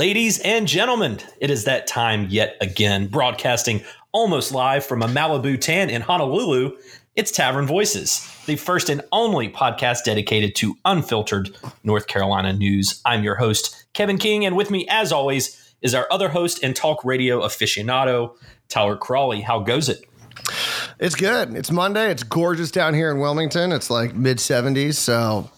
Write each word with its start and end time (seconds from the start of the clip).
Ladies 0.00 0.38
and 0.38 0.66
gentlemen, 0.66 1.18
it 1.42 1.50
is 1.50 1.64
that 1.64 1.86
time 1.86 2.26
yet 2.30 2.56
again, 2.62 3.08
broadcasting 3.08 3.84
almost 4.12 4.50
live 4.50 4.82
from 4.82 5.02
a 5.02 5.06
Malibu 5.06 5.60
tan 5.60 5.90
in 5.90 6.00
Honolulu. 6.00 6.74
It's 7.16 7.30
Tavern 7.30 7.66
Voices, 7.66 8.26
the 8.46 8.56
first 8.56 8.88
and 8.88 9.02
only 9.12 9.50
podcast 9.50 10.04
dedicated 10.04 10.54
to 10.54 10.74
unfiltered 10.86 11.54
North 11.84 12.06
Carolina 12.06 12.54
news. 12.54 13.02
I'm 13.04 13.22
your 13.22 13.34
host, 13.34 13.84
Kevin 13.92 14.16
King, 14.16 14.46
and 14.46 14.56
with 14.56 14.70
me, 14.70 14.86
as 14.88 15.12
always, 15.12 15.74
is 15.82 15.94
our 15.94 16.08
other 16.10 16.30
host 16.30 16.62
and 16.62 16.74
talk 16.74 17.04
radio 17.04 17.42
aficionado, 17.42 18.34
Tyler 18.70 18.96
Crawley. 18.96 19.42
How 19.42 19.60
goes 19.60 19.90
it? 19.90 20.02
It's 20.98 21.14
good. 21.14 21.54
It's 21.54 21.70
Monday. 21.70 22.10
It's 22.10 22.22
gorgeous 22.22 22.70
down 22.70 22.94
here 22.94 23.10
in 23.10 23.18
Wilmington. 23.20 23.70
It's 23.70 23.90
like 23.90 24.14
mid 24.14 24.38
70s. 24.38 24.94
So, 24.94 25.50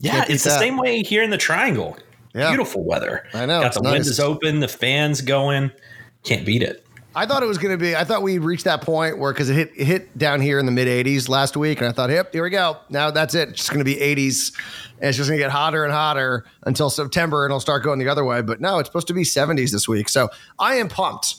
yeah, 0.00 0.24
it's 0.28 0.42
the 0.42 0.50
that. 0.50 0.58
same 0.58 0.78
way 0.78 1.04
here 1.04 1.22
in 1.22 1.30
the 1.30 1.38
Triangle. 1.38 1.96
Yeah. 2.34 2.50
Beautiful 2.50 2.82
weather. 2.84 3.26
I 3.34 3.46
know. 3.46 3.60
Got 3.60 3.74
the 3.74 3.82
nice. 3.82 3.92
windows 3.92 4.20
open, 4.20 4.60
the 4.60 4.68
fans 4.68 5.20
going. 5.20 5.70
Can't 6.22 6.46
beat 6.46 6.62
it. 6.62 6.86
I 7.14 7.26
thought 7.26 7.42
it 7.42 7.46
was 7.46 7.58
going 7.58 7.78
to 7.78 7.82
be. 7.82 7.94
I 7.94 8.04
thought 8.04 8.22
we 8.22 8.38
reached 8.38 8.64
that 8.64 8.80
point 8.80 9.18
where 9.18 9.32
because 9.32 9.50
it 9.50 9.54
hit 9.54 9.72
it 9.76 9.84
hit 9.84 10.18
down 10.18 10.40
here 10.40 10.58
in 10.58 10.64
the 10.64 10.72
mid 10.72 10.88
80s 10.88 11.28
last 11.28 11.56
week, 11.56 11.78
and 11.78 11.86
I 11.86 11.92
thought, 11.92 12.08
yep, 12.08 12.32
here 12.32 12.42
we 12.42 12.50
go. 12.50 12.78
Now 12.88 13.10
that's 13.10 13.34
it. 13.34 13.50
It's 13.50 13.58
just 13.58 13.70
going 13.70 13.80
to 13.80 13.84
be 13.84 13.96
80s, 13.96 14.58
and 14.98 15.08
it's 15.08 15.18
just 15.18 15.28
going 15.28 15.38
to 15.38 15.44
get 15.44 15.50
hotter 15.50 15.84
and 15.84 15.92
hotter 15.92 16.46
until 16.62 16.88
September, 16.88 17.44
and 17.44 17.50
it'll 17.50 17.60
start 17.60 17.82
going 17.82 17.98
the 17.98 18.08
other 18.08 18.24
way. 18.24 18.40
But 18.40 18.62
no, 18.62 18.78
it's 18.78 18.88
supposed 18.88 19.08
to 19.08 19.14
be 19.14 19.24
70s 19.24 19.72
this 19.72 19.86
week, 19.86 20.08
so 20.08 20.30
I 20.58 20.76
am 20.76 20.88
pumped. 20.88 21.36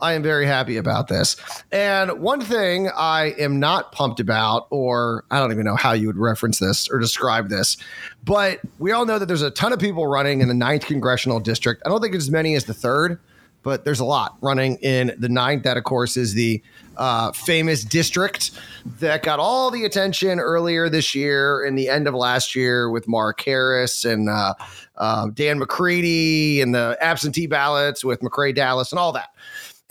I 0.00 0.14
am 0.14 0.22
very 0.22 0.46
happy 0.46 0.76
about 0.76 1.08
this. 1.08 1.36
And 1.72 2.20
one 2.20 2.40
thing 2.40 2.90
I 2.94 3.34
am 3.38 3.60
not 3.60 3.92
pumped 3.92 4.20
about, 4.20 4.66
or 4.70 5.24
I 5.30 5.38
don't 5.38 5.52
even 5.52 5.64
know 5.64 5.76
how 5.76 5.92
you 5.92 6.08
would 6.08 6.18
reference 6.18 6.58
this 6.58 6.88
or 6.88 6.98
describe 6.98 7.48
this, 7.48 7.76
but 8.24 8.60
we 8.78 8.92
all 8.92 9.06
know 9.06 9.18
that 9.18 9.26
there's 9.26 9.42
a 9.42 9.50
ton 9.50 9.72
of 9.72 9.78
people 9.78 10.06
running 10.06 10.40
in 10.40 10.48
the 10.48 10.54
ninth 10.54 10.86
congressional 10.86 11.40
district. 11.40 11.82
I 11.86 11.88
don't 11.88 12.00
think 12.00 12.14
it's 12.14 12.24
as 12.24 12.30
many 12.30 12.54
as 12.54 12.64
the 12.64 12.74
third, 12.74 13.18
but 13.62 13.84
there's 13.84 14.00
a 14.00 14.04
lot 14.04 14.36
running 14.42 14.76
in 14.76 15.14
the 15.18 15.28
ninth. 15.28 15.62
That, 15.62 15.76
of 15.76 15.84
course, 15.84 16.16
is 16.16 16.34
the 16.34 16.62
uh, 16.96 17.32
famous 17.32 17.82
district 17.82 18.52
that 19.00 19.22
got 19.22 19.40
all 19.40 19.70
the 19.70 19.84
attention 19.84 20.38
earlier 20.38 20.88
this 20.88 21.14
year 21.14 21.64
and 21.64 21.76
the 21.76 21.88
end 21.88 22.06
of 22.06 22.14
last 22.14 22.54
year 22.54 22.90
with 22.90 23.08
Mark 23.08 23.40
Harris 23.40 24.04
and 24.04 24.28
uh, 24.28 24.54
uh, 24.96 25.28
Dan 25.28 25.58
McCready 25.58 26.60
and 26.60 26.74
the 26.74 26.96
absentee 27.00 27.46
ballots 27.46 28.04
with 28.04 28.20
McCrae 28.20 28.54
Dowless 28.54 28.92
and 28.92 28.98
all 28.98 29.12
that. 29.12 29.30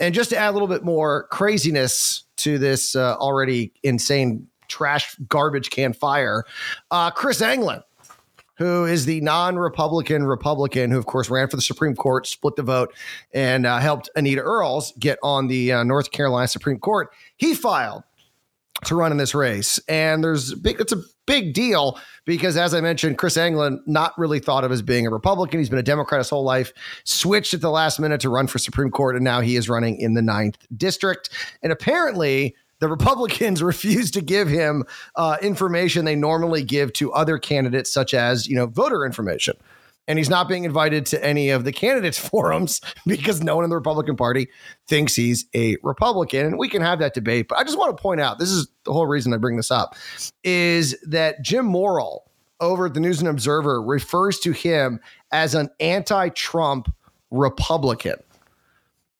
And 0.00 0.14
just 0.14 0.30
to 0.30 0.36
add 0.36 0.50
a 0.50 0.52
little 0.52 0.68
bit 0.68 0.84
more 0.84 1.28
craziness 1.28 2.24
to 2.38 2.58
this 2.58 2.96
uh, 2.96 3.16
already 3.16 3.72
insane 3.82 4.48
trash 4.68 5.16
garbage 5.28 5.70
can 5.70 5.92
fire, 5.92 6.44
uh, 6.90 7.10
Chris 7.10 7.40
Anglin, 7.40 7.80
who 8.56 8.84
is 8.84 9.06
the 9.06 9.20
non-Republican 9.20 10.24
Republican, 10.24 10.90
who 10.90 10.98
of 10.98 11.06
course 11.06 11.30
ran 11.30 11.48
for 11.48 11.56
the 11.56 11.62
Supreme 11.62 11.94
Court, 11.94 12.26
split 12.26 12.56
the 12.56 12.62
vote, 12.62 12.94
and 13.32 13.66
uh, 13.66 13.78
helped 13.78 14.10
Anita 14.16 14.40
Earls 14.40 14.92
get 14.98 15.18
on 15.22 15.48
the 15.48 15.72
uh, 15.72 15.84
North 15.84 16.10
Carolina 16.10 16.48
Supreme 16.48 16.78
Court. 16.78 17.10
He 17.36 17.54
filed 17.54 18.02
to 18.84 18.94
run 18.94 19.12
in 19.12 19.18
this 19.18 19.34
race, 19.34 19.78
and 19.88 20.22
there's 20.22 20.54
big. 20.54 20.80
It's 20.80 20.92
a 20.92 21.02
big 21.26 21.54
deal 21.54 21.98
because, 22.24 22.56
as 22.56 22.74
I 22.74 22.80
mentioned, 22.80 23.18
Chris 23.18 23.36
Anglin 23.36 23.82
not 23.86 24.16
really 24.18 24.40
thought 24.40 24.64
of 24.64 24.72
as 24.72 24.82
being 24.82 25.06
a 25.06 25.10
Republican. 25.10 25.60
He's 25.60 25.68
been 25.68 25.78
a 25.78 25.82
Democrat 25.82 26.18
his 26.18 26.28
whole 26.28 26.44
life, 26.44 26.72
switched 27.04 27.54
at 27.54 27.60
the 27.60 27.70
last 27.70 28.00
minute 28.00 28.20
to 28.22 28.28
run 28.28 28.46
for 28.46 28.58
Supreme 28.58 28.90
Court, 28.90 29.14
and 29.14 29.24
now 29.24 29.40
he 29.40 29.56
is 29.56 29.68
running 29.68 29.98
in 29.98 30.14
the 30.14 30.22
ninth 30.22 30.58
district. 30.76 31.30
And 31.62 31.72
apparently, 31.72 32.56
the 32.80 32.88
Republicans 32.88 33.62
refuse 33.62 34.10
to 34.10 34.20
give 34.20 34.48
him 34.48 34.84
uh, 35.16 35.36
information 35.40 36.04
they 36.04 36.16
normally 36.16 36.62
give 36.62 36.92
to 36.94 37.12
other 37.12 37.38
candidates, 37.38 37.92
such 37.92 38.12
as 38.12 38.46
you 38.46 38.56
know 38.56 38.66
voter 38.66 39.04
information 39.06 39.56
and 40.06 40.18
he's 40.18 40.28
not 40.28 40.48
being 40.48 40.64
invited 40.64 41.06
to 41.06 41.24
any 41.24 41.50
of 41.50 41.64
the 41.64 41.72
candidates 41.72 42.18
forums 42.28 42.80
because 43.06 43.42
no 43.42 43.56
one 43.56 43.64
in 43.64 43.70
the 43.70 43.76
Republican 43.76 44.16
Party 44.16 44.48
thinks 44.86 45.14
he's 45.14 45.46
a 45.54 45.76
Republican. 45.82 46.46
And 46.46 46.58
we 46.58 46.68
can 46.68 46.82
have 46.82 46.98
that 46.98 47.14
debate. 47.14 47.48
But 47.48 47.58
I 47.58 47.64
just 47.64 47.78
want 47.78 47.96
to 47.96 48.00
point 48.00 48.20
out 48.20 48.38
this 48.38 48.50
is 48.50 48.68
the 48.84 48.92
whole 48.92 49.06
reason 49.06 49.32
I 49.32 49.38
bring 49.38 49.56
this 49.56 49.70
up 49.70 49.96
is 50.42 50.96
that 51.06 51.42
Jim 51.42 51.66
Morrill 51.66 52.24
over 52.60 52.86
at 52.86 52.94
the 52.94 53.00
News 53.00 53.20
and 53.20 53.28
Observer 53.28 53.82
refers 53.82 54.38
to 54.40 54.52
him 54.52 55.00
as 55.32 55.54
an 55.54 55.70
anti 55.80 56.28
Trump 56.30 56.94
Republican. 57.30 58.16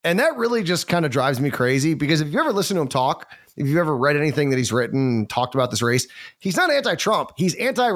And 0.04 0.18
that 0.18 0.36
really 0.36 0.62
just 0.62 0.86
kind 0.86 1.06
of 1.06 1.10
drives 1.10 1.40
me 1.40 1.50
crazy 1.50 1.94
because 1.94 2.20
if 2.20 2.28
you 2.28 2.38
ever 2.38 2.52
listen 2.52 2.76
to 2.76 2.82
him 2.82 2.88
talk, 2.88 3.32
if 3.56 3.66
you've 3.66 3.78
ever 3.78 3.96
read 3.96 4.16
anything 4.16 4.50
that 4.50 4.58
he's 4.58 4.70
written 4.70 5.00
and 5.00 5.30
talked 5.30 5.54
about 5.54 5.70
this 5.70 5.80
race, 5.80 6.06
he's 6.38 6.56
not 6.56 6.70
anti 6.70 6.94
Trump, 6.94 7.32
he's 7.36 7.54
anti 7.54 7.88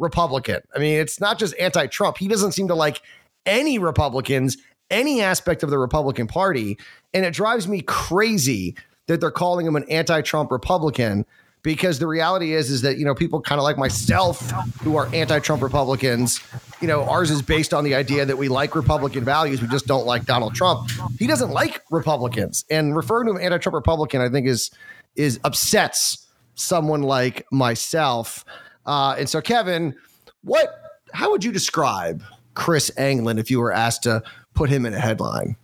Republican. 0.00 0.60
I 0.74 0.78
mean, 0.78 0.98
it's 0.98 1.20
not 1.20 1.38
just 1.38 1.54
anti 1.58 1.86
Trump. 1.86 2.18
He 2.18 2.26
doesn't 2.26 2.52
seem 2.52 2.68
to 2.68 2.74
like 2.74 3.00
any 3.46 3.78
Republicans, 3.78 4.56
any 4.90 5.20
aspect 5.20 5.62
of 5.62 5.70
the 5.70 5.78
Republican 5.78 6.26
Party. 6.26 6.78
And 7.14 7.24
it 7.24 7.34
drives 7.34 7.68
me 7.68 7.82
crazy 7.82 8.74
that 9.06 9.20
they're 9.20 9.30
calling 9.30 9.66
him 9.66 9.76
an 9.76 9.84
anti 9.88 10.22
Trump 10.22 10.50
Republican 10.50 11.24
because 11.62 11.98
the 11.98 12.06
reality 12.06 12.52
is 12.54 12.70
is 12.70 12.82
that 12.82 12.98
you 12.98 13.04
know 13.04 13.14
people 13.14 13.40
kind 13.40 13.58
of 13.58 13.64
like 13.64 13.76
myself 13.76 14.50
who 14.82 14.96
are 14.96 15.08
anti-Trump 15.14 15.62
Republicans, 15.62 16.40
you 16.80 16.88
know, 16.88 17.04
ours 17.04 17.30
is 17.30 17.42
based 17.42 17.74
on 17.74 17.84
the 17.84 17.94
idea 17.94 18.24
that 18.24 18.38
we 18.38 18.48
like 18.48 18.74
Republican 18.74 19.24
values, 19.24 19.60
we 19.60 19.68
just 19.68 19.86
don't 19.86 20.06
like 20.06 20.24
Donald 20.24 20.54
Trump. 20.54 20.90
He 21.18 21.26
doesn't 21.26 21.50
like 21.50 21.82
Republicans, 21.90 22.64
and 22.70 22.96
referring 22.96 23.26
to 23.26 23.32
him 23.32 23.40
anti-Trump 23.40 23.74
Republican, 23.74 24.20
I 24.20 24.28
think 24.28 24.46
is 24.46 24.70
is 25.16 25.40
upsets 25.44 26.26
someone 26.54 27.02
like 27.02 27.46
myself. 27.50 28.44
Uh, 28.90 29.14
and 29.16 29.28
so, 29.28 29.40
Kevin, 29.40 29.94
what? 30.42 30.82
How 31.12 31.30
would 31.30 31.44
you 31.44 31.52
describe 31.52 32.24
Chris 32.54 32.90
Anglin 32.98 33.38
if 33.38 33.48
you 33.48 33.60
were 33.60 33.72
asked 33.72 34.02
to 34.02 34.20
put 34.54 34.68
him 34.68 34.84
in 34.84 34.92
a 34.94 34.98
headline? 34.98 35.54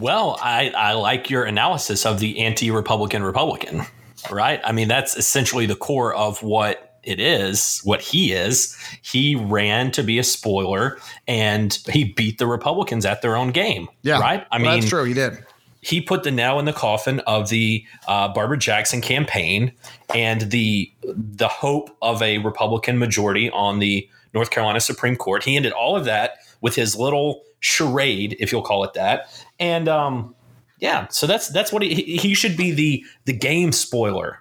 Well, 0.00 0.38
I, 0.42 0.72
I 0.76 0.94
like 0.94 1.30
your 1.30 1.44
analysis 1.44 2.04
of 2.04 2.18
the 2.18 2.40
anti-Republican 2.40 3.22
Republican, 3.22 3.82
right? 4.28 4.60
I 4.64 4.72
mean, 4.72 4.88
that's 4.88 5.16
essentially 5.16 5.66
the 5.66 5.76
core 5.76 6.12
of 6.12 6.42
what 6.42 6.98
it 7.04 7.20
is, 7.20 7.80
what 7.84 8.00
he 8.00 8.32
is. 8.32 8.76
He 9.02 9.36
ran 9.36 9.92
to 9.92 10.02
be 10.02 10.18
a 10.18 10.24
spoiler 10.24 10.98
and 11.28 11.78
he 11.88 12.12
beat 12.12 12.38
the 12.38 12.48
Republicans 12.48 13.06
at 13.06 13.22
their 13.22 13.36
own 13.36 13.52
game. 13.52 13.86
Yeah. 14.02 14.18
Right. 14.18 14.44
I 14.50 14.58
well, 14.58 14.72
mean, 14.72 14.80
that's 14.80 14.90
true. 14.90 15.04
He 15.04 15.14
did 15.14 15.44
he 15.82 16.00
put 16.00 16.22
the 16.22 16.30
nail 16.30 16.58
in 16.58 16.64
the 16.64 16.72
coffin 16.72 17.20
of 17.20 17.48
the 17.48 17.84
uh, 18.06 18.28
Barbara 18.28 18.56
Jackson 18.56 19.00
campaign 19.00 19.72
and 20.14 20.42
the 20.50 20.90
the 21.02 21.48
hope 21.48 21.94
of 22.00 22.22
a 22.22 22.38
Republican 22.38 22.98
majority 22.98 23.50
on 23.50 23.80
the 23.80 24.08
North 24.32 24.50
Carolina 24.50 24.80
Supreme 24.80 25.16
Court. 25.16 25.44
He 25.44 25.56
ended 25.56 25.72
all 25.72 25.96
of 25.96 26.04
that 26.04 26.38
with 26.60 26.76
his 26.76 26.96
little 26.96 27.42
charade, 27.60 28.36
if 28.38 28.52
you'll 28.52 28.62
call 28.62 28.84
it 28.84 28.94
that. 28.94 29.28
And 29.58 29.88
um, 29.88 30.34
yeah, 30.78 31.08
so 31.08 31.26
that's 31.26 31.48
that's 31.48 31.72
what 31.72 31.82
he 31.82 32.16
he 32.16 32.32
should 32.34 32.56
be 32.56 32.70
the 32.70 33.04
the 33.24 33.32
game 33.32 33.72
spoiler, 33.72 34.40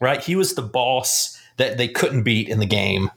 right? 0.00 0.22
He 0.22 0.36
was 0.36 0.54
the 0.54 0.62
boss 0.62 1.38
that 1.58 1.76
they 1.76 1.88
couldn't 1.88 2.22
beat 2.22 2.48
in 2.48 2.60
the 2.60 2.66
game, 2.66 3.10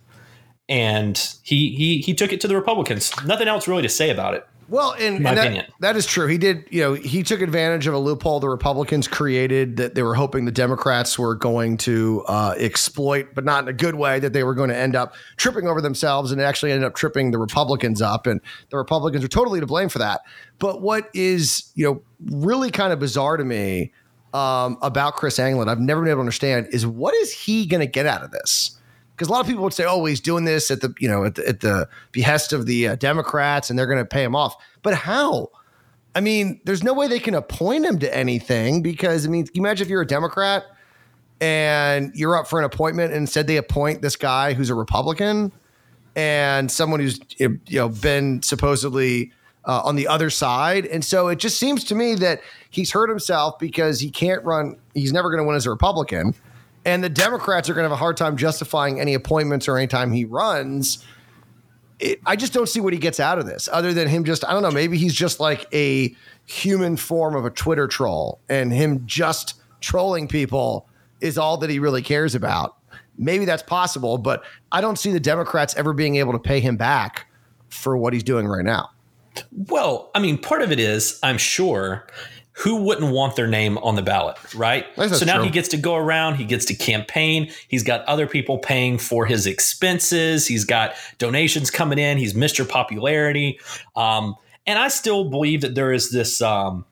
and 0.67 1.17
he 1.41 1.73
he 1.75 1.99
he 1.99 2.13
took 2.13 2.33
it 2.33 2.41
to 2.41 2.49
the 2.49 2.55
Republicans. 2.55 3.13
Nothing 3.25 3.47
else 3.47 3.65
really 3.65 3.81
to 3.81 3.89
say 3.89 4.09
about 4.09 4.33
it. 4.33 4.45
Well, 4.71 4.95
and, 4.97 5.17
and 5.27 5.37
that, 5.37 5.69
that 5.81 5.95
is 5.97 6.05
true. 6.05 6.27
He 6.27 6.37
did, 6.37 6.63
you 6.71 6.79
know, 6.79 6.93
he 6.93 7.23
took 7.23 7.41
advantage 7.41 7.87
of 7.87 7.93
a 7.93 7.97
loophole 7.97 8.39
the 8.39 8.47
Republicans 8.47 9.05
created 9.05 9.75
that 9.75 9.95
they 9.95 10.01
were 10.01 10.15
hoping 10.15 10.45
the 10.45 10.51
Democrats 10.51 11.19
were 11.19 11.35
going 11.35 11.75
to 11.79 12.23
uh, 12.29 12.55
exploit, 12.57 13.35
but 13.35 13.43
not 13.43 13.63
in 13.65 13.67
a 13.67 13.73
good 13.73 13.95
way, 13.95 14.17
that 14.19 14.31
they 14.31 14.45
were 14.45 14.55
going 14.55 14.69
to 14.69 14.77
end 14.77 14.95
up 14.95 15.13
tripping 15.35 15.67
over 15.67 15.81
themselves 15.81 16.31
and 16.31 16.39
actually 16.39 16.71
ended 16.71 16.85
up 16.85 16.95
tripping 16.95 17.31
the 17.31 17.37
Republicans 17.37 18.01
up. 18.01 18.25
And 18.25 18.39
the 18.69 18.77
Republicans 18.77 19.25
are 19.25 19.27
totally 19.27 19.59
to 19.59 19.65
blame 19.65 19.89
for 19.89 19.99
that. 19.99 20.21
But 20.57 20.81
what 20.81 21.09
is, 21.13 21.69
you 21.75 21.85
know, 21.85 22.01
really 22.37 22.71
kind 22.71 22.93
of 22.93 22.99
bizarre 22.99 23.35
to 23.35 23.43
me 23.43 23.91
um, 24.33 24.77
about 24.81 25.15
Chris 25.15 25.37
Anglin, 25.37 25.67
I've 25.67 25.81
never 25.81 25.99
been 25.99 26.11
able 26.11 26.19
to 26.19 26.21
understand, 26.21 26.69
is 26.71 26.87
what 26.87 27.13
is 27.15 27.33
he 27.33 27.65
going 27.65 27.81
to 27.81 27.91
get 27.91 28.05
out 28.05 28.23
of 28.23 28.31
this? 28.31 28.77
Because 29.21 29.29
a 29.29 29.33
lot 29.33 29.41
of 29.41 29.45
people 29.45 29.63
would 29.63 29.73
say, 29.73 29.85
"Oh, 29.87 30.03
he's 30.05 30.19
doing 30.19 30.45
this 30.45 30.71
at 30.71 30.81
the 30.81 30.95
you 30.99 31.07
know 31.07 31.25
at 31.25 31.35
the, 31.35 31.47
at 31.47 31.59
the 31.59 31.87
behest 32.11 32.53
of 32.53 32.65
the 32.65 32.87
uh, 32.87 32.95
Democrats, 32.95 33.69
and 33.69 33.77
they're 33.77 33.85
going 33.85 33.99
to 33.99 34.05
pay 34.05 34.23
him 34.23 34.35
off." 34.35 34.55
But 34.81 34.95
how? 34.95 35.51
I 36.15 36.21
mean, 36.21 36.59
there's 36.65 36.83
no 36.83 36.95
way 36.95 37.07
they 37.07 37.19
can 37.19 37.35
appoint 37.35 37.85
him 37.85 37.99
to 37.99 38.17
anything 38.17 38.81
because 38.81 39.27
I 39.27 39.29
mean, 39.29 39.45
imagine 39.53 39.85
if 39.85 39.91
you're 39.91 40.01
a 40.01 40.07
Democrat 40.07 40.65
and 41.39 42.11
you're 42.15 42.35
up 42.35 42.47
for 42.47 42.57
an 42.57 42.65
appointment, 42.65 43.11
and 43.13 43.21
instead 43.21 43.45
they 43.45 43.57
appoint 43.57 44.01
this 44.01 44.15
guy 44.15 44.53
who's 44.53 44.71
a 44.71 44.75
Republican 44.75 45.51
and 46.15 46.71
someone 46.71 46.99
who's 46.99 47.19
you 47.37 47.59
know 47.69 47.89
been 47.89 48.41
supposedly 48.41 49.31
uh, 49.65 49.83
on 49.83 49.97
the 49.97 50.07
other 50.07 50.31
side, 50.31 50.87
and 50.87 51.05
so 51.05 51.27
it 51.27 51.37
just 51.37 51.59
seems 51.59 51.83
to 51.83 51.93
me 51.93 52.15
that 52.15 52.41
he's 52.71 52.91
hurt 52.91 53.07
himself 53.11 53.59
because 53.59 53.99
he 53.99 54.09
can't 54.09 54.43
run. 54.43 54.77
He's 54.95 55.13
never 55.13 55.29
going 55.29 55.43
to 55.43 55.47
win 55.47 55.55
as 55.55 55.67
a 55.67 55.69
Republican 55.69 56.33
and 56.85 57.03
the 57.03 57.09
Democrats 57.09 57.69
are 57.69 57.73
going 57.73 57.83
to 57.83 57.89
have 57.89 57.97
a 57.97 57.99
hard 57.99 58.17
time 58.17 58.37
justifying 58.37 58.99
any 58.99 59.13
appointments 59.13 59.67
or 59.67 59.77
any 59.77 59.87
time 59.87 60.11
he 60.11 60.25
runs. 60.25 61.05
It, 61.99 62.19
I 62.25 62.35
just 62.35 62.53
don't 62.53 62.67
see 62.67 62.79
what 62.79 62.93
he 62.93 62.99
gets 62.99 63.19
out 63.19 63.37
of 63.37 63.45
this, 63.45 63.69
other 63.71 63.93
than 63.93 64.07
him 64.07 64.23
just 64.23 64.43
I 64.45 64.53
don't 64.53 64.63
know. 64.63 64.71
Maybe 64.71 64.97
he's 64.97 65.13
just 65.13 65.39
like 65.39 65.67
a 65.73 66.15
human 66.45 66.97
form 66.97 67.35
of 67.35 67.45
a 67.45 67.49
Twitter 67.49 67.87
troll, 67.87 68.39
and 68.49 68.73
him 68.73 69.05
just 69.05 69.55
trolling 69.79 70.27
people 70.27 70.87
is 71.21 71.37
all 71.37 71.57
that 71.57 71.69
he 71.69 71.79
really 71.79 72.01
cares 72.01 72.33
about. 72.35 72.77
Maybe 73.17 73.45
that's 73.45 73.63
possible, 73.63 74.17
but 74.17 74.43
I 74.71 74.81
don't 74.81 74.97
see 74.97 75.11
the 75.11 75.19
Democrats 75.19 75.75
ever 75.75 75.93
being 75.93 76.15
able 76.15 76.33
to 76.33 76.39
pay 76.39 76.59
him 76.59 76.77
back 76.77 77.27
for 77.69 77.95
what 77.95 78.13
he's 78.13 78.23
doing 78.23 78.47
right 78.47 78.65
now. 78.65 78.89
Well, 79.51 80.09
I 80.15 80.19
mean, 80.19 80.37
part 80.37 80.61
of 80.61 80.71
it 80.71 80.79
is, 80.79 81.19
I'm 81.23 81.37
sure, 81.37 82.07
who 82.53 82.83
wouldn't 82.83 83.11
want 83.11 83.35
their 83.35 83.47
name 83.47 83.77
on 83.79 83.95
the 83.95 84.01
ballot, 84.01 84.37
right? 84.53 84.85
So 84.95 85.25
now 85.25 85.35
true. 85.35 85.45
he 85.45 85.49
gets 85.49 85.69
to 85.69 85.77
go 85.77 85.95
around, 85.95 86.35
he 86.35 86.43
gets 86.43 86.65
to 86.65 86.75
campaign, 86.75 87.49
he's 87.67 87.83
got 87.83 88.05
other 88.05 88.27
people 88.27 88.57
paying 88.57 88.97
for 88.97 89.25
his 89.25 89.47
expenses, 89.47 90.47
he's 90.47 90.65
got 90.65 90.93
donations 91.17 91.71
coming 91.71 91.97
in, 91.97 92.17
he's 92.17 92.33
Mr. 92.33 92.67
Popularity. 92.67 93.59
Um, 93.95 94.35
and 94.67 94.77
I 94.77 94.89
still 94.89 95.29
believe 95.29 95.61
that 95.61 95.75
there 95.75 95.93
is 95.93 96.11
this, 96.11 96.41
um, 96.41 96.85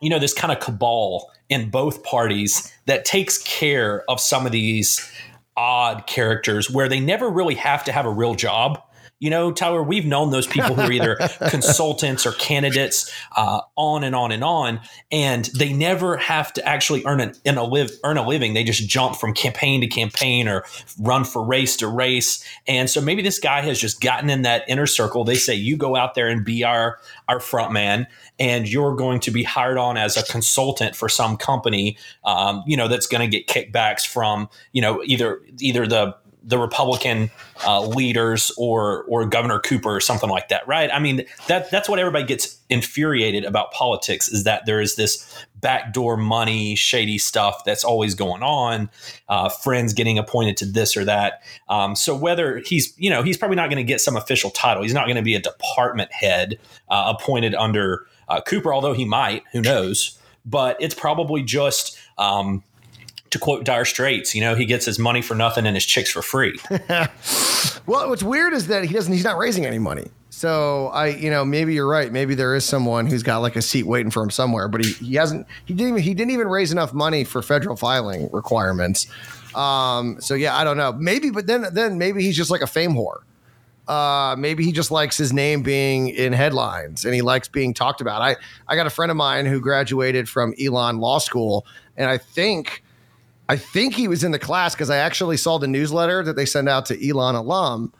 you 0.00 0.10
know, 0.10 0.18
this 0.18 0.34
kind 0.34 0.52
of 0.52 0.60
cabal 0.60 1.30
in 1.48 1.70
both 1.70 2.02
parties 2.02 2.72
that 2.86 3.04
takes 3.04 3.38
care 3.38 4.04
of 4.10 4.20
some 4.20 4.46
of 4.46 4.52
these 4.52 5.10
odd 5.56 6.06
characters 6.06 6.70
where 6.70 6.88
they 6.88 6.98
never 6.98 7.28
really 7.28 7.54
have 7.54 7.84
to 7.84 7.92
have 7.92 8.06
a 8.06 8.10
real 8.10 8.34
job 8.34 8.82
you 9.22 9.30
know, 9.30 9.52
Tyler, 9.52 9.84
we've 9.84 10.04
known 10.04 10.30
those 10.30 10.48
people 10.48 10.74
who 10.74 10.82
are 10.82 10.90
either 10.90 11.14
consultants 11.48 12.26
or 12.26 12.32
candidates, 12.32 13.08
uh, 13.36 13.60
on 13.76 14.02
and 14.02 14.16
on 14.16 14.32
and 14.32 14.42
on, 14.42 14.80
and 15.12 15.44
they 15.56 15.72
never 15.72 16.16
have 16.16 16.52
to 16.54 16.68
actually 16.68 17.04
earn 17.06 17.20
an 17.20 17.32
in 17.44 17.56
a 17.56 17.62
live 17.62 17.92
earn 18.02 18.18
a 18.18 18.26
living. 18.26 18.54
They 18.54 18.64
just 18.64 18.88
jump 18.88 19.14
from 19.14 19.32
campaign 19.32 19.80
to 19.82 19.86
campaign 19.86 20.48
or 20.48 20.64
run 20.98 21.22
for 21.22 21.44
race 21.44 21.76
to 21.76 21.86
race. 21.86 22.44
And 22.66 22.90
so 22.90 23.00
maybe 23.00 23.22
this 23.22 23.38
guy 23.38 23.60
has 23.60 23.78
just 23.78 24.00
gotten 24.00 24.28
in 24.28 24.42
that 24.42 24.64
inner 24.66 24.88
circle. 24.88 25.22
They 25.22 25.36
say 25.36 25.54
you 25.54 25.76
go 25.76 25.94
out 25.94 26.16
there 26.16 26.26
and 26.26 26.44
be 26.44 26.64
our 26.64 26.98
our 27.28 27.38
front 27.38 27.70
man, 27.70 28.08
and 28.40 28.68
you're 28.68 28.96
going 28.96 29.20
to 29.20 29.30
be 29.30 29.44
hired 29.44 29.78
on 29.78 29.96
as 29.96 30.16
a 30.16 30.24
consultant 30.24 30.96
for 30.96 31.08
some 31.08 31.36
company, 31.36 31.96
um, 32.24 32.64
you 32.66 32.76
know, 32.76 32.88
that's 32.88 33.06
going 33.06 33.30
to 33.30 33.38
get 33.38 33.46
kickbacks 33.46 34.04
from 34.04 34.48
you 34.72 34.82
know 34.82 35.00
either 35.04 35.40
either 35.60 35.86
the 35.86 36.16
the 36.44 36.58
Republican 36.58 37.30
uh, 37.66 37.80
leaders 37.86 38.52
or 38.56 39.04
or 39.04 39.24
Governor 39.26 39.60
Cooper 39.60 39.94
or 39.94 40.00
something 40.00 40.28
like 40.28 40.48
that, 40.48 40.66
right? 40.66 40.90
I 40.92 40.98
mean, 40.98 41.24
that 41.48 41.70
that's 41.70 41.88
what 41.88 41.98
everybody 41.98 42.24
gets 42.24 42.58
infuriated 42.68 43.44
about 43.44 43.72
politics 43.72 44.28
is 44.28 44.44
that 44.44 44.66
there 44.66 44.80
is 44.80 44.96
this 44.96 45.44
backdoor 45.56 46.16
money, 46.16 46.74
shady 46.74 47.18
stuff 47.18 47.64
that's 47.64 47.84
always 47.84 48.14
going 48.14 48.42
on. 48.42 48.90
Uh, 49.28 49.48
friends 49.48 49.92
getting 49.92 50.18
appointed 50.18 50.56
to 50.58 50.66
this 50.66 50.96
or 50.96 51.04
that. 51.04 51.42
Um, 51.68 51.94
so 51.94 52.16
whether 52.16 52.58
he's 52.58 52.92
you 52.96 53.10
know 53.10 53.22
he's 53.22 53.38
probably 53.38 53.56
not 53.56 53.68
going 53.68 53.84
to 53.84 53.84
get 53.84 54.00
some 54.00 54.16
official 54.16 54.50
title. 54.50 54.82
He's 54.82 54.94
not 54.94 55.06
going 55.06 55.16
to 55.16 55.22
be 55.22 55.34
a 55.34 55.40
department 55.40 56.12
head 56.12 56.58
uh, 56.88 57.14
appointed 57.16 57.54
under 57.54 58.06
uh, 58.28 58.40
Cooper, 58.40 58.74
although 58.74 58.94
he 58.94 59.04
might. 59.04 59.44
Who 59.52 59.62
knows? 59.62 60.18
But 60.44 60.76
it's 60.80 60.94
probably 60.94 61.42
just. 61.42 61.98
Um, 62.18 62.62
to 63.32 63.38
quote 63.38 63.64
Dire 63.64 63.84
Straits, 63.84 64.34
you 64.34 64.42
know, 64.42 64.54
he 64.54 64.66
gets 64.66 64.84
his 64.84 64.98
money 64.98 65.22
for 65.22 65.34
nothing 65.34 65.66
and 65.66 65.74
his 65.74 65.86
chicks 65.86 66.10
for 66.10 66.20
free. 66.20 66.58
well, 67.86 68.08
what's 68.08 68.22
weird 68.22 68.52
is 68.52 68.66
that 68.66 68.84
he 68.84 68.92
doesn't. 68.92 69.12
He's 69.12 69.24
not 69.24 69.38
raising 69.38 69.64
any 69.64 69.78
money. 69.78 70.10
So 70.28 70.88
I, 70.88 71.08
you 71.08 71.30
know, 71.30 71.44
maybe 71.44 71.72
you're 71.72 71.88
right. 71.88 72.12
Maybe 72.12 72.34
there 72.34 72.54
is 72.54 72.64
someone 72.64 73.06
who's 73.06 73.22
got 73.22 73.38
like 73.38 73.56
a 73.56 73.62
seat 73.62 73.84
waiting 73.84 74.10
for 74.10 74.22
him 74.22 74.30
somewhere, 74.30 74.68
but 74.68 74.84
he, 74.84 74.92
he 74.92 75.14
hasn't. 75.14 75.46
He 75.64 75.72
didn't. 75.72 75.92
Even, 75.94 76.02
he 76.02 76.14
didn't 76.14 76.32
even 76.32 76.48
raise 76.48 76.72
enough 76.72 76.92
money 76.92 77.24
for 77.24 77.40
federal 77.40 77.74
filing 77.74 78.28
requirements. 78.32 79.06
Um, 79.54 80.20
so 80.20 80.34
yeah, 80.34 80.56
I 80.56 80.64
don't 80.64 80.76
know. 80.76 80.92
Maybe, 80.92 81.30
but 81.30 81.46
then 81.46 81.66
then 81.72 81.96
maybe 81.96 82.22
he's 82.22 82.36
just 82.36 82.50
like 82.50 82.60
a 82.60 82.66
fame 82.66 82.92
whore. 82.92 83.20
Uh, 83.88 84.36
maybe 84.38 84.62
he 84.64 84.72
just 84.72 84.90
likes 84.90 85.16
his 85.16 85.32
name 85.32 85.62
being 85.62 86.08
in 86.08 86.32
headlines 86.32 87.04
and 87.04 87.14
he 87.14 87.20
likes 87.20 87.48
being 87.48 87.72
talked 87.72 88.00
about. 88.02 88.20
I 88.20 88.36
I 88.68 88.76
got 88.76 88.86
a 88.86 88.90
friend 88.90 89.10
of 89.10 89.16
mine 89.16 89.46
who 89.46 89.58
graduated 89.58 90.28
from 90.28 90.54
Elon 90.62 90.98
Law 90.98 91.18
School, 91.18 91.66
and 91.96 92.10
I 92.10 92.18
think 92.18 92.82
I 93.48 93.56
think 93.56 93.94
he 93.94 94.08
was 94.08 94.24
in 94.24 94.30
the 94.30 94.38
class 94.38 94.74
because 94.74 94.90
I 94.90 94.98
actually 94.98 95.36
saw 95.36 95.58
the 95.58 95.68
newsletter 95.68 96.22
that 96.24 96.36
they 96.36 96.46
send 96.46 96.68
out 96.68 96.86
to 96.86 97.08
Elon 97.08 97.34
alum. 97.34 97.92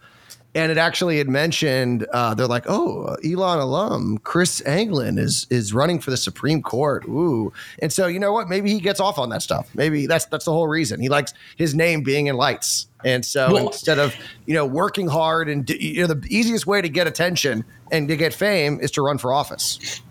And 0.55 0.71
it 0.71 0.77
actually 0.77 1.17
had 1.17 1.31
mentioned 1.31 2.07
uh, 2.13 2.35
they're 2.35 2.47
like, 2.47 2.65
oh, 2.69 3.17
Elon 3.25 3.59
alum 3.59 4.19
Chris 4.19 4.61
Anglin 4.67 5.19
is 5.19 5.47
is 5.49 5.73
running 5.73 5.99
for 5.99 6.11
the 6.11 6.17
Supreme 6.19 6.61
Court. 6.61 7.07
Ooh, 7.09 7.55
and 7.81 7.91
so 7.91 8.07
you 8.07 8.19
know 8.19 8.35
what? 8.35 8.51
Maybe 8.51 8.71
he 8.71 8.79
gets 8.79 9.01
off 9.01 9.19
on 9.19 9.31
that 9.31 9.41
stuff. 9.41 9.71
Maybe 9.75 10.07
that's 10.07 10.27
that's 10.27 10.45
the 10.45 10.53
whole 10.53 10.69
reason 10.69 11.01
he 11.01 11.09
likes 11.09 11.33
his 11.57 11.75
name 11.75 12.03
being 12.03 12.27
in 12.27 12.37
lights. 12.37 12.87
And 13.03 13.25
so 13.25 13.51
well, 13.51 13.67
instead 13.69 13.99
of 13.99 14.15
you 14.45 14.53
know 14.53 14.67
working 14.67 15.09
hard 15.09 15.49
and 15.49 15.69
you 15.71 16.07
know 16.07 16.13
the 16.13 16.27
easiest 16.29 16.67
way 16.67 16.83
to 16.83 16.89
get 16.91 17.07
attention 17.07 17.65
and 17.91 18.07
to 18.09 18.17
get 18.17 18.35
fame 18.35 18.79
is 18.83 18.91
to 18.91 19.01
run 19.01 19.17
for 19.17 19.33
office. 19.33 20.03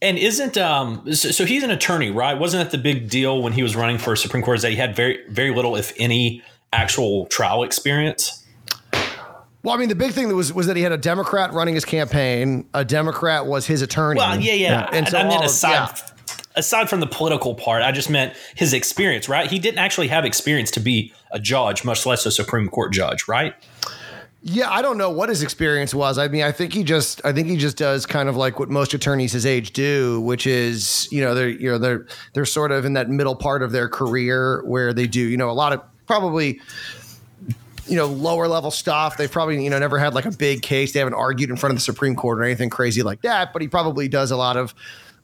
And 0.00 0.16
isn't 0.16 0.56
um 0.56 1.12
so, 1.12 1.30
so, 1.30 1.44
he's 1.44 1.64
an 1.64 1.70
attorney, 1.70 2.10
right? 2.10 2.38
Wasn't 2.38 2.62
that 2.62 2.70
the 2.70 2.80
big 2.80 3.10
deal 3.10 3.42
when 3.42 3.52
he 3.52 3.62
was 3.62 3.74
running 3.74 3.98
for 3.98 4.14
Supreme 4.14 4.42
Court? 4.42 4.58
Is 4.58 4.62
that 4.62 4.70
he 4.70 4.76
had 4.76 4.94
very 4.94 5.24
very 5.28 5.52
little, 5.52 5.74
if 5.74 5.92
any, 5.98 6.42
actual 6.72 7.26
trial 7.26 7.64
experience? 7.64 8.44
Well, 9.64 9.74
I 9.74 9.78
mean, 9.78 9.88
the 9.88 9.96
big 9.96 10.12
thing 10.12 10.28
that 10.28 10.36
was 10.36 10.52
was 10.52 10.68
that 10.68 10.76
he 10.76 10.82
had 10.82 10.92
a 10.92 10.98
Democrat 10.98 11.52
running 11.52 11.74
his 11.74 11.84
campaign. 11.84 12.68
A 12.74 12.84
Democrat 12.84 13.46
was 13.46 13.66
his 13.66 13.82
attorney. 13.82 14.18
Well, 14.18 14.40
yeah, 14.40 14.52
yeah. 14.52 14.86
And, 14.86 14.96
and 14.96 15.08
so 15.08 15.18
I 15.18 15.28
mean, 15.28 15.42
aside 15.42 15.72
yeah. 15.72 16.36
aside 16.54 16.88
from 16.88 17.00
the 17.00 17.08
political 17.08 17.56
part, 17.56 17.82
I 17.82 17.90
just 17.90 18.08
meant 18.08 18.34
his 18.54 18.72
experience, 18.72 19.28
right? 19.28 19.50
He 19.50 19.58
didn't 19.58 19.78
actually 19.78 20.08
have 20.08 20.24
experience 20.24 20.70
to 20.72 20.80
be 20.80 21.12
a 21.32 21.40
judge, 21.40 21.84
much 21.84 22.06
less 22.06 22.24
a 22.24 22.30
Supreme 22.30 22.68
Court 22.68 22.92
judge, 22.92 23.26
right? 23.26 23.54
Yeah, 24.42 24.70
I 24.70 24.82
don't 24.82 24.98
know 24.98 25.10
what 25.10 25.28
his 25.28 25.42
experience 25.42 25.92
was. 25.92 26.16
I 26.16 26.28
mean, 26.28 26.42
I 26.42 26.52
think 26.52 26.72
he 26.72 26.84
just, 26.84 27.20
I 27.24 27.32
think 27.32 27.48
he 27.48 27.56
just 27.56 27.76
does 27.76 28.06
kind 28.06 28.28
of 28.28 28.36
like 28.36 28.60
what 28.60 28.70
most 28.70 28.94
attorneys 28.94 29.32
his 29.32 29.44
age 29.44 29.72
do, 29.72 30.20
which 30.20 30.46
is, 30.46 31.08
you 31.10 31.20
know, 31.20 31.34
they're, 31.34 31.48
you 31.48 31.70
know, 31.72 31.78
they're, 31.78 32.06
they're 32.34 32.44
sort 32.44 32.70
of 32.70 32.84
in 32.84 32.92
that 32.92 33.10
middle 33.10 33.34
part 33.34 33.62
of 33.62 33.72
their 33.72 33.88
career 33.88 34.62
where 34.64 34.92
they 34.92 35.08
do, 35.08 35.20
you 35.20 35.36
know, 35.36 35.50
a 35.50 35.52
lot 35.52 35.72
of 35.72 35.82
probably, 36.06 36.60
you 37.88 37.96
know, 37.96 38.06
lower 38.06 38.46
level 38.46 38.70
stuff. 38.70 39.16
They've 39.16 39.30
probably, 39.30 39.64
you 39.64 39.70
know, 39.70 39.78
never 39.80 39.98
had 39.98 40.14
like 40.14 40.26
a 40.26 40.30
big 40.30 40.62
case. 40.62 40.92
They 40.92 41.00
haven't 41.00 41.14
argued 41.14 41.50
in 41.50 41.56
front 41.56 41.72
of 41.72 41.76
the 41.76 41.82
Supreme 41.82 42.14
Court 42.14 42.38
or 42.38 42.44
anything 42.44 42.70
crazy 42.70 43.02
like 43.02 43.22
that. 43.22 43.52
But 43.52 43.60
he 43.60 43.66
probably 43.66 44.06
does 44.06 44.30
a 44.30 44.36
lot 44.36 44.56
of 44.56 44.72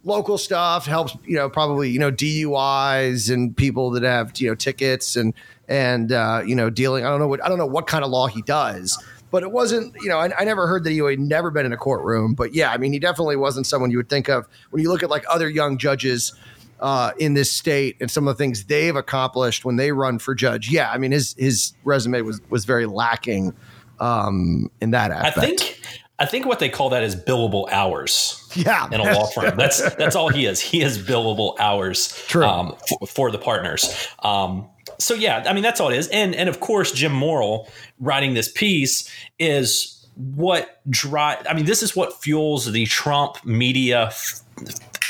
local 0.03 0.39
stuff. 0.39 0.87
Helps, 0.87 1.17
you 1.25 1.37
know, 1.37 1.49
probably, 1.49 1.89
you 1.91 2.01
know, 2.01 2.11
DUIs 2.11 3.33
and 3.33 3.57
people 3.57 3.91
that 3.93 4.03
have, 4.03 4.33
you 4.41 4.49
know, 4.49 4.57
tickets 4.57 5.15
and 5.15 5.35
and 5.69 6.13
uh, 6.13 6.43
you 6.47 6.55
know 6.55 6.71
dealing. 6.71 7.05
I 7.05 7.11
don't 7.11 7.21
know 7.21 7.29
what 7.29 7.45
I 7.45 7.49
don't 7.49 7.59
know 7.59 7.67
what 7.67 7.87
kind 7.87 8.05
of 8.05 8.11
law 8.11 8.27
he 8.27 8.43
does, 8.43 9.03
but 9.31 9.43
it 9.43 9.53
wasn't. 9.53 9.95
You 10.01 10.09
know, 10.09 10.19
I, 10.19 10.31
I 10.39 10.45
never 10.45 10.67
heard 10.67 10.85
that 10.85 10.91
he 10.91 10.99
had 10.99 11.19
never 11.19 11.51
been 11.51 11.67
in 11.67 11.73
a 11.73 11.77
courtroom. 11.77 12.35
But 12.35 12.55
yeah, 12.55 12.71
I 12.73 12.77
mean, 12.77 12.93
he 12.93 12.99
definitely 12.99 13.37
wasn't 13.37 13.67
someone 13.67 13.91
you 13.91 13.97
would 13.97 14.09
think 14.09 14.29
of 14.29 14.47
when 14.71 14.83
you 14.83 14.91
look 14.91 15.03
at 15.03 15.11
like 15.11 15.25
other 15.31 15.49
young 15.49 15.79
judges. 15.79 16.33
Uh, 16.81 17.13
in 17.19 17.35
this 17.35 17.51
state 17.51 17.97
and 18.01 18.11
some 18.11 18.27
of 18.27 18.37
the 18.37 18.39
things 18.39 18.65
they've 18.65 18.97
accomplished 18.97 19.65
when 19.65 19.77
they 19.77 19.93
run 19.93 20.19
for 20.19 20.35
judge. 20.35 20.69
Yeah, 20.69 20.91
I 20.91 20.99
mean 20.99 21.13
his 21.13 21.35
his 21.39 21.73
resume 21.85 22.21
was 22.23 22.43
was 22.51 22.65
very 22.65 22.85
lacking 22.85 23.55
um, 24.01 24.71
in 24.81 24.91
that 24.91 25.13
aspect. 25.13 25.39
I 25.39 25.41
think 25.41 25.81
I 26.19 26.27
think 26.27 26.47
what 26.47 26.59
they 26.61 26.69
call 26.69 26.91
that 26.91 27.03
is 27.03 27.17
billable 27.17 27.71
hours. 27.71 28.41
Yeah, 28.57 28.87
in 28.93 29.01
a 29.01 29.13
law 29.13 29.27
firm. 29.35 29.57
That's 29.57 29.83
that's 29.97 30.15
all 30.15 30.29
he 30.29 30.47
is. 30.47 30.61
He 30.61 30.81
is 30.81 30.97
billable 30.97 31.59
hours 31.59 32.13
um, 32.37 32.77
for, 32.89 33.07
for, 33.09 33.31
the 33.33 33.39
partners. 33.39 34.07
Um, 34.21 34.69
so 34.99 35.15
yeah, 35.15 35.45
I 35.47 35.53
mean 35.53 35.63
that's 35.63 35.81
all 35.81 35.91
it 35.91 35.97
is. 35.97 36.09
And 36.09 36.35
and 36.35 36.49
of 36.49 36.61
course, 36.61 36.93
Jim 36.93 37.13
Morrill 37.13 37.69
writing 37.99 38.35
this 38.35 38.51
piece 38.51 39.09
is 39.39 40.07
what 40.15 40.81
drive. 40.91 41.47
I 41.49 41.55
mean, 41.55 41.65
this 41.65 41.83
is 41.83 41.97
what 41.97 42.23
fuels 42.23 42.71
the 42.71 42.87
Trump 42.87 43.45
media. 43.45 44.13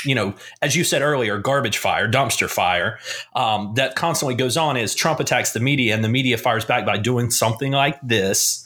You 0.03 0.13
know, 0.13 0.35
as 0.61 0.75
you 0.75 0.83
said 0.83 1.01
earlier, 1.01 1.39
garbage 1.39 1.79
fire, 1.79 2.07
dumpster 2.07 2.47
fire 2.47 2.99
um, 3.35 3.73
that 3.75 3.95
constantly 3.95 4.35
goes 4.35 4.55
on. 4.55 4.77
Is 4.77 4.93
Trump 4.93 5.19
attacks 5.19 5.53
the 5.53 5.59
media, 5.59 5.95
and 5.95 6.03
the 6.03 6.09
media 6.09 6.37
fires 6.37 6.65
back 6.65 6.85
by 6.85 6.97
doing 6.97 7.31
something 7.31 7.71
like 7.71 7.99
this 8.03 8.65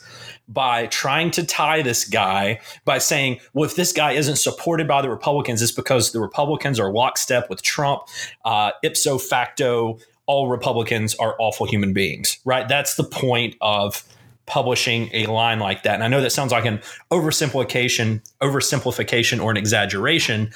by 0.50 0.88
trying 0.88 1.30
to 1.30 1.46
tie 1.46 1.82
this 1.82 2.04
guy 2.04 2.60
by 2.84 2.98
saying, 2.98 3.40
well, 3.54 3.70
if 3.70 3.76
this 3.76 3.94
guy 3.94 4.14
isn't 4.14 4.38
supported 4.38 4.88
by 4.88 5.02
the 5.02 5.10
Republicans, 5.10 5.62
it's 5.62 5.72
because 5.72 6.12
the 6.12 6.20
Republicans 6.20 6.80
are 6.80 6.92
lockstep 6.92 7.50
with 7.50 7.62
Trump. 7.62 8.02
Uh, 8.44 8.72
ipso 8.84 9.20
facto, 9.20 10.00
all 10.30 10.48
Republicans 10.48 11.16
are 11.16 11.36
awful 11.40 11.66
human 11.66 11.92
beings, 11.92 12.38
right? 12.46 12.68
That's 12.68 12.94
the 12.96 13.04
point 13.04 13.56
of 13.62 14.04
publishing 14.46 15.10
a 15.12 15.26
line 15.26 15.58
like 15.58 15.82
that. 15.82 15.96
And 15.96 16.04
I 16.04 16.08
know 16.08 16.22
that 16.22 16.30
sounds 16.30 16.52
like 16.52 16.66
an 16.66 16.82
oversimplification, 17.10 18.22
oversimplification 18.40 19.44
or 19.44 19.50
an 19.50 19.58
exaggeration, 19.58 20.52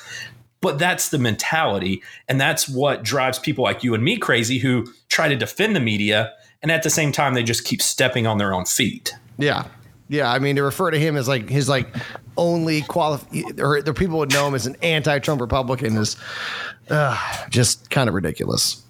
but 0.62 0.78
that's 0.78 1.10
the 1.10 1.18
mentality. 1.18 2.04
And 2.28 2.40
that's 2.40 2.70
what 2.70 3.02
drives 3.02 3.40
people 3.40 3.64
like 3.64 3.84
you 3.84 3.96
and 3.96 4.04
me 4.04 4.18
crazy 4.18 4.60
who 4.60 4.86
try 5.10 5.28
to 5.28 5.36
defend 5.36 5.76
the 5.76 5.80
media. 5.80 6.32
And 6.62 6.72
at 6.72 6.84
the 6.84 6.92
same 6.92 7.12
time, 7.12 7.34
they 7.34 7.42
just 7.42 7.66
keep 7.66 7.82
stepping 7.82 8.28
on 8.28 8.38
their 8.38 8.54
own 8.54 8.66
feet. 8.66 9.16
Yeah. 9.40 9.66
Yeah, 10.08 10.32
I 10.32 10.38
mean 10.38 10.56
to 10.58 10.64
refer 10.64 10.92
to 10.92 11.00
him 11.00 11.18
as 11.18 11.28
like 11.28 11.50
his 11.50 11.68
like 11.68 11.88
only 12.38 12.84
qualify 12.84 13.42
or 13.58 13.82
the 13.82 13.96
people 13.96 14.20
would 14.20 14.32
know 14.32 14.48
him 14.48 14.54
as 14.54 14.68
an 14.68 14.76
anti-Trump 14.84 15.42
Republican 15.42 15.98
is 15.98 16.16
uh, 16.92 17.18
just 17.50 17.90
kind 17.90 18.08
of 18.08 18.14
ridiculous. 18.14 18.83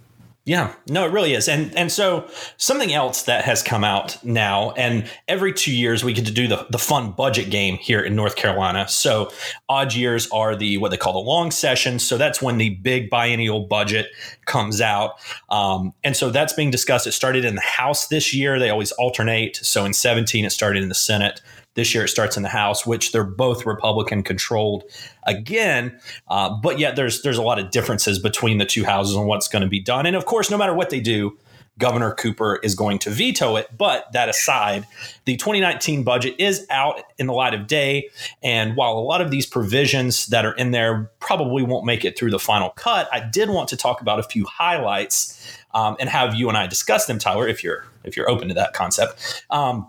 Yeah, 0.45 0.73
no, 0.89 1.05
it 1.05 1.13
really 1.13 1.33
is. 1.33 1.47
And 1.47 1.73
and 1.73 1.89
so 1.89 2.27
something 2.57 2.93
else 2.93 3.23
that 3.23 3.45
has 3.45 3.63
come 3.63 3.85
out 3.85 4.21
now, 4.25 4.71
and 4.71 5.09
every 5.25 5.53
two 5.53 5.73
years 5.73 6.03
we 6.03 6.11
get 6.11 6.25
to 6.25 6.33
do 6.33 6.49
the, 6.49 6.67
the 6.69 6.77
fun 6.77 7.11
budget 7.11 7.49
game 7.49 7.77
here 7.77 8.01
in 8.01 8.13
North 8.13 8.35
Carolina. 8.35 8.89
So 8.89 9.31
odd 9.69 9.93
years 9.93 10.27
are 10.31 10.53
the 10.53 10.77
what 10.79 10.91
they 10.91 10.97
call 10.97 11.13
the 11.13 11.19
long 11.19 11.49
session. 11.49 11.97
So 11.97 12.17
that's 12.17 12.41
when 12.41 12.57
the 12.57 12.71
big 12.71 13.09
biennial 13.09 13.67
budget 13.67 14.07
comes 14.43 14.81
out. 14.81 15.13
Um, 15.49 15.93
and 16.03 16.13
so 16.13 16.29
that's 16.29 16.51
being 16.51 16.71
discussed. 16.71 17.07
It 17.07 17.13
started 17.13 17.45
in 17.45 17.55
the 17.55 17.61
House 17.61 18.07
this 18.09 18.33
year. 18.33 18.59
They 18.59 18.69
always 18.69 18.91
alternate. 18.93 19.55
So 19.55 19.85
in 19.85 19.93
17, 19.93 20.43
it 20.43 20.49
started 20.49 20.83
in 20.83 20.89
the 20.89 20.95
Senate. 20.95 21.41
This 21.75 21.93
year 21.95 22.05
it 22.05 22.09
starts 22.09 22.37
in 22.37 22.43
the 22.43 22.49
House, 22.49 22.85
which 22.85 23.11
they're 23.11 23.23
both 23.23 23.65
Republican 23.65 24.23
controlled 24.23 24.83
again. 25.23 25.99
Uh, 26.27 26.55
but 26.61 26.79
yet 26.79 26.95
there's 26.95 27.21
there's 27.21 27.37
a 27.37 27.41
lot 27.41 27.59
of 27.59 27.71
differences 27.71 28.19
between 28.19 28.57
the 28.57 28.65
two 28.65 28.83
houses 28.83 29.15
on 29.15 29.25
what's 29.25 29.47
going 29.47 29.63
to 29.63 29.69
be 29.69 29.79
done. 29.79 30.05
And 30.05 30.15
of 30.15 30.25
course, 30.25 30.51
no 30.51 30.57
matter 30.57 30.73
what 30.73 30.89
they 30.89 30.99
do, 30.99 31.37
Governor 31.79 32.13
Cooper 32.13 32.59
is 32.61 32.75
going 32.75 32.99
to 32.99 33.09
veto 33.09 33.55
it. 33.55 33.67
But 33.75 34.11
that 34.13 34.29
aside, 34.29 34.85
the 35.25 35.35
2019 35.35 36.03
budget 36.03 36.35
is 36.37 36.65
out 36.69 37.01
in 37.17 37.27
the 37.27 37.33
light 37.33 37.53
of 37.53 37.67
day. 37.67 38.09
And 38.41 38.75
while 38.75 38.93
a 38.93 39.01
lot 39.01 39.21
of 39.21 39.31
these 39.31 39.45
provisions 39.45 40.27
that 40.27 40.45
are 40.45 40.53
in 40.53 40.71
there 40.71 41.11
probably 41.19 41.63
won't 41.63 41.85
make 41.85 42.05
it 42.05 42.17
through 42.17 42.31
the 42.31 42.39
final 42.39 42.69
cut, 42.71 43.09
I 43.11 43.19
did 43.19 43.49
want 43.49 43.69
to 43.69 43.77
talk 43.77 44.01
about 44.01 44.19
a 44.19 44.23
few 44.23 44.45
highlights 44.45 45.57
um, 45.73 45.95
and 45.99 46.09
have 46.09 46.35
you 46.35 46.49
and 46.49 46.57
I 46.57 46.67
discuss 46.67 47.07
them, 47.07 47.17
Tyler, 47.17 47.47
if 47.47 47.63
you're 47.63 47.85
if 48.03 48.15
you're 48.17 48.29
open 48.29 48.49
to 48.49 48.53
that 48.53 48.73
concept. 48.73 49.43
Um, 49.49 49.87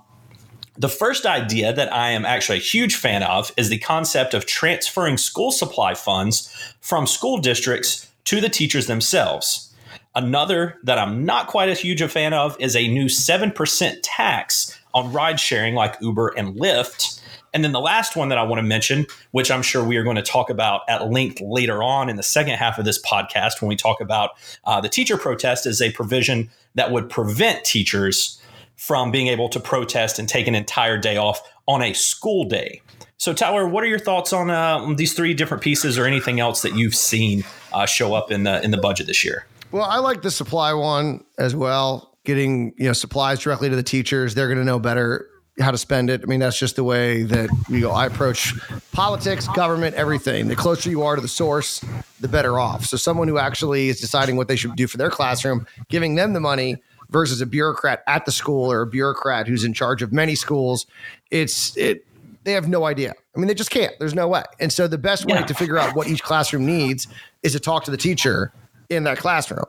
the 0.77 0.89
first 0.89 1.25
idea 1.25 1.73
that 1.73 1.93
I 1.93 2.11
am 2.11 2.25
actually 2.25 2.59
a 2.59 2.63
huge 2.63 2.97
fan 2.97 3.23
of 3.23 3.53
is 3.57 3.69
the 3.69 3.79
concept 3.79 4.35
of 4.35 4.47
transferring 4.47 5.17
school 5.19 5.53
supply 5.53 5.95
funds 5.95 6.75
from 6.81 7.07
school 7.07 7.39
districts 7.39 8.11
to 8.25 8.41
the 8.41 8.49
teachers 8.49 8.87
themselves. 8.87 9.73
Another 10.17 10.79
that 10.85 10.99
I'm 10.99 11.25
not 11.25 11.47
quite 11.47 11.69
as 11.69 11.81
huge 11.81 12.03
a 12.03 12.09
fan 12.09 12.33
of 12.33 12.57
is 12.59 12.75
a 12.75 12.89
new 12.89 13.07
7% 13.07 13.97
tax 14.03 14.79
on 14.93 15.13
ride 15.13 15.39
sharing 15.41 15.75
like 15.75 15.97
Uber 16.01 16.35
and 16.37 16.57
Lyft. 16.57 17.21
And 17.53 17.63
then 17.63 17.73
the 17.73 17.81
last 17.81 18.17
one 18.17 18.29
that 18.31 18.39
I 18.39 18.43
want 18.43 18.59
to 18.59 18.67
mention, 18.67 19.07
which 19.31 19.51
I'm 19.51 19.63
sure 19.63 19.85
we 19.85 19.97
are 19.97 20.03
going 20.03 20.17
to 20.17 20.23
talk 20.23 20.51
about 20.51 20.83
at 20.89 21.11
length 21.11 21.41
later 21.41 21.85
on 21.85 22.09
in 22.09 22.17
the 22.17 22.23
second 22.23 22.55
half 22.55 22.79
of 22.79 22.85
this 22.85 23.01
podcast 23.01 23.61
when 23.61 23.69
we 23.69 23.77
talk 23.77 24.01
about 24.01 24.31
uh, 24.65 24.81
the 24.81 24.89
teacher 24.89 25.17
protest, 25.17 25.67
is 25.67 25.81
a 25.81 25.93
provision 25.93 26.51
that 26.75 26.91
would 26.91 27.09
prevent 27.09 27.65
teachers 27.65 28.41
from 28.77 29.11
being 29.11 29.29
able 29.29 29.49
to 29.49 29.61
protest 29.61 30.19
and 30.19 30.29
take 30.29 30.47
an 30.47 30.55
entire 30.55 30.99
day 30.99 31.17
off 31.17 31.41
on 31.67 31.83
a 31.83 31.93
school 31.93 32.45
day. 32.45 32.83
So, 33.17 33.33
Tyler, 33.33 33.67
what 33.67 33.85
are 33.85 33.87
your 33.87 33.99
thoughts 33.99 34.33
on 34.33 34.51
uh, 34.51 34.93
these 34.95 35.15
three 35.15 35.35
different 35.35 35.63
pieces, 35.63 35.97
or 35.97 36.05
anything 36.05 36.41
else 36.41 36.63
that 36.63 36.75
you've 36.75 36.95
seen 36.95 37.45
uh, 37.73 37.87
show 37.87 38.15
up 38.15 38.31
in 38.31 38.43
the 38.43 38.63
in 38.63 38.71
the 38.71 38.77
budget 38.77 39.07
this 39.07 39.25
year? 39.25 39.47
Well, 39.71 39.85
I 39.85 39.99
like 39.99 40.23
the 40.23 40.31
supply 40.31 40.73
one 40.73 41.25
as 41.39 41.55
well. 41.55 42.17
Getting 42.25 42.75
you 42.77 42.87
know 42.87 42.93
supplies 42.93 43.41
directly 43.41 43.71
to 43.71 43.77
the 43.77 43.83
teachers, 43.83 44.35
they're 44.35 44.49
going 44.49 44.59
to 44.59 44.65
know 44.65 44.79
better 44.79 45.29
how 45.61 45.71
to 45.71 45.79
spend 45.79 46.11
it. 46.11 46.21
I 46.23 46.27
mean, 46.27 46.41
that's 46.41 46.59
just 46.59 46.77
the 46.77 46.85
way 46.85 47.23
that 47.23 47.49
you 47.69 47.81
know 47.81 47.91
I 47.91 48.07
approach 48.07 48.53
politics, 48.93 49.47
government, 49.49 49.95
everything. 49.95 50.49
The 50.49 50.57
closer 50.57 50.91
you 50.91 51.03
are 51.03 51.15
to 51.15 51.23
the 51.23 51.29
source, 51.29 51.85
the 52.21 52.29
better 52.29 52.59
off. 52.59 52.85
So, 52.87 52.97
someone 52.97 53.29
who 53.29 53.39
actually 53.39 53.89
is 53.89 54.01
deciding 54.01 54.37
what 54.37 54.49
they 54.49 54.57
should 54.57 54.75
do 54.77 54.87
for 54.87 54.97
their 54.97 55.11
classroom, 55.11 55.67
giving 55.89 56.17
them 56.17 56.33
the 56.33 56.41
money 56.41 56.77
versus 57.15 57.41
a 57.41 57.47
bureaucrat 57.47 58.03
at 58.09 58.25
the 58.25 58.33
school 58.33 58.71
or 58.71 58.83
a 58.83 58.87
bureaucrat 58.89 59.47
who's 59.47 59.63
in 59.63 59.73
charge 59.73 60.03
of 60.03 60.13
many 60.13 60.35
schools, 60.35 60.85
it's 61.31 61.77
it 61.77 62.05
they 62.43 62.53
have 62.53 62.69
no 62.69 62.85
idea. 62.85 63.15
I 63.35 63.39
mean, 63.39 63.47
they 63.47 63.55
just 63.55 63.71
can't. 63.71 63.95
There's 64.01 64.17
no 64.17 64.27
way. 64.27 64.43
And 64.59 64.73
so 64.73 64.89
the 64.89 64.99
best 64.99 65.25
way 65.25 65.37
yeah. 65.37 65.47
to 65.47 65.55
figure 65.55 65.79
out 65.79 65.95
what 65.95 66.09
each 66.09 66.25
classroom 66.25 66.67
needs 66.67 67.07
is 67.45 67.53
to 67.53 67.61
talk 67.61 67.85
to 67.85 67.93
the 67.93 67.97
teacher 67.97 68.53
in 68.91 69.05
that 69.05 69.17
classroom. 69.19 69.65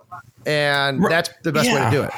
And 0.47 1.05
that's 1.05 1.29
the 1.43 1.51
best 1.51 1.67
yeah. 1.67 1.75
way 1.75 1.91
to 1.91 1.97
do 1.97 2.03
it. 2.03 2.11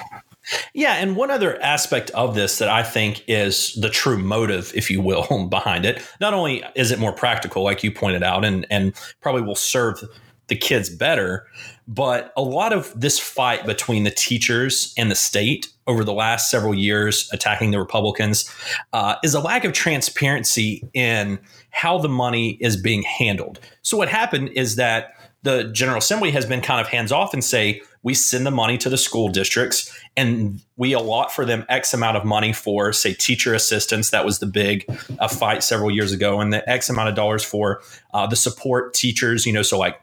Yeah, 0.74 0.94
and 0.94 1.18
one 1.18 1.30
other 1.30 1.62
aspect 1.62 2.10
of 2.12 2.34
this 2.34 2.58
that 2.60 2.70
I 2.70 2.82
think 2.82 3.22
is 3.28 3.74
the 3.74 3.90
true 3.90 4.18
motive, 4.18 4.72
if 4.74 4.90
you 4.90 5.02
will, 5.02 5.48
behind 5.50 5.86
it. 5.86 6.02
Not 6.22 6.34
only 6.34 6.64
is 6.74 6.92
it 6.92 7.00
more 7.00 7.12
practical, 7.12 7.64
like 7.64 7.84
you 7.84 7.92
pointed 7.92 8.24
out, 8.24 8.46
and 8.46 8.66
and 8.70 8.94
probably 9.20 9.42
will 9.42 9.56
serve 9.56 10.02
the 10.48 10.56
kids 10.56 10.90
better. 10.90 11.46
But 11.88 12.34
a 12.36 12.42
lot 12.42 12.74
of 12.74 12.94
this 13.00 13.18
fight 13.18 13.66
between 13.66 14.04
the 14.04 14.12
teachers 14.12 14.94
and 14.98 15.10
the 15.10 15.16
state 15.16 15.70
over 15.88 16.04
the 16.04 16.14
last 16.14 16.52
several 16.52 16.76
years, 16.76 17.30
attacking 17.32 17.72
the 17.72 17.80
Republicans, 17.80 18.54
uh, 18.92 19.16
is 19.24 19.34
a 19.34 19.40
lack 19.40 19.64
of 19.64 19.72
transparency 19.72 20.88
in 20.94 21.40
how 21.70 21.98
the 21.98 22.10
money 22.10 22.58
is 22.60 22.76
being 22.76 23.04
handled. 23.04 23.60
So, 23.84 23.96
what 23.98 24.10
happened 24.10 24.50
is 24.50 24.76
that 24.76 25.14
the 25.44 25.66
General 25.66 26.00
Assembly 26.00 26.32
has 26.32 26.46
been 26.46 26.60
kind 26.60 26.82
of 26.82 26.88
hands 26.88 27.12
off 27.12 27.34
and 27.34 27.44
say, 27.44 27.82
we 28.04 28.14
send 28.14 28.46
the 28.46 28.52
money 28.52 28.78
to 28.78 28.90
the 28.90 28.98
school 28.98 29.30
districts 29.30 29.94
and 30.16 30.62
we 30.76 30.94
allot 30.94 31.32
for 31.32 31.46
them 31.46 31.66
X 31.70 31.94
amount 31.94 32.18
of 32.18 32.26
money 32.26 32.52
for, 32.52 32.92
say, 32.92 33.14
teacher 33.14 33.54
assistance. 33.54 34.10
That 34.10 34.26
was 34.26 34.40
the 34.40 34.46
big 34.46 34.86
uh, 35.20 35.28
fight 35.28 35.64
several 35.64 35.92
years 35.92 36.12
ago, 36.12 36.42
and 36.42 36.52
the 36.52 36.68
X 36.70 36.90
amount 36.90 37.10
of 37.10 37.16
dollars 37.16 37.44
for 37.44 37.82
uh, 38.14 38.28
the 38.28 38.36
support 38.36 38.94
teachers, 38.94 39.46
you 39.46 39.54
know, 39.54 39.62
so 39.62 39.78
like 39.78 40.02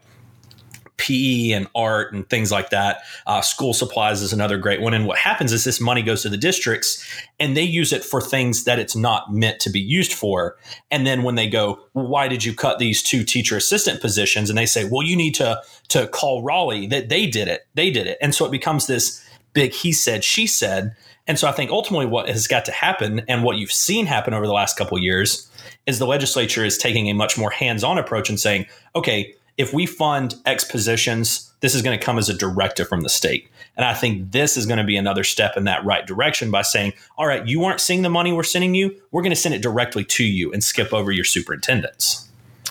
PE 0.97 1.51
and 1.51 1.67
art 1.75 2.13
and 2.13 2.29
things 2.29 2.53
like 2.53 2.71
that. 2.71 2.99
Uh, 3.27 3.41
school 3.41 3.75
supplies 3.75 4.23
is 4.23 4.33
another 4.33 4.59
great 4.59 4.81
one. 4.81 4.95
And 4.95 5.07
what 5.07 5.19
happens 5.19 5.53
is 5.53 5.65
this 5.65 5.81
money 5.81 6.03
goes 6.03 6.23
to 6.23 6.29
the 6.29 6.37
districts 6.37 7.05
and 7.41 7.57
they 7.57 7.63
use 7.63 7.93
it 7.93 8.05
for 8.05 8.21
things 8.21 8.65
that 8.65 8.79
it's 8.79 8.95
not 8.95 9.33
meant 9.33 9.61
to 9.61 9.71
be 9.71 9.81
used 9.81 10.13
for. 10.13 10.57
And 10.91 11.07
then 11.07 11.23
when 11.23 11.35
they 11.35 11.49
go, 11.49 11.81
well, 11.95 12.07
why 12.07 12.29
did 12.29 12.45
you 12.45 12.55
cut 12.55 12.79
these 12.79 13.03
two 13.03 13.25
teacher 13.25 13.57
assistant 13.57 14.01
positions? 14.01 14.51
And 14.51 14.59
they 14.59 14.67
say, 14.67 14.85
well, 14.85 15.03
you 15.03 15.17
need 15.17 15.35
to 15.37 15.61
to 15.89 16.07
call 16.09 16.43
Raleigh 16.43 16.87
that 16.89 17.09
they 17.09 17.27
did 17.27 17.49
it. 17.49 17.67
They 17.75 17.91
did 17.91 18.07
it. 18.07 18.19
And 18.21 18.35
so 18.35 18.45
it 18.47 18.51
becomes 18.51 18.87
this 18.87 19.25
big 19.53 19.73
he 19.73 19.93
said, 19.93 20.25
she 20.25 20.47
said. 20.47 20.95
And 21.27 21.39
so 21.39 21.49
I 21.49 21.53
think 21.53 21.71
ultimately 21.71 22.07
what 22.07 22.29
has 22.29 22.47
got 22.47 22.65
to 22.67 22.73
happen 22.73 23.23
and 23.29 23.43
what 23.43 23.57
you've 23.57 23.73
seen 23.73 24.07
happen 24.07 24.35
over 24.35 24.47
the 24.47 24.53
last 24.53 24.77
couple 24.77 24.99
years 24.99 25.49
is 25.87 25.99
the 25.99 26.07
legislature 26.07 26.65
is 26.65 26.79
taking 26.79 27.09
a 27.09 27.15
much 27.15 27.39
more 27.39 27.51
hands-on 27.51 27.99
approach 27.99 28.29
and 28.29 28.39
saying, 28.39 28.67
okay, 28.95 29.35
if 29.57 29.73
we 29.73 29.87
fund 29.87 30.35
X 30.47 30.65
positions, 30.65 31.53
this 31.61 31.75
is 31.75 31.83
going 31.83 31.99
to 31.99 32.05
come 32.05 32.19
as 32.19 32.29
a 32.29 32.35
directive 32.35 32.89
from 32.89 33.03
the 33.03 33.09
state. 33.09 33.49
And 33.77 33.85
I 33.85 33.95
think 33.95 34.33
this 34.33 34.57
is 34.57 34.67
going 34.67 34.79
to 34.79 34.85
be 34.85 34.97
another 34.97 35.25
step 35.25 35.57
in 35.57 35.65
that 35.65 35.85
right 35.85 36.07
direction 36.07 36.51
by 36.51 36.63
saying, 36.63 36.93
all 37.17 37.27
right, 37.27 37.47
you 37.47 37.65
aren't 37.65 37.81
seeing 37.81 38.03
the 38.03 38.11
money 38.11 38.33
we're 38.33 38.43
sending 38.43 38.75
you. 38.75 38.95
We're 39.11 39.23
going 39.23 39.31
to 39.31 39.37
send 39.37 39.55
it 39.55 39.63
directly 39.63 40.05
to 40.05 40.25
you 40.25 40.53
and 40.53 40.63
skip 40.63 40.93
over 40.93 41.11
your 41.11 41.25
superintendents. 41.25 42.29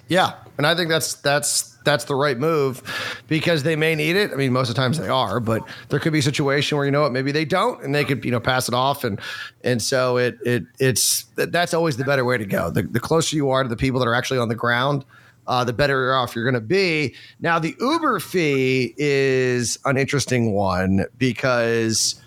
Yeah. 0.08 0.34
And 0.58 0.68
I 0.68 0.76
think 0.76 0.90
that's 0.90 1.16
that's 1.16 1.74
that's 1.84 2.06
the 2.06 2.16
right 2.16 2.38
move 2.38 2.82
because 3.28 3.64
they 3.64 3.76
may 3.76 3.96
need 3.96 4.16
it. 4.16 4.32
I 4.32 4.36
mean, 4.36 4.54
most 4.54 4.70
of 4.70 4.76
the 4.76 4.82
times 4.82 4.98
they 4.98 5.08
are, 5.08 5.40
but 5.40 5.68
there 5.90 6.00
could 6.00 6.14
be 6.14 6.20
a 6.20 6.24
situation 6.24 6.78
where 6.78 6.86
you 6.86 6.92
know 6.92 7.02
what, 7.02 7.12
maybe 7.12 7.32
they 7.32 7.46
don't, 7.46 7.84
and 7.84 7.94
they 7.94 8.06
could 8.06 8.24
you 8.24 8.32
know 8.32 8.40
pass 8.40 8.68
it 8.68 8.74
off, 8.74 9.04
and 9.04 9.20
and 9.64 9.82
so 9.82 10.18
it 10.18 10.38
it 10.46 10.64
it's 10.80 11.24
that's 11.36 11.74
always 11.74 11.98
the 11.98 12.04
better 12.04 12.24
way 12.24 12.38
to 12.38 12.46
go. 12.46 12.70
The, 12.70 12.84
the 12.84 13.00
closer 13.00 13.36
you 13.36 13.50
are 13.50 13.64
to 13.64 13.70
the 13.70 13.76
people 13.76 14.00
that 14.00 14.08
are 14.08 14.14
actually 14.14 14.40
on 14.40 14.50
the 14.50 14.56
ground, 14.56 15.06
uh, 15.48 15.64
the 15.64 15.74
better 15.74 16.14
off 16.14 16.36
you're 16.36 16.46
going 16.46 16.54
to 16.54 16.62
be. 16.62 17.16
Now, 17.40 17.60
the 17.60 17.76
Uber 17.80 18.20
fee 18.20 18.94
is 18.98 19.78
an 19.86 19.98
interesting 19.98 20.54
one 20.54 21.06
because 21.18 22.22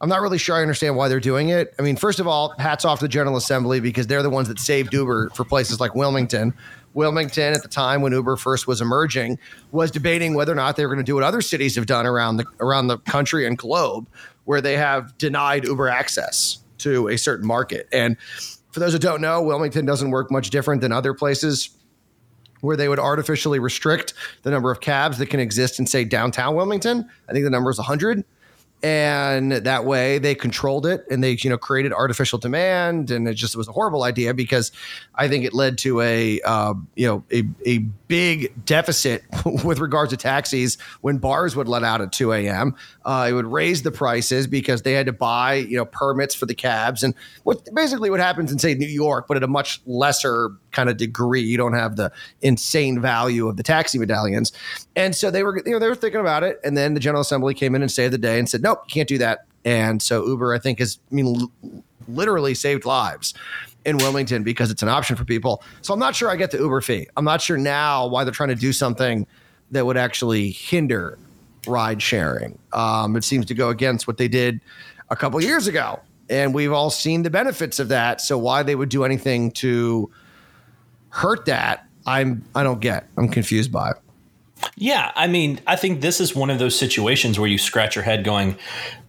I'm 0.00 0.08
not 0.08 0.20
really 0.20 0.38
sure 0.38 0.56
I 0.56 0.62
understand 0.62 0.96
why 0.96 1.08
they're 1.08 1.20
doing 1.20 1.48
it. 1.48 1.74
I 1.78 1.82
mean, 1.82 1.96
first 1.96 2.20
of 2.20 2.26
all, 2.26 2.54
hats 2.58 2.84
off 2.84 3.00
to 3.00 3.04
the 3.04 3.08
General 3.08 3.36
Assembly 3.36 3.80
because 3.80 4.06
they're 4.06 4.22
the 4.22 4.30
ones 4.30 4.48
that 4.48 4.58
saved 4.58 4.92
Uber 4.92 5.30
for 5.30 5.44
places 5.44 5.80
like 5.80 5.94
Wilmington. 5.94 6.54
Wilmington, 6.94 7.52
at 7.52 7.62
the 7.62 7.68
time 7.68 8.00
when 8.00 8.12
Uber 8.12 8.36
first 8.36 8.66
was 8.66 8.80
emerging, 8.80 9.38
was 9.72 9.90
debating 9.90 10.34
whether 10.34 10.52
or 10.52 10.56
not 10.56 10.76
they 10.76 10.84
were 10.84 10.94
going 10.94 11.04
to 11.04 11.08
do 11.08 11.14
what 11.14 11.24
other 11.24 11.40
cities 11.40 11.76
have 11.76 11.86
done 11.86 12.06
around 12.06 12.38
the 12.38 12.46
around 12.60 12.86
the 12.86 12.98
country 12.98 13.46
and 13.46 13.58
globe, 13.58 14.06
where 14.44 14.60
they 14.60 14.76
have 14.76 15.16
denied 15.18 15.64
Uber 15.64 15.88
access 15.88 16.58
to 16.78 17.08
a 17.08 17.18
certain 17.18 17.46
market. 17.46 17.88
And 17.92 18.16
for 18.70 18.80
those 18.80 18.92
who 18.92 18.98
don't 18.98 19.20
know, 19.20 19.42
Wilmington 19.42 19.84
doesn't 19.84 20.10
work 20.10 20.30
much 20.30 20.50
different 20.50 20.80
than 20.80 20.92
other 20.92 21.12
places 21.12 21.70
where 22.60 22.76
they 22.76 22.88
would 22.88 22.98
artificially 22.98 23.58
restrict 23.58 24.14
the 24.42 24.50
number 24.50 24.70
of 24.70 24.80
cabs 24.80 25.18
that 25.18 25.26
can 25.26 25.40
exist 25.40 25.78
in, 25.78 25.86
say, 25.86 26.04
downtown 26.04 26.54
Wilmington. 26.54 27.08
I 27.28 27.32
think 27.32 27.44
the 27.44 27.50
number 27.50 27.70
is 27.70 27.78
100 27.78 28.24
and 28.82 29.52
that 29.52 29.84
way 29.84 30.18
they 30.18 30.34
controlled 30.34 30.86
it 30.86 31.04
and 31.10 31.22
they 31.22 31.32
you 31.32 31.50
know 31.50 31.58
created 31.58 31.92
artificial 31.92 32.38
demand. 32.38 33.10
And 33.10 33.26
it 33.26 33.34
just 33.34 33.56
was 33.56 33.68
a 33.68 33.72
horrible 33.72 34.04
idea 34.04 34.34
because 34.34 34.72
i 35.14 35.28
think 35.28 35.44
it 35.44 35.52
led 35.52 35.78
to 35.78 36.00
a 36.00 36.40
uh, 36.42 36.74
you 36.94 37.06
know 37.06 37.24
a, 37.32 37.44
a 37.66 37.78
big 38.08 38.52
deficit 38.64 39.24
with 39.64 39.78
regards 39.78 40.10
to 40.10 40.16
taxis 40.16 40.78
when 41.00 41.18
bars 41.18 41.54
would 41.56 41.68
let 41.68 41.82
out 41.84 42.00
at 42.00 42.12
2 42.12 42.32
a.m 42.32 42.74
uh, 43.04 43.26
it 43.28 43.32
would 43.32 43.46
raise 43.46 43.82
the 43.82 43.90
prices 43.90 44.46
because 44.46 44.82
they 44.82 44.92
had 44.92 45.06
to 45.06 45.12
buy 45.12 45.54
you 45.54 45.76
know 45.76 45.84
permits 45.84 46.34
for 46.34 46.46
the 46.46 46.54
cabs. 46.54 47.02
And 47.02 47.14
what 47.44 47.66
basically 47.74 48.10
what 48.10 48.20
happens 48.20 48.52
in 48.52 48.58
say 48.58 48.74
new 48.74 48.86
york 48.86 49.26
but 49.26 49.36
at 49.36 49.42
a 49.42 49.48
much 49.48 49.80
lesser 49.86 50.50
kind 50.72 50.88
of 50.88 50.96
degree 50.96 51.40
you 51.40 51.56
don't 51.56 51.72
have 51.72 51.96
the 51.96 52.12
insane 52.42 53.00
value 53.00 53.48
of 53.48 53.56
the 53.56 53.62
taxi 53.62 53.98
medallions. 53.98 54.52
And 54.94 55.14
so 55.14 55.30
they 55.30 55.42
were 55.42 55.58
you 55.64 55.72
know 55.72 55.78
they 55.78 55.88
were 55.88 55.94
thinking 55.94 56.20
about 56.20 56.42
it. 56.42 56.60
And 56.64 56.76
then 56.76 56.94
the 56.94 57.00
general 57.00 57.22
assembly 57.22 57.54
came 57.54 57.74
in 57.74 57.82
and 57.82 57.90
saved 57.90 58.12
the 58.12 58.18
day 58.18 58.38
and 58.38 58.48
said 58.48 58.62
nope, 58.68 58.82
you 58.86 58.92
can't 58.92 59.08
do 59.08 59.18
that. 59.18 59.46
And 59.64 60.02
so 60.02 60.26
Uber, 60.26 60.54
I 60.54 60.58
think, 60.58 60.78
has 60.78 60.98
I 61.10 61.14
mean 61.14 61.50
literally 62.06 62.54
saved 62.54 62.84
lives 62.84 63.34
in 63.84 63.98
Wilmington 63.98 64.42
because 64.42 64.70
it's 64.70 64.82
an 64.82 64.88
option 64.88 65.16
for 65.16 65.24
people. 65.24 65.62
So 65.82 65.92
I'm 65.94 66.00
not 66.00 66.14
sure 66.14 66.30
I 66.30 66.36
get 66.36 66.50
the 66.50 66.58
Uber 66.58 66.80
fee. 66.80 67.06
I'm 67.16 67.24
not 67.24 67.40
sure 67.40 67.56
now 67.56 68.06
why 68.06 68.24
they're 68.24 68.32
trying 68.32 68.50
to 68.50 68.54
do 68.54 68.72
something 68.72 69.26
that 69.70 69.84
would 69.86 69.96
actually 69.96 70.50
hinder 70.50 71.18
ride 71.66 72.00
sharing. 72.00 72.58
Um, 72.72 73.16
it 73.16 73.24
seems 73.24 73.46
to 73.46 73.54
go 73.54 73.68
against 73.68 74.06
what 74.06 74.16
they 74.16 74.28
did 74.28 74.60
a 75.10 75.16
couple 75.16 75.42
years 75.42 75.66
ago, 75.66 76.00
and 76.30 76.54
we've 76.54 76.72
all 76.72 76.90
seen 76.90 77.22
the 77.22 77.30
benefits 77.30 77.78
of 77.78 77.88
that. 77.88 78.20
So 78.20 78.38
why 78.38 78.62
they 78.62 78.74
would 78.74 78.88
do 78.88 79.04
anything 79.04 79.50
to 79.52 80.10
hurt 81.10 81.46
that, 81.46 81.86
I'm 82.06 82.44
I 82.54 82.62
don't 82.62 82.80
get. 82.80 83.06
I'm 83.16 83.28
confused 83.28 83.72
by. 83.72 83.92
Yeah, 84.80 85.10
I 85.16 85.26
mean, 85.26 85.60
I 85.66 85.74
think 85.74 86.00
this 86.00 86.20
is 86.20 86.36
one 86.36 86.50
of 86.50 86.60
those 86.60 86.78
situations 86.78 87.38
where 87.38 87.48
you 87.48 87.58
scratch 87.58 87.96
your 87.96 88.04
head 88.04 88.22
going, 88.22 88.56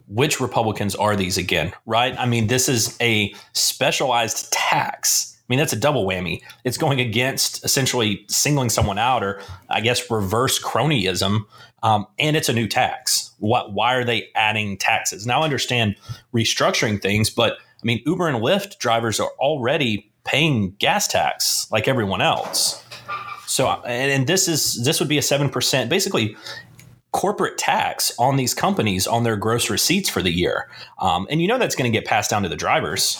which 0.07 0.39
Republicans 0.39 0.95
are 0.95 1.15
these 1.15 1.38
again, 1.38 1.71
right? 1.85 2.17
I 2.17 2.25
mean, 2.25 2.47
this 2.47 2.67
is 2.67 2.97
a 2.99 3.33
specialized 3.53 4.51
tax. 4.51 5.38
I 5.38 5.45
mean, 5.47 5.59
that's 5.59 5.73
a 5.73 5.79
double 5.79 6.07
whammy. 6.07 6.41
It's 6.63 6.77
going 6.77 6.99
against 6.99 7.63
essentially 7.63 8.25
singling 8.27 8.69
someone 8.69 8.97
out, 8.97 9.23
or 9.23 9.41
I 9.69 9.81
guess 9.81 10.09
reverse 10.09 10.59
cronyism, 10.59 11.41
um, 11.83 12.07
and 12.17 12.35
it's 12.35 12.49
a 12.49 12.53
new 12.53 12.67
tax. 12.67 13.31
What? 13.38 13.71
Why 13.73 13.93
are 13.93 14.03
they 14.03 14.29
adding 14.33 14.75
taxes? 14.75 15.27
Now, 15.27 15.41
I 15.41 15.43
understand 15.43 15.97
restructuring 16.33 16.99
things, 16.99 17.29
but 17.29 17.53
I 17.53 17.83
mean, 17.83 18.01
Uber 18.07 18.27
and 18.27 18.43
Lyft 18.43 18.79
drivers 18.79 19.19
are 19.19 19.31
already 19.39 20.11
paying 20.23 20.71
gas 20.79 21.07
tax 21.07 21.67
like 21.71 21.88
everyone 21.88 22.21
else. 22.21 22.83
So, 23.50 23.68
and, 23.68 24.12
and 24.12 24.27
this 24.27 24.48
is 24.48 24.84
this 24.84 25.00
would 25.00 25.10
be 25.10 25.18
a 25.18 25.24
seven 25.24 25.50
percent, 25.50 25.89
basically 25.89 26.38
corporate 27.12 27.58
tax 27.58 28.12
on 28.20 28.36
these 28.36 28.53
companies 28.53 29.08
on 29.08 29.24
their 29.24 29.36
gross 29.36 29.72
receipts 29.72 30.08
for 30.08 30.22
the 30.22 30.29
year, 30.29 30.70
um, 31.00 31.25
and 31.32 31.41
you 31.41 31.48
know 31.48 31.58
that's 31.58 31.75
going 31.75 31.91
to 31.91 31.98
get 31.98 32.06
passed 32.06 32.29
down 32.29 32.44
to 32.44 32.50
the 32.50 32.56
drivers. 32.56 33.18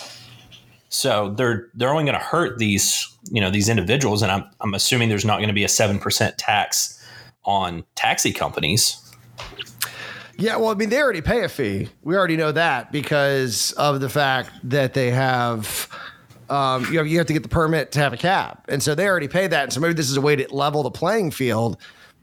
So 0.90 1.34
they're 1.36 1.70
they're 1.74 1.90
only 1.90 2.04
going 2.04 2.18
to 2.18 2.24
hurt 2.24 2.60
these 2.60 3.08
you 3.32 3.42
know 3.42 3.50
these 3.50 3.70
individuals, 3.70 4.22
and 4.22 4.32
I'm 4.32 4.44
I'm 4.62 4.76
assuming 4.76 5.10
there's 5.10 5.26
not 5.26 5.38
going 5.38 5.48
to 5.48 5.54
be 5.54 5.64
a 5.64 5.70
seven 5.70 5.98
percent 5.98 6.38
tax 6.38 7.04
on 7.44 7.84
taxi 7.96 8.32
companies. 8.32 9.04
Yeah, 10.38 10.58
well, 10.58 10.70
I 10.70 10.76
mean, 10.76 10.90
they 10.90 11.02
already 11.02 11.22
pay 11.22 11.44
a 11.44 11.50
fee. 11.50 11.90
We 12.04 12.16
already 12.16 12.38
know 12.38 12.52
that 12.52 12.92
because 12.92 13.72
of 13.74 14.00
the 14.00 14.10
fact 14.10 14.52
that 14.64 14.94
they 14.94 15.10
have, 15.10 15.90
um, 16.50 16.86
you 16.92 16.98
have 16.98 17.08
you 17.08 17.18
have 17.18 17.28
to 17.28 17.34
get 17.34 17.44
the 17.44 17.50
permit 17.50 17.92
to 17.94 18.00
have 18.00 18.14
a 18.14 18.18
cab, 18.18 18.60
and 18.68 18.82
so 18.82 18.96
they 18.96 19.08
already 19.08 19.28
pay 19.28 19.48
that. 19.48 19.64
And 19.64 19.74
so 19.74 19.80
maybe 19.80 19.94
this 19.94 20.10
is 20.10 20.18
a 20.18 20.22
way 20.22 20.36
to 20.36 20.54
level 20.54 20.84
the 20.84 20.92
playing 20.92 21.32
field. 21.32 21.78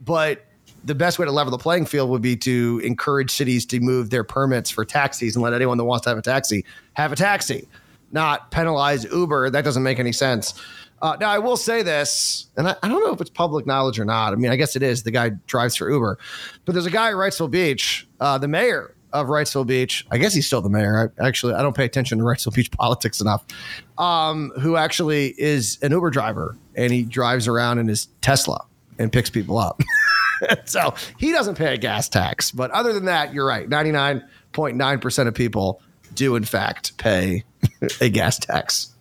But 0.04 0.44
the 0.84 0.94
best 0.94 1.18
way 1.18 1.26
to 1.26 1.32
level 1.32 1.50
the 1.50 1.58
playing 1.58 1.86
field 1.86 2.10
would 2.10 2.22
be 2.22 2.36
to 2.36 2.80
encourage 2.84 3.30
cities 3.30 3.66
to 3.66 3.80
move 3.80 4.10
their 4.10 4.24
permits 4.24 4.70
for 4.70 4.84
taxis 4.84 5.34
and 5.34 5.42
let 5.42 5.52
anyone 5.52 5.78
that 5.78 5.84
wants 5.84 6.04
to 6.04 6.10
have 6.10 6.18
a 6.18 6.22
taxi 6.22 6.64
have 6.94 7.12
a 7.12 7.16
taxi, 7.16 7.68
not 8.12 8.50
penalize 8.50 9.04
Uber. 9.04 9.50
That 9.50 9.64
doesn't 9.64 9.82
make 9.82 9.98
any 9.98 10.12
sense. 10.12 10.54
Uh, 11.02 11.16
now, 11.20 11.28
I 11.28 11.38
will 11.38 11.58
say 11.58 11.82
this, 11.82 12.46
and 12.56 12.68
I, 12.68 12.76
I, 12.82 12.88
don't 12.88 13.04
know 13.04 13.12
if 13.12 13.20
it's 13.20 13.28
public 13.28 13.66
knowledge 13.66 13.98
or 13.98 14.06
not. 14.06 14.32
I 14.32 14.36
mean, 14.36 14.50
I 14.50 14.56
guess 14.56 14.76
it 14.76 14.82
is. 14.82 15.02
The 15.02 15.10
guy 15.10 15.30
drives 15.46 15.76
for 15.76 15.90
Uber, 15.90 16.18
but 16.64 16.72
there's 16.72 16.86
a 16.86 16.90
guy 16.90 17.10
at 17.10 17.14
Wrightsville 17.14 17.50
Beach, 17.50 18.08
uh, 18.18 18.38
the 18.38 18.48
mayor 18.48 18.95
of 19.20 19.28
Wrightsville 19.28 19.66
Beach. 19.66 20.06
I 20.10 20.18
guess 20.18 20.34
he's 20.34 20.46
still 20.46 20.60
the 20.60 20.68
mayor. 20.68 21.12
I, 21.18 21.26
actually, 21.26 21.54
I 21.54 21.62
don't 21.62 21.76
pay 21.76 21.84
attention 21.84 22.18
to 22.18 22.24
Wrightsville 22.24 22.54
Beach 22.54 22.70
politics 22.72 23.20
enough. 23.20 23.44
Um, 23.98 24.52
who 24.60 24.76
actually 24.76 25.34
is 25.38 25.78
an 25.82 25.92
Uber 25.92 26.10
driver, 26.10 26.56
and 26.74 26.92
he 26.92 27.02
drives 27.02 27.48
around 27.48 27.78
in 27.78 27.88
his 27.88 28.06
Tesla 28.20 28.64
and 28.98 29.12
picks 29.12 29.30
people 29.30 29.58
up. 29.58 29.80
so 30.64 30.94
he 31.18 31.32
doesn't 31.32 31.56
pay 31.56 31.74
a 31.74 31.78
gas 31.78 32.08
tax. 32.08 32.50
But 32.50 32.70
other 32.70 32.92
than 32.92 33.06
that, 33.06 33.32
you're 33.32 33.46
right. 33.46 33.68
99.9% 33.68 35.28
of 35.28 35.34
people 35.34 35.80
do, 36.14 36.36
in 36.36 36.44
fact, 36.44 36.96
pay 36.98 37.44
a 38.00 38.08
gas 38.08 38.38
tax. 38.38 38.92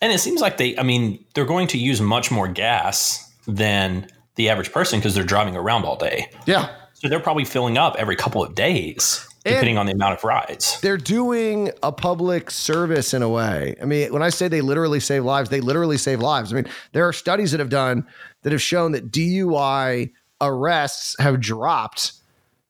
And 0.00 0.12
it 0.12 0.18
seems 0.18 0.40
like 0.40 0.56
they, 0.56 0.76
I 0.78 0.82
mean, 0.82 1.24
they're 1.34 1.44
going 1.44 1.68
to 1.68 1.78
use 1.78 2.00
much 2.00 2.30
more 2.30 2.48
gas 2.48 3.30
than 3.46 4.08
the 4.34 4.48
average 4.48 4.72
person 4.72 4.98
because 4.98 5.14
they're 5.14 5.24
driving 5.24 5.56
around 5.56 5.84
all 5.84 5.96
day. 5.96 6.28
Yeah. 6.46 6.74
So 7.02 7.08
they're 7.08 7.18
probably 7.18 7.44
filling 7.44 7.78
up 7.78 7.96
every 7.98 8.14
couple 8.14 8.44
of 8.44 8.54
days, 8.54 9.26
depending 9.44 9.70
and 9.70 9.80
on 9.80 9.86
the 9.86 9.92
amount 9.92 10.14
of 10.14 10.22
rides. 10.22 10.80
They're 10.82 10.96
doing 10.96 11.72
a 11.82 11.90
public 11.90 12.48
service 12.48 13.12
in 13.12 13.22
a 13.22 13.28
way. 13.28 13.74
I 13.82 13.86
mean, 13.86 14.12
when 14.12 14.22
I 14.22 14.28
say 14.28 14.46
they 14.46 14.60
literally 14.60 15.00
save 15.00 15.24
lives, 15.24 15.50
they 15.50 15.60
literally 15.60 15.98
save 15.98 16.20
lives. 16.20 16.52
I 16.52 16.56
mean, 16.56 16.68
there 16.92 17.04
are 17.08 17.12
studies 17.12 17.50
that 17.50 17.58
have 17.58 17.70
done 17.70 18.06
that 18.42 18.52
have 18.52 18.62
shown 18.62 18.92
that 18.92 19.10
DUI 19.10 20.12
arrests 20.40 21.16
have 21.18 21.40
dropped 21.40 22.12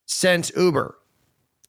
since 0.07 0.51
Uber 0.57 0.97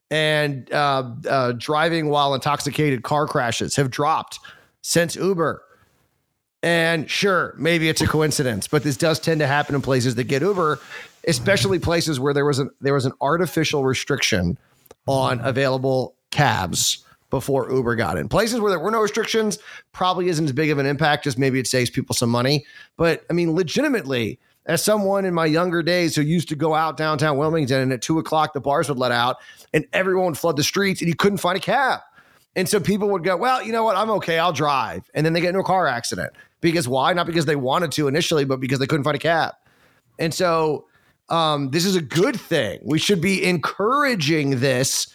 and 0.10 0.72
uh, 0.72 1.12
uh, 1.28 1.52
driving 1.58 2.08
while 2.08 2.34
intoxicated 2.34 3.04
car 3.04 3.28
crashes 3.28 3.76
have 3.76 3.92
dropped 3.92 4.40
since 4.82 5.18
Uber. 5.18 5.62
And 6.62 7.12
sure, 7.12 7.56
maybe 7.58 7.90
it's 7.90 8.00
a 8.00 8.08
coincidence, 8.08 8.70
but 8.70 8.84
this 8.84 8.96
does 8.96 9.20
tend 9.20 9.42
to 9.42 9.48
happen 9.48 9.76
in 9.76 9.82
places 9.82 10.16
that 10.16 10.26
get 10.26 10.42
Uber, 10.42 10.80
especially 11.28 11.80
places 11.80 12.20
where 12.20 12.34
there 12.34 12.46
was 12.46 12.60
an 12.60 12.70
there 12.82 12.94
was 12.94 13.06
an 13.06 13.14
artificial 13.22 13.84
restriction 13.84 14.58
on 15.08 15.40
available 15.42 16.16
cabs 16.32 17.06
before 17.30 17.72
Uber 17.72 17.96
got 17.96 18.18
in. 18.18 18.30
Places 18.30 18.60
where 18.60 18.70
there 18.70 18.80
were 18.80 18.92
no 18.92 19.02
restrictions 19.02 19.58
probably 19.92 20.30
isn't 20.30 20.46
as 20.46 20.52
big 20.52 20.70
of 20.70 20.78
an 20.78 20.86
impact, 20.86 21.24
just 21.24 21.40
maybe 21.40 21.60
it 21.60 21.68
saves 21.68 21.90
people 21.90 22.14
some 22.14 22.30
money. 22.30 22.66
But 22.96 23.26
I 23.30 23.34
mean, 23.34 23.54
legitimately, 23.54 24.40
as 24.66 24.84
someone 24.84 25.26
in 25.26 25.34
my 25.34 25.46
younger 25.46 25.82
days 25.82 26.16
who 26.16 26.22
used 26.22 26.48
to 26.50 26.56
go 26.56 26.74
out 26.74 26.96
downtown 26.96 27.38
Wilmington 27.38 27.82
and 27.82 27.92
at 27.92 28.02
two 28.02 28.20
o'clock 28.20 28.54
the 28.54 28.62
bars 28.62 28.88
would 28.88 28.98
let 28.98 29.12
out 29.12 29.38
and 29.74 29.86
everyone 29.94 30.28
would 30.28 30.38
flood 30.38 30.58
the 30.58 30.64
streets 30.64 31.02
and 31.02 31.08
you 31.08 31.16
couldn't 31.16 31.40
find 31.40 31.58
a 31.58 31.62
cab. 31.62 32.02
And 32.56 32.70
so 32.70 32.80
people 32.80 33.10
would 33.10 33.24
go, 33.24 33.36
well, 33.36 33.64
you 33.64 33.72
know 33.72 33.84
what? 33.84 33.98
I'm 33.98 34.12
okay. 34.12 34.38
I'll 34.38 34.54
drive. 34.54 35.10
And 35.16 35.26
then 35.26 35.34
they 35.34 35.42
get 35.42 35.50
into 35.50 35.60
a 35.60 35.64
car 35.64 35.88
accident. 35.88 36.34
Because 36.62 36.88
why? 36.88 37.12
Not 37.14 37.26
because 37.26 37.46
they 37.46 37.56
wanted 37.56 37.92
to 37.94 38.08
initially, 38.08 38.46
but 38.46 38.60
because 38.60 38.80
they 38.80 38.86
couldn't 38.86 39.04
find 39.04 39.16
a 39.16 39.20
cab. 39.20 39.56
And 40.20 40.34
so 40.34 40.86
um, 41.34 41.72
this 41.72 41.84
is 41.84 41.96
a 41.96 42.02
good 42.02 42.40
thing. 42.40 42.80
We 42.84 43.00
should 43.00 43.20
be 43.20 43.44
encouraging 43.44 44.60
this, 44.60 45.08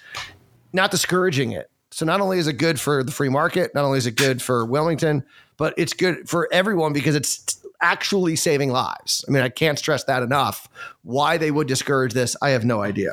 not 0.72 0.90
discouraging 0.90 1.52
it. 1.52 1.70
So 1.92 2.04
not 2.04 2.20
only 2.20 2.40
is 2.40 2.48
it 2.48 2.54
good 2.54 2.80
for 2.80 3.04
the 3.04 3.12
free 3.12 3.28
market, 3.28 3.72
not 3.72 3.84
only 3.84 3.98
is 3.98 4.06
it 4.06 4.16
good 4.16 4.42
for 4.42 4.66
Wilmington, 4.66 5.24
but 5.58 5.74
it's 5.76 5.92
good 5.92 6.28
for 6.28 6.48
everyone 6.52 6.92
because 6.92 7.14
it's 7.14 7.64
actually 7.80 8.34
saving 8.34 8.70
lives. 8.70 9.24
I 9.28 9.30
mean, 9.30 9.44
I 9.44 9.48
can't 9.48 9.78
stress 9.78 10.02
that 10.04 10.24
enough. 10.24 10.68
Why 11.02 11.38
they 11.38 11.52
would 11.52 11.68
discourage 11.68 12.14
this, 12.14 12.36
I 12.42 12.50
have 12.50 12.64
no 12.64 12.82
idea. 12.82 13.12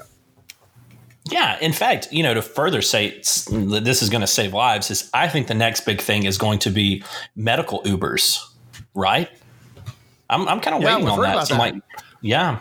Yeah, 1.30 1.60
in 1.60 1.74
fact, 1.74 2.12
you 2.12 2.24
know, 2.24 2.34
to 2.34 2.42
further 2.42 2.82
say 2.82 3.20
that 3.20 3.82
this 3.84 4.02
is 4.02 4.10
going 4.10 4.22
to 4.22 4.28
save 4.28 4.52
lives 4.52 4.90
is 4.90 5.12
I 5.14 5.28
think 5.28 5.46
the 5.46 5.54
next 5.54 5.82
big 5.82 6.02
thing 6.02 6.24
is 6.26 6.40
going 6.40 6.58
to 6.60 6.72
be 6.72 7.04
medical 7.36 7.84
Ubers, 7.84 8.44
right? 8.96 9.30
I'm, 10.28 10.48
I'm 10.48 10.60
kind 10.60 10.76
of 10.76 10.82
yeah, 10.82 10.96
waiting 10.96 11.08
on 11.08 11.22
that. 11.22 11.48
So 11.48 11.54
that. 11.54 11.60
like, 11.60 11.76
yeah. 12.22 12.60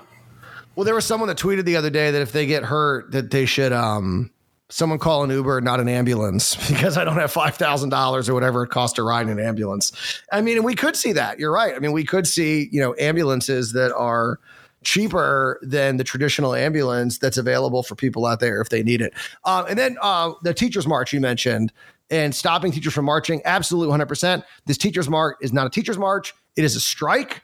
Well, 0.76 0.84
there 0.84 0.94
was 0.94 1.04
someone 1.04 1.28
that 1.28 1.38
tweeted 1.38 1.64
the 1.64 1.76
other 1.76 1.90
day 1.90 2.10
that 2.10 2.22
if 2.22 2.32
they 2.32 2.46
get 2.46 2.64
hurt, 2.64 3.12
that 3.12 3.30
they 3.30 3.46
should 3.46 3.72
um 3.72 4.30
someone 4.70 4.98
call 4.98 5.22
an 5.22 5.30
Uber, 5.30 5.60
not 5.60 5.78
an 5.78 5.88
ambulance, 5.88 6.56
because 6.68 6.96
I 6.96 7.04
don't 7.04 7.16
have 7.16 7.32
five 7.32 7.56
thousand 7.56 7.90
dollars 7.90 8.28
or 8.28 8.34
whatever 8.34 8.64
it 8.64 8.70
costs 8.70 8.96
to 8.96 9.02
ride 9.02 9.26
an 9.28 9.38
ambulance. 9.38 9.92
I 10.32 10.40
mean, 10.40 10.62
we 10.62 10.74
could 10.74 10.96
see 10.96 11.12
that. 11.12 11.38
You're 11.38 11.52
right. 11.52 11.74
I 11.74 11.78
mean, 11.78 11.92
we 11.92 12.04
could 12.04 12.26
see 12.26 12.68
you 12.72 12.80
know 12.80 12.94
ambulances 12.98 13.72
that 13.72 13.92
are 13.94 14.38
cheaper 14.82 15.58
than 15.62 15.96
the 15.96 16.04
traditional 16.04 16.54
ambulance 16.54 17.18
that's 17.18 17.38
available 17.38 17.82
for 17.82 17.94
people 17.94 18.26
out 18.26 18.40
there 18.40 18.60
if 18.60 18.68
they 18.68 18.82
need 18.82 19.00
it. 19.00 19.14
Um, 19.44 19.64
and 19.66 19.78
then 19.78 19.96
uh, 20.02 20.32
the 20.42 20.52
teachers 20.52 20.86
march 20.86 21.10
you 21.10 21.20
mentioned 21.20 21.72
and 22.10 22.34
stopping 22.34 22.70
teachers 22.70 22.92
from 22.92 23.06
marching, 23.06 23.40
absolutely 23.46 23.96
100%. 23.96 24.44
This 24.66 24.76
teachers 24.76 25.08
march 25.08 25.36
is 25.40 25.54
not 25.54 25.66
a 25.66 25.70
teachers 25.70 25.96
march; 25.96 26.34
it 26.56 26.64
is 26.64 26.76
a 26.76 26.80
strike. 26.80 27.42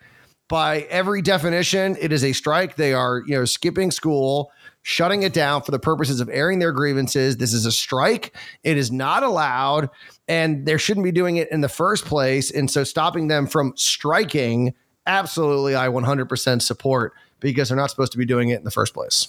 By 0.50 0.80
every 0.90 1.22
definition, 1.22 1.96
it 2.00 2.10
is 2.10 2.24
a 2.24 2.32
strike. 2.32 2.74
They 2.74 2.92
are, 2.92 3.22
you 3.24 3.36
know, 3.36 3.44
skipping 3.44 3.92
school, 3.92 4.50
shutting 4.82 5.22
it 5.22 5.32
down 5.32 5.62
for 5.62 5.70
the 5.70 5.78
purposes 5.78 6.20
of 6.20 6.28
airing 6.28 6.58
their 6.58 6.72
grievances. 6.72 7.36
This 7.36 7.52
is 7.52 7.66
a 7.66 7.70
strike. 7.70 8.36
It 8.64 8.76
is 8.76 8.90
not 8.90 9.22
allowed, 9.22 9.90
and 10.26 10.66
they 10.66 10.76
shouldn't 10.76 11.04
be 11.04 11.12
doing 11.12 11.36
it 11.36 11.48
in 11.52 11.60
the 11.60 11.68
first 11.68 12.04
place. 12.04 12.50
And 12.50 12.68
so, 12.68 12.82
stopping 12.82 13.28
them 13.28 13.46
from 13.46 13.74
striking, 13.76 14.74
absolutely, 15.06 15.76
I 15.76 15.86
100% 15.86 16.62
support 16.62 17.14
because 17.38 17.68
they're 17.68 17.78
not 17.78 17.90
supposed 17.90 18.10
to 18.10 18.18
be 18.18 18.26
doing 18.26 18.48
it 18.48 18.58
in 18.58 18.64
the 18.64 18.72
first 18.72 18.92
place. 18.92 19.28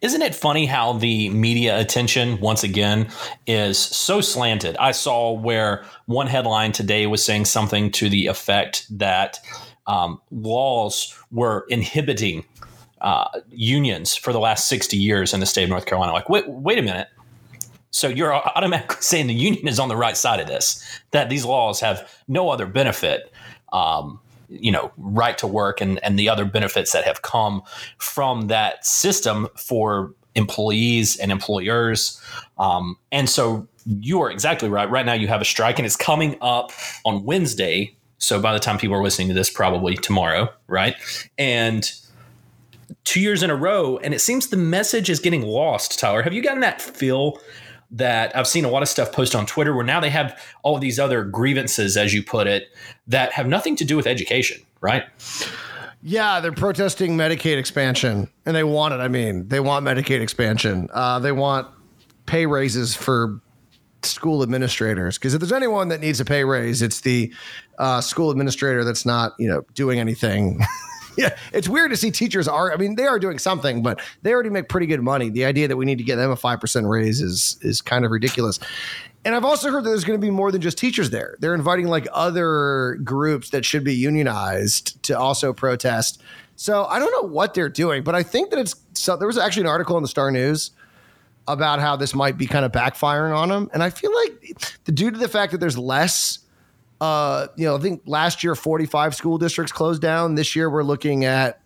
Isn't 0.00 0.22
it 0.22 0.34
funny 0.34 0.66
how 0.66 0.94
the 0.94 1.28
media 1.28 1.78
attention, 1.78 2.40
once 2.40 2.64
again, 2.64 3.08
is 3.46 3.78
so 3.78 4.20
slanted? 4.20 4.76
I 4.78 4.90
saw 4.90 5.30
where 5.30 5.84
one 6.06 6.26
headline 6.26 6.72
today 6.72 7.06
was 7.06 7.24
saying 7.24 7.44
something 7.44 7.92
to 7.92 8.08
the 8.08 8.26
effect 8.26 8.86
that 8.98 9.38
um, 9.86 10.20
laws 10.30 11.16
were 11.30 11.66
inhibiting 11.68 12.44
uh, 13.00 13.28
unions 13.50 14.14
for 14.14 14.32
the 14.32 14.38
last 14.38 14.68
60 14.68 14.96
years 14.96 15.34
in 15.34 15.40
the 15.40 15.46
state 15.46 15.64
of 15.64 15.70
North 15.70 15.86
Carolina. 15.86 16.12
Like, 16.12 16.28
wait, 16.28 16.48
wait 16.48 16.78
a 16.78 16.82
minute. 16.82 17.08
So 17.90 18.08
you're 18.08 18.32
automatically 18.34 18.96
saying 19.00 19.26
the 19.26 19.34
union 19.34 19.68
is 19.68 19.78
on 19.78 19.88
the 19.88 19.96
right 19.96 20.16
side 20.16 20.40
of 20.40 20.46
this, 20.46 20.84
that 21.10 21.28
these 21.28 21.44
laws 21.44 21.80
have 21.80 22.10
no 22.28 22.48
other 22.48 22.66
benefit 22.66 23.32
um, 23.72 24.20
you 24.60 24.70
know 24.70 24.92
right 24.98 25.38
to 25.38 25.46
work 25.46 25.80
and 25.80 26.02
and 26.04 26.18
the 26.18 26.28
other 26.28 26.44
benefits 26.44 26.92
that 26.92 27.04
have 27.04 27.22
come 27.22 27.62
from 27.98 28.48
that 28.48 28.84
system 28.84 29.48
for 29.56 30.14
employees 30.34 31.16
and 31.16 31.32
employers 31.32 32.20
um, 32.58 32.96
and 33.10 33.28
so 33.28 33.66
you 33.86 34.20
are 34.20 34.30
exactly 34.30 34.68
right 34.68 34.90
right 34.90 35.06
now 35.06 35.12
you 35.12 35.28
have 35.28 35.40
a 35.40 35.44
strike 35.44 35.78
and 35.78 35.86
it's 35.86 35.96
coming 35.96 36.36
up 36.40 36.70
on 37.04 37.24
wednesday 37.24 37.94
so 38.22 38.40
by 38.40 38.52
the 38.52 38.58
time 38.58 38.78
people 38.78 38.96
are 38.96 39.02
listening 39.02 39.28
to 39.28 39.34
this 39.34 39.50
probably 39.50 39.96
tomorrow 39.96 40.48
right 40.66 40.94
and 41.38 41.92
two 43.04 43.20
years 43.20 43.42
in 43.42 43.50
a 43.50 43.56
row 43.56 43.98
and 43.98 44.14
it 44.14 44.20
seems 44.20 44.48
the 44.48 44.56
message 44.56 45.10
is 45.10 45.18
getting 45.18 45.42
lost 45.42 45.98
tyler 45.98 46.22
have 46.22 46.32
you 46.32 46.42
gotten 46.42 46.60
that 46.60 46.80
feel 46.80 47.38
that 47.94 48.34
I've 48.34 48.48
seen 48.48 48.64
a 48.64 48.70
lot 48.70 48.82
of 48.82 48.88
stuff 48.88 49.12
posted 49.12 49.38
on 49.38 49.44
Twitter 49.46 49.74
where 49.74 49.84
now 49.84 50.00
they 50.00 50.08
have 50.08 50.42
all 50.62 50.78
these 50.78 50.98
other 50.98 51.24
grievances, 51.24 51.96
as 51.96 52.14
you 52.14 52.22
put 52.22 52.46
it, 52.46 52.68
that 53.06 53.32
have 53.32 53.46
nothing 53.46 53.76
to 53.76 53.84
do 53.84 53.96
with 53.96 54.06
education, 54.06 54.62
right? 54.80 55.04
Yeah, 56.02 56.40
they're 56.40 56.52
protesting 56.52 57.16
Medicaid 57.16 57.58
expansion, 57.58 58.28
and 58.44 58.56
they 58.56 58.64
want 58.64 58.94
it. 58.94 59.00
I 59.00 59.08
mean, 59.08 59.46
they 59.48 59.60
want 59.60 59.86
Medicaid 59.86 60.20
expansion. 60.20 60.88
Uh, 60.92 61.18
they 61.20 61.32
want 61.32 61.68
pay 62.26 62.46
raises 62.46 62.96
for 62.96 63.40
school 64.04 64.42
administrators 64.42 65.18
because 65.18 65.34
if 65.34 65.40
there's 65.40 65.52
anyone 65.52 65.88
that 65.88 66.00
needs 66.00 66.20
a 66.20 66.24
pay 66.24 66.44
raise, 66.44 66.82
it's 66.82 67.00
the 67.00 67.32
uh, 67.78 68.00
school 68.00 68.30
administrator 68.30 68.84
that's 68.84 69.06
not 69.06 69.34
you 69.38 69.48
know 69.48 69.64
doing 69.74 69.98
anything. 69.98 70.60
yeah, 71.16 71.36
it's 71.52 71.68
weird 71.68 71.90
to 71.90 71.96
see 71.96 72.10
teachers 72.10 72.48
are. 72.48 72.72
I 72.72 72.76
mean, 72.76 72.96
they 72.96 73.06
are 73.06 73.18
doing 73.18 73.38
something, 73.38 73.82
but 73.82 74.00
they 74.22 74.32
already 74.32 74.50
make 74.50 74.68
pretty 74.68 74.86
good 74.86 75.02
money. 75.02 75.30
The 75.30 75.44
idea 75.44 75.68
that 75.68 75.76
we 75.76 75.84
need 75.84 75.98
to 75.98 76.04
get 76.04 76.16
them 76.16 76.30
a 76.30 76.36
five 76.36 76.60
percent 76.60 76.86
raise 76.86 77.20
is 77.20 77.58
is 77.62 77.80
kind 77.80 78.04
of 78.04 78.10
ridiculous. 78.10 78.58
And 79.24 79.36
I've 79.36 79.44
also 79.44 79.70
heard 79.70 79.84
that 79.84 79.90
there's 79.90 80.04
going 80.04 80.20
to 80.20 80.24
be 80.24 80.30
more 80.30 80.50
than 80.50 80.60
just 80.60 80.78
teachers 80.78 81.10
there. 81.10 81.36
They're 81.38 81.54
inviting 81.54 81.86
like 81.86 82.08
other 82.12 82.98
groups 83.04 83.50
that 83.50 83.64
should 83.64 83.84
be 83.84 83.94
unionized 83.94 85.00
to 85.04 85.16
also 85.16 85.52
protest. 85.52 86.20
So 86.56 86.86
I 86.86 86.98
don't 86.98 87.12
know 87.12 87.28
what 87.28 87.54
they're 87.54 87.68
doing, 87.68 88.02
but 88.02 88.16
I 88.16 88.24
think 88.24 88.50
that 88.50 88.58
it's 88.58 88.74
so 88.94 89.16
there 89.16 89.28
was 89.28 89.38
actually 89.38 89.62
an 89.62 89.68
article 89.68 89.96
in 89.96 90.02
the 90.02 90.08
Star 90.08 90.30
News 90.30 90.72
about 91.48 91.80
how 91.80 91.96
this 91.96 92.14
might 92.14 92.38
be 92.38 92.46
kind 92.46 92.64
of 92.64 92.72
backfiring 92.72 93.36
on 93.36 93.48
them. 93.48 93.70
And 93.72 93.82
I 93.82 93.90
feel 93.90 94.14
like 94.14 94.62
the, 94.84 94.92
due 94.92 95.10
to 95.10 95.18
the 95.18 95.28
fact 95.28 95.52
that 95.52 95.58
there's 95.58 95.78
less, 95.78 96.38
uh, 97.00 97.48
you 97.56 97.64
know, 97.64 97.76
I 97.76 97.80
think 97.80 98.02
last 98.06 98.44
year 98.44 98.54
45 98.54 99.14
school 99.14 99.38
districts 99.38 99.72
closed 99.72 100.00
down. 100.00 100.34
This 100.34 100.54
year 100.54 100.70
we're 100.70 100.84
looking 100.84 101.24
at, 101.24 101.60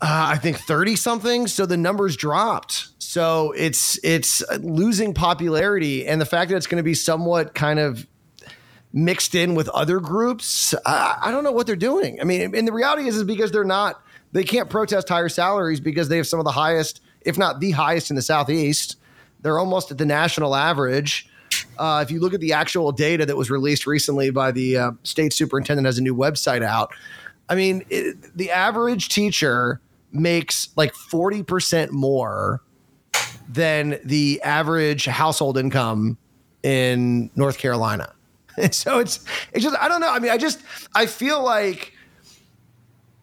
uh, 0.00 0.30
I 0.32 0.38
think 0.38 0.58
30 0.58 0.96
something. 0.96 1.46
So 1.48 1.66
the 1.66 1.76
numbers 1.76 2.16
dropped. 2.16 2.88
So 2.98 3.52
it's 3.56 3.98
it's 4.04 4.42
losing 4.58 5.14
popularity, 5.14 6.06
and 6.06 6.20
the 6.20 6.26
fact 6.26 6.50
that 6.50 6.58
it's 6.58 6.66
going 6.66 6.76
to 6.76 6.82
be 6.82 6.92
somewhat 6.92 7.54
kind 7.54 7.78
of 7.78 8.06
mixed 8.92 9.34
in 9.34 9.54
with 9.54 9.68
other 9.70 9.98
groups, 9.98 10.74
I, 10.84 11.16
I 11.22 11.30
don't 11.30 11.42
know 11.42 11.52
what 11.52 11.66
they're 11.66 11.74
doing. 11.74 12.20
I 12.20 12.24
mean, 12.24 12.54
and 12.54 12.68
the 12.68 12.72
reality 12.72 13.08
is, 13.08 13.16
is 13.16 13.24
because 13.24 13.50
they're 13.50 13.64
not, 13.64 14.02
they 14.32 14.44
can't 14.44 14.68
protest 14.68 15.08
higher 15.08 15.28
salaries 15.28 15.80
because 15.80 16.08
they 16.08 16.18
have 16.18 16.26
some 16.26 16.38
of 16.38 16.44
the 16.44 16.52
highest 16.52 17.00
if 17.22 17.38
not 17.38 17.60
the 17.60 17.72
highest 17.72 18.10
in 18.10 18.16
the 18.16 18.22
Southeast. 18.22 18.96
They're 19.40 19.58
almost 19.58 19.90
at 19.90 19.98
the 19.98 20.06
national 20.06 20.54
average. 20.54 21.28
Uh, 21.78 22.04
if 22.04 22.10
you 22.10 22.20
look 22.20 22.34
at 22.34 22.40
the 22.40 22.52
actual 22.52 22.92
data 22.92 23.24
that 23.24 23.36
was 23.36 23.50
released 23.50 23.86
recently 23.86 24.30
by 24.30 24.50
the 24.50 24.76
uh, 24.76 24.90
state 25.04 25.32
superintendent, 25.32 25.86
has 25.86 25.98
a 25.98 26.02
new 26.02 26.14
website 26.14 26.62
out. 26.62 26.92
I 27.48 27.54
mean, 27.54 27.84
it, 27.88 28.36
the 28.36 28.50
average 28.50 29.08
teacher 29.08 29.80
makes 30.12 30.68
like 30.76 30.92
40% 30.94 31.90
more 31.90 32.62
than 33.48 33.98
the 34.04 34.40
average 34.42 35.06
household 35.06 35.56
income 35.56 36.18
in 36.62 37.30
North 37.34 37.58
Carolina. 37.58 38.12
And 38.56 38.74
so 38.74 38.98
it's 38.98 39.24
it's 39.52 39.64
just 39.64 39.76
I 39.78 39.88
don't 39.88 40.00
know. 40.00 40.10
I 40.10 40.18
mean, 40.18 40.30
I 40.30 40.36
just 40.36 40.60
I 40.94 41.06
feel 41.06 41.42
like 41.42 41.92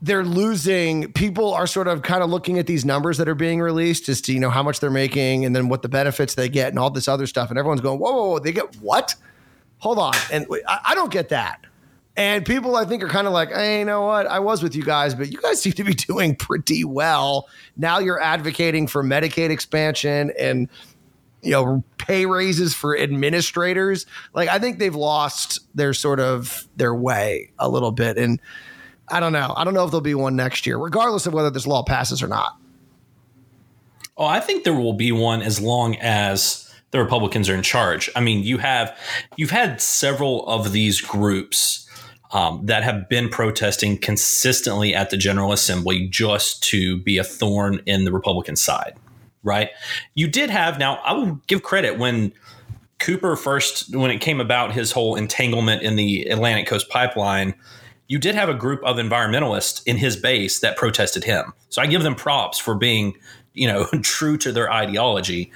they're 0.06 0.24
losing 0.24 1.12
people 1.13 1.52
are 1.52 1.65
sort 1.65 1.88
of 1.88 2.04
kind 2.04 2.22
of 2.22 2.30
looking 2.30 2.60
at 2.60 2.68
these 2.68 2.86
numbers 2.86 3.18
that 3.18 3.28
are 3.28 3.34
being 3.34 3.60
released 3.60 4.08
as 4.08 4.22
to 4.22 4.34
you 4.34 4.39
know 4.39 4.52
how 4.52 4.62
much 4.62 4.80
they're 4.80 4.91
making 4.91 5.46
and 5.46 5.56
then 5.56 5.68
what 5.68 5.82
the 5.82 5.89
benefits 5.89 6.36
they 6.36 6.48
get 6.48 6.70
and 6.70 6.78
all 6.78 6.91
this 6.91 7.08
other 7.08 7.26
stuff. 7.26 7.50
And 7.50 7.58
everyone's 7.58 7.82
going 7.82 7.98
whoa, 7.98 8.12
whoa, 8.12 8.30
whoa 8.30 8.39
they 8.39 8.52
get 8.52 8.76
what? 8.76 9.15
Hold 9.80 9.98
on. 9.98 10.13
And 10.32 10.46
I, 10.68 10.80
I 10.89 10.96
don't 10.96 11.12
get 11.12 11.30
that. 11.30 11.65
And 12.15 12.46
people 12.46 12.76
i 12.76 12.86
think 12.86 13.04
are 13.04 13.10
kind 13.10 13.26
of 13.26 13.34
like 13.34 13.50
hey 13.50 13.80
you 13.80 13.86
know 13.86 14.04
what? 14.04 14.28
I 14.28 14.39
was 14.39 14.62
with 14.62 14.76
you 14.76 14.84
guys 14.84 15.15
but 15.15 15.32
you 15.32 15.41
guys 15.41 15.60
seem 15.63 15.74
to 15.74 15.84
be 15.84 15.96
doing 15.96 16.36
pretty 16.36 16.84
well. 16.84 17.50
Now 17.76 17.98
you're 17.98 18.22
advocating 18.22 18.86
for 18.86 19.04
medicaid 19.04 19.50
expansion 19.50 20.32
and 20.38 20.70
you 21.41 21.52
know 21.52 21.84
pay 21.98 22.28
raises 22.28 22.76
for 22.76 22.96
administrators. 22.96 24.06
Like 24.36 24.50
i 24.50 24.60
think 24.60 24.78
they've 24.78 24.94
lost 24.94 25.62
their 25.74 25.96
sort 25.96 26.20
of 26.20 26.68
their 26.76 26.94
way 26.94 27.50
a 27.58 27.68
little 27.68 27.91
bit. 27.91 28.20
And 28.20 28.39
I 29.10 29.20
don't 29.20 29.34
know. 29.34 29.54
I 29.56 29.63
don't 29.63 29.74
know 29.74 29.86
if 29.86 29.91
there'll 29.91 30.02
be 30.02 30.15
one 30.15 30.36
next 30.36 30.65
year, 30.65 30.78
regardless 30.78 31.26
of 31.28 31.34
whether 31.34 31.50
this 31.50 31.68
law 31.68 31.84
passes 31.84 32.24
or 32.24 32.28
not. 32.28 32.58
Oh, 34.18 34.26
I 34.26 34.39
think 34.39 34.63
there 34.63 34.74
will 34.74 34.94
be 34.94 35.12
one 35.12 35.41
as 35.41 35.60
long 35.60 35.96
as 35.98 36.74
the 36.91 37.00
Republicans 37.00 37.50
are 37.50 37.56
in 37.56 37.62
charge. 37.62 38.10
I 38.15 38.22
mean, 38.22 38.44
you 38.44 38.58
have 38.58 38.98
you've 39.36 39.52
had 39.52 39.82
several 39.82 40.48
of 40.48 40.72
these 40.72 41.02
groups 41.02 41.88
um, 42.32 42.65
that 42.65 42.84
have 42.84 43.10
been 43.10 43.30
protesting 43.30 43.98
consistently 43.98 44.96
at 44.96 45.10
the 45.10 45.18
General 45.18 45.52
Assembly 45.52 46.08
just 46.08 46.63
to 46.63 46.98
be 46.98 47.18
a 47.18 47.24
thorn 47.24 47.82
in 47.86 48.06
the 48.06 48.12
Republican 48.12 48.56
side, 48.56 48.94
right? 49.44 49.70
You 50.15 50.28
did 50.28 50.50
have 50.50 50.80
now. 50.80 50.96
I 51.04 51.13
will 51.13 51.39
give 51.48 51.63
credit 51.63 52.00
when 52.00 52.32
Cooper 53.00 53.36
first 53.36 53.94
when 53.94 54.10
it 54.10 54.20
came 54.20 54.39
about 54.39 54.72
his 54.72 54.94
whole 54.94 55.15
entanglement 55.15 55.82
in 55.82 55.98
the 55.98 56.24
Atlantic 56.24 56.65
Coast 56.65 56.89
Pipeline 56.89 57.54
you 58.08 58.20
did 58.20 58.36
have 58.36 58.50
a 58.50 58.54
group 58.54 58.84
of 58.84 58.98
environmentalists 58.98 59.82
in 59.86 59.98
his 59.98 60.15
base 60.15 60.60
that 60.60 60.78
protested 60.78 61.24
him. 61.24 61.54
So 61.70 61.82
I 61.82 61.88
give 61.88 62.04
them 62.04 62.15
props 62.15 62.60
for 62.60 62.76
being, 62.76 63.18
you 63.54 63.68
know, 63.68 63.86
true 64.02 64.38
to 64.38 64.52
their 64.52 64.72
ideology. 64.72 65.52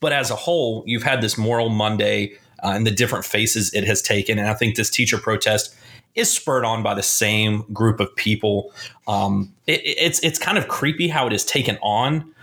But 0.00 0.12
as 0.12 0.30
a 0.30 0.36
whole, 0.36 0.82
you've 0.86 1.02
had 1.02 1.20
this 1.20 1.36
moral 1.36 1.68
Monday 1.68 2.38
uh, 2.62 2.68
and 2.68 2.86
the 2.86 2.90
different 2.90 3.24
faces 3.24 3.72
it 3.74 3.84
has 3.84 4.00
taken. 4.00 4.38
And 4.38 4.48
I 4.48 4.54
think 4.54 4.76
this 4.76 4.90
teacher 4.90 5.18
protest 5.18 5.74
is 6.14 6.32
spurred 6.32 6.64
on 6.64 6.82
by 6.82 6.94
the 6.94 7.02
same 7.02 7.64
group 7.72 8.00
of 8.00 8.14
people. 8.16 8.72
Um, 9.06 9.54
it, 9.66 9.80
it's 9.84 10.18
it's 10.20 10.38
kind 10.38 10.58
of 10.58 10.68
creepy 10.68 11.08
how 11.08 11.26
it 11.26 11.32
is 11.32 11.44
taken 11.44 11.78
on. 11.82 12.34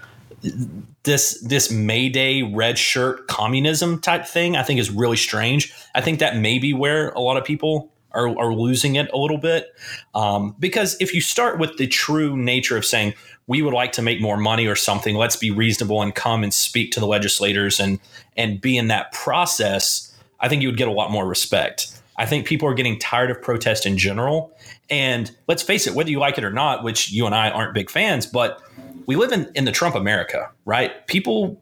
This 1.04 1.42
this 1.42 1.72
May 1.72 2.10
Day 2.10 2.44
red 2.44 2.78
shirt 2.78 3.28
communism 3.28 4.00
type 4.00 4.26
thing, 4.26 4.56
I 4.56 4.64
think 4.64 4.80
is 4.80 4.90
really 4.90 5.18
strange. 5.18 5.74
I 5.96 6.02
think 6.02 6.20
that 6.20 6.38
may 6.38 6.60
be 6.60 6.74
where 6.74 7.10
a 7.10 7.20
lot 7.20 7.38
of 7.38 7.44
people 7.44 7.92
are, 8.18 8.28
are 8.38 8.54
losing 8.54 8.96
it 8.96 9.10
a 9.14 9.18
little 9.18 9.38
bit. 9.38 9.74
Um, 10.16 10.56
because 10.60 10.98
if 11.00 11.14
you 11.14 11.22
start 11.22 11.60
with 11.60 11.78
the 11.78 11.88
true 11.88 12.36
nature 12.36 12.76
of 12.76 12.86
saying, 12.86 13.14
we 13.48 13.62
would 13.62 13.74
like 13.74 13.94
to 13.94 14.02
make 14.02 14.20
more 14.20 14.38
money 14.38 14.68
or 14.68 14.76
something, 14.76 15.16
let's 15.16 15.38
be 15.38 15.52
reasonable 15.52 16.02
and 16.02 16.14
come 16.14 16.44
and 16.44 16.54
speak 16.54 16.92
to 16.92 17.00
the 17.00 17.08
legislators 17.08 17.80
and, 17.80 18.00
and 18.36 18.60
be 18.60 18.78
in 18.78 18.88
that 18.88 19.14
process, 19.14 20.14
I 20.40 20.50
think 20.50 20.62
you 20.62 20.68
would 20.68 20.78
get 20.78 20.88
a 20.88 20.92
lot 20.92 21.12
more 21.12 21.26
respect. 21.26 21.94
I 22.18 22.26
think 22.26 22.48
people 22.48 22.68
are 22.68 22.74
getting 22.74 23.00
tired 23.00 23.32
of 23.32 23.42
protest 23.42 23.86
in 23.86 23.98
general. 23.98 24.58
And 24.90 25.32
let's 25.48 25.62
face 25.62 25.88
it, 25.88 25.94
whether 25.94 26.10
you 26.10 26.20
like 26.20 26.38
it 26.38 26.44
or 26.44 26.52
not, 26.52 26.84
which 26.84 27.12
you 27.12 27.26
and 27.26 27.36
I 27.36 27.50
aren't 27.52 27.74
big 27.74 27.90
fans, 27.90 28.26
but 28.26 28.62
we 29.06 29.16
live 29.16 29.32
in, 29.32 29.50
in 29.56 29.66
the 29.66 29.72
Trump 29.72 29.96
America, 29.96 30.50
right? 30.66 31.06
People 31.08 31.62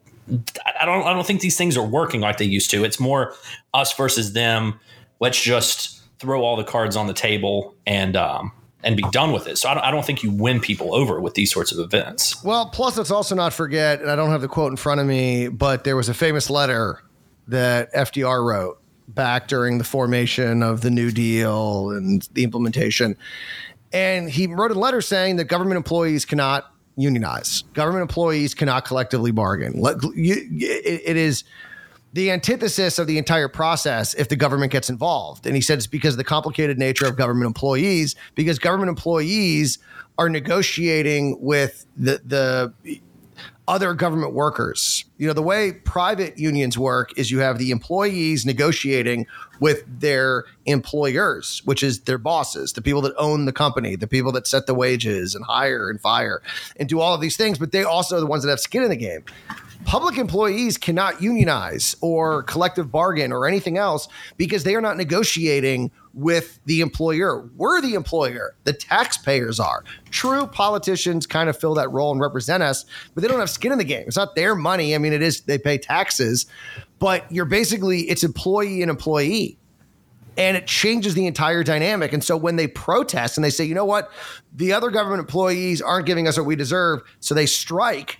I 0.79 0.85
don't 0.85 1.05
I 1.05 1.13
don't 1.13 1.25
think 1.25 1.41
these 1.41 1.57
things 1.57 1.77
are 1.77 1.85
working 1.85 2.21
like 2.21 2.37
they 2.37 2.45
used 2.45 2.71
to. 2.71 2.83
It's 2.83 2.99
more 2.99 3.35
us 3.73 3.93
versus 3.93 4.33
them. 4.33 4.79
Let's 5.19 5.39
just 5.39 5.94
throw 6.19 6.43
all 6.43 6.55
the 6.55 6.63
cards 6.63 6.95
on 6.95 7.07
the 7.07 7.13
table 7.13 7.75
and 7.85 8.15
um, 8.15 8.51
and 8.83 8.95
be 8.95 9.03
done 9.11 9.31
with 9.31 9.47
it. 9.47 9.57
So 9.57 9.69
I 9.69 9.73
don't, 9.73 9.83
I 9.83 9.91
don't, 9.91 10.05
think 10.05 10.23
you 10.23 10.31
win 10.31 10.59
people 10.59 10.93
over 10.93 11.19
with 11.19 11.33
these 11.33 11.51
sorts 11.51 11.71
of 11.71 11.79
events. 11.79 12.43
Well, 12.43 12.67
plus 12.67 12.97
let's 12.97 13.11
also 13.11 13.33
not 13.33 13.51
forget, 13.51 13.99
and 13.99 14.11
I 14.11 14.15
don't 14.15 14.29
have 14.29 14.41
the 14.41 14.47
quote 14.47 14.71
in 14.71 14.77
front 14.77 15.01
of 15.01 15.07
me, 15.07 15.47
but 15.47 15.83
there 15.83 15.95
was 15.95 16.07
a 16.07 16.13
famous 16.13 16.49
letter 16.49 17.01
that 17.47 17.91
FDR 17.93 18.45
wrote 18.45 18.79
back 19.07 19.47
during 19.47 19.79
the 19.79 19.83
formation 19.83 20.61
of 20.63 20.81
the 20.81 20.91
New 20.91 21.11
Deal 21.11 21.89
and 21.89 22.21
the 22.33 22.43
implementation. 22.43 23.17
And 23.91 24.29
he 24.29 24.47
wrote 24.47 24.71
a 24.71 24.79
letter 24.79 25.01
saying 25.01 25.37
that 25.37 25.45
government 25.45 25.77
employees 25.77 26.25
cannot 26.25 26.71
unionize. 26.95 27.63
Government 27.73 28.01
employees 28.01 28.53
cannot 28.53 28.85
collectively 28.85 29.31
bargain. 29.31 29.73
It 29.77 31.17
is 31.17 31.43
the 32.15 32.31
antithesis 32.31 32.97
of 32.97 33.07
the 33.07 33.17
entire 33.17 33.49
process 33.49 34.13
if 34.13 34.29
the 34.29 34.37
government 34.37 34.71
gets 34.71 34.89
involved. 34.89 35.45
And 35.45 35.53
he 35.53 35.61
said 35.61 35.77
it's 35.77 35.85
because 35.85 36.13
of 36.13 36.17
the 36.17 36.23
complicated 36.23 36.79
nature 36.79 37.05
of 37.05 37.17
government 37.17 37.45
employees, 37.45 38.15
because 38.35 38.57
government 38.57 38.87
employees 38.87 39.79
are 40.17 40.29
negotiating 40.29 41.37
with 41.41 41.85
the 41.97 42.21
the 42.23 43.01
other 43.67 43.93
government 43.93 44.33
workers. 44.33 45.03
You 45.17 45.27
know, 45.27 45.33
the 45.33 45.41
way 45.41 45.73
private 45.73 46.37
unions 46.37 46.77
work 46.77 47.17
is 47.17 47.31
you 47.31 47.39
have 47.39 47.57
the 47.57 47.71
employees 47.71 48.45
negotiating 48.45 49.25
with 49.59 49.83
their 49.99 50.45
employers, 50.65 51.63
which 51.65 51.83
is 51.83 52.01
their 52.01 52.19
bosses, 52.19 52.73
the 52.73 52.81
people 52.81 53.01
that 53.01 53.13
own 53.17 53.43
the 53.45 53.51
company, 53.51 53.95
the 53.97 54.07
people 54.07 54.31
that 54.33 54.47
set 54.47 54.67
the 54.67 54.75
wages 54.75 55.35
and 55.35 55.43
hire 55.43 55.89
and 55.89 55.99
fire 55.99 56.41
and 56.77 56.87
do 56.87 57.01
all 57.01 57.13
of 57.13 57.19
these 57.19 57.35
things, 57.35 57.57
but 57.57 57.71
they 57.71 57.83
also 57.83 58.17
are 58.17 58.19
the 58.21 58.25
ones 58.25 58.43
that 58.43 58.51
have 58.51 58.59
skin 58.59 58.83
in 58.83 58.89
the 58.89 58.95
game 58.95 59.25
public 59.85 60.17
employees 60.17 60.77
cannot 60.77 61.21
unionize 61.21 61.95
or 62.01 62.43
collective 62.43 62.91
bargain 62.91 63.31
or 63.31 63.47
anything 63.47 63.77
else 63.77 64.07
because 64.35 64.63
they 64.63 64.75
are 64.75 64.81
not 64.81 64.97
negotiating 64.97 65.91
with 66.13 66.59
the 66.65 66.81
employer. 66.81 67.41
We're 67.55 67.81
the 67.81 67.93
employer, 67.93 68.55
the 68.63 68.73
taxpayers 68.73 69.59
are. 69.59 69.83
True 70.09 70.47
politicians 70.47 71.27
kind 71.27 71.49
of 71.49 71.57
fill 71.57 71.75
that 71.75 71.91
role 71.91 72.11
and 72.11 72.19
represent 72.19 72.63
us, 72.63 72.85
but 73.13 73.21
they 73.21 73.27
don't 73.27 73.39
have 73.39 73.49
skin 73.49 73.71
in 73.71 73.77
the 73.77 73.83
game. 73.83 74.05
It's 74.07 74.17
not 74.17 74.35
their 74.35 74.55
money. 74.55 74.95
I 74.95 74.97
mean, 74.97 75.13
it 75.13 75.21
is, 75.21 75.41
they 75.41 75.57
pay 75.57 75.77
taxes, 75.77 76.47
but 76.99 77.31
you're 77.31 77.45
basically, 77.45 78.01
it's 78.09 78.23
employee 78.23 78.81
and 78.81 78.89
employee. 78.89 79.57
And 80.37 80.57
it 80.57 80.67
changes 80.67 81.13
the 81.13 81.27
entire 81.27 81.63
dynamic. 81.63 82.11
And 82.11 82.21
so 82.21 82.35
when 82.35 82.57
they 82.57 82.67
protest 82.67 83.37
and 83.37 83.45
they 83.45 83.49
say, 83.49 83.63
you 83.63 83.73
know 83.73 83.85
what, 83.85 84.11
the 84.53 84.73
other 84.73 84.89
government 84.89 85.21
employees 85.21 85.81
aren't 85.81 86.05
giving 86.05 86.27
us 86.27 86.37
what 86.37 86.45
we 86.45 86.57
deserve, 86.57 87.01
so 87.21 87.33
they 87.33 87.45
strike 87.45 88.19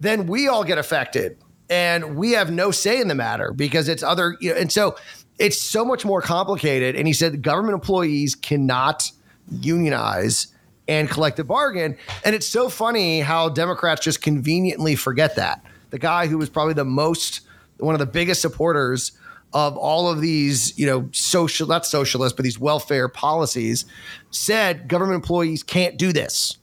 then 0.00 0.26
we 0.26 0.48
all 0.48 0.64
get 0.64 0.78
affected. 0.78 1.38
And 1.68 2.16
we 2.16 2.32
have 2.32 2.50
no 2.52 2.70
say 2.70 3.00
in 3.00 3.08
the 3.08 3.14
matter 3.14 3.52
because 3.52 3.88
it's 3.88 4.02
other 4.02 4.36
you 4.40 4.54
know, 4.54 4.60
and 4.60 4.70
so 4.70 4.96
it's 5.38 5.60
so 5.60 5.84
much 5.84 6.04
more 6.04 6.22
complicated. 6.22 6.94
And 6.94 7.06
he 7.06 7.12
said 7.12 7.42
government 7.42 7.74
employees 7.74 8.34
cannot 8.34 9.10
unionize 9.50 10.48
and 10.88 11.10
collective 11.10 11.48
bargain. 11.48 11.96
And 12.24 12.34
it's 12.34 12.46
so 12.46 12.68
funny 12.68 13.20
how 13.20 13.48
democrats 13.48 14.02
just 14.02 14.22
conveniently 14.22 14.94
forget 14.94 15.36
that. 15.36 15.64
The 15.90 15.98
guy 15.98 16.26
who 16.26 16.38
was 16.38 16.48
probably 16.48 16.74
the 16.74 16.84
most, 16.84 17.40
one 17.78 17.94
of 17.94 17.98
the 17.98 18.06
biggest 18.06 18.40
supporters 18.40 19.12
of 19.52 19.76
all 19.76 20.10
of 20.10 20.20
these, 20.20 20.78
you 20.78 20.86
know, 20.86 21.08
social, 21.12 21.66
not 21.66 21.86
socialist, 21.86 22.36
but 22.36 22.42
these 22.42 22.58
welfare 22.58 23.08
policies, 23.08 23.86
said 24.30 24.88
government 24.88 25.16
employees 25.16 25.62
can't 25.62 25.96
do 25.96 26.12
this. 26.12 26.58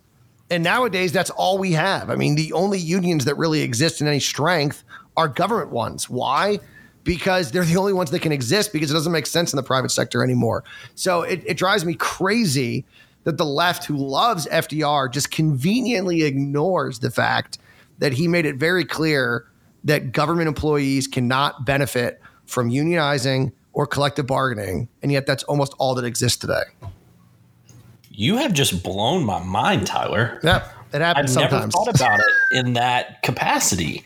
And 0.50 0.64
nowadays, 0.64 1.12
that's 1.12 1.30
all 1.32 1.58
we 1.58 1.72
have. 1.72 2.10
I 2.10 2.16
mean, 2.16 2.36
the 2.36 2.54
only 2.54 2.78
unions 2.78 3.26
that 3.26 3.36
really 3.36 3.62
exist 3.62 4.02
in 4.02 4.08
any 4.08 4.20
strength 4.20 4.84
are 5.18 5.28
government 5.28 5.72
ones. 5.72 6.10
Why? 6.10 6.60
Because 7.04 7.52
they're 7.52 7.64
the 7.64 7.78
only 7.78 7.94
ones 7.94 8.12
that 8.12 8.22
can 8.22 8.32
exist 8.32 8.72
because 8.72 8.92
it 8.92 8.94
doesn't 8.94 9.12
make 9.12 9.26
sense 9.26 9.52
in 9.54 9.58
the 9.58 9.64
private 9.64 9.90
sector 9.90 10.24
anymore. 10.24 10.64
So 10.96 11.22
it, 11.22 11.44
it 11.46 11.58
drives 11.58 11.86
me 11.86 11.96
crazy 11.96 12.86
that 13.24 13.38
the 13.38 13.46
left, 13.46 13.86
who 13.86 13.96
loves 13.96 14.48
FDR, 14.48 15.12
just 15.12 15.32
conveniently 15.32 16.24
ignores 16.24 17.00
the 17.00 17.10
fact 17.10 17.58
that 18.00 18.14
he 18.14 18.28
made 18.28 18.46
it 18.46 18.58
very 18.58 18.86
clear 18.86 19.48
that 19.86 20.12
government 20.12 20.48
employees 20.48 21.08
cannot 21.08 21.66
benefit 21.66 22.22
from 22.46 22.70
unionizing 22.70 23.52
or 23.74 23.88
collective 23.88 24.28
bargaining. 24.28 24.88
And 25.02 25.12
yet, 25.12 25.26
that's 25.26 25.44
almost 25.44 25.74
all 25.78 25.96
that 25.96 26.06
exists 26.06 26.38
today. 26.38 26.64
You 28.16 28.38
have 28.38 28.54
just 28.54 28.84
blown 28.84 29.26
my 29.26 29.44
mind, 29.44 29.88
Tyler. 29.88 30.40
Yeah, 30.44 30.70
it 30.94 31.02
happens 31.02 31.36
I've 31.36 31.50
sometimes. 31.50 31.74
never 31.76 31.92
thought 31.92 31.96
about 31.96 32.20
it 32.20 32.58
in 32.60 32.74
that 32.74 33.24
capacity. 33.24 34.04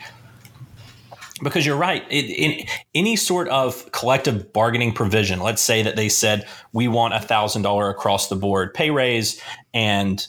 Because 1.43 1.67
you're 1.67 1.77
right. 1.77 2.03
It, 2.09 2.25
in 2.25 2.67
any 2.95 3.15
sort 3.15 3.47
of 3.49 3.91
collective 3.91 4.51
bargaining 4.53 4.93
provision, 4.93 5.39
let's 5.39 5.61
say 5.61 5.83
that 5.83 5.95
they 5.95 6.09
said 6.09 6.47
we 6.73 6.87
want 6.87 7.13
a 7.13 7.19
thousand 7.19 7.61
dollar 7.61 7.89
across 7.89 8.29
the 8.29 8.35
board 8.35 8.73
pay 8.73 8.89
raise, 8.89 9.39
and 9.73 10.25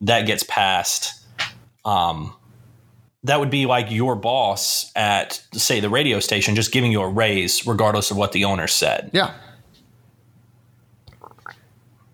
that 0.00 0.26
gets 0.26 0.42
passed. 0.44 1.12
Um, 1.84 2.34
that 3.24 3.38
would 3.38 3.50
be 3.50 3.66
like 3.66 3.90
your 3.90 4.14
boss 4.16 4.90
at 4.96 5.42
say 5.52 5.80
the 5.80 5.90
radio 5.90 6.20
station 6.20 6.54
just 6.54 6.72
giving 6.72 6.90
you 6.90 7.02
a 7.02 7.08
raise 7.08 7.66
regardless 7.66 8.10
of 8.10 8.16
what 8.16 8.32
the 8.32 8.44
owner 8.44 8.66
said. 8.66 9.10
Yeah. 9.12 9.34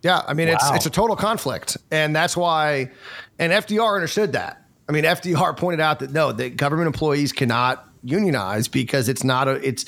Yeah, 0.03 0.23
I 0.27 0.35
mean 0.35 0.49
Wow. 0.49 0.55
it's 0.55 0.71
it's 0.71 0.87
a 0.87 0.91
total 0.91 1.17
conflict, 1.17 1.77
and 1.91 2.15
that's 2.15 2.37
why, 2.37 2.91
and 3.39 3.53
FDR 3.53 3.95
understood 3.95 4.33
that. 4.35 4.63
I 4.89 4.93
mean, 4.93 5.05
FDR 5.05 5.57
pointed 5.57 5.81
out 5.81 5.99
that 6.01 6.13
no, 6.13 6.33
that 6.33 6.57
government 6.57 6.87
employees 6.87 7.33
cannot 7.33 7.89
unionize 8.05 8.69
because 8.69 9.09
it's 9.09 9.25
not 9.25 9.49
a 9.49 9.53
it's. 9.67 9.85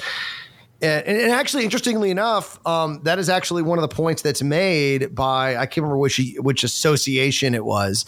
And, 0.81 1.05
and 1.07 1.33
actually, 1.33 1.65
interestingly 1.65 2.13
enough, 2.13 2.65
um, 2.65 3.01
that 3.03 3.19
is 3.19 3.29
actually 3.29 3.63
one 3.63 3.79
of 3.79 3.83
the 3.83 3.89
points 3.95 4.23
that's 4.23 4.43
made 4.45 5.13
by 5.13 5.57
I 5.57 5.67
can't 5.67 5.79
remember 5.79 5.99
which 5.99 6.21
which 6.39 6.63
association 6.63 7.55
it 7.55 7.65
was 7.65 8.05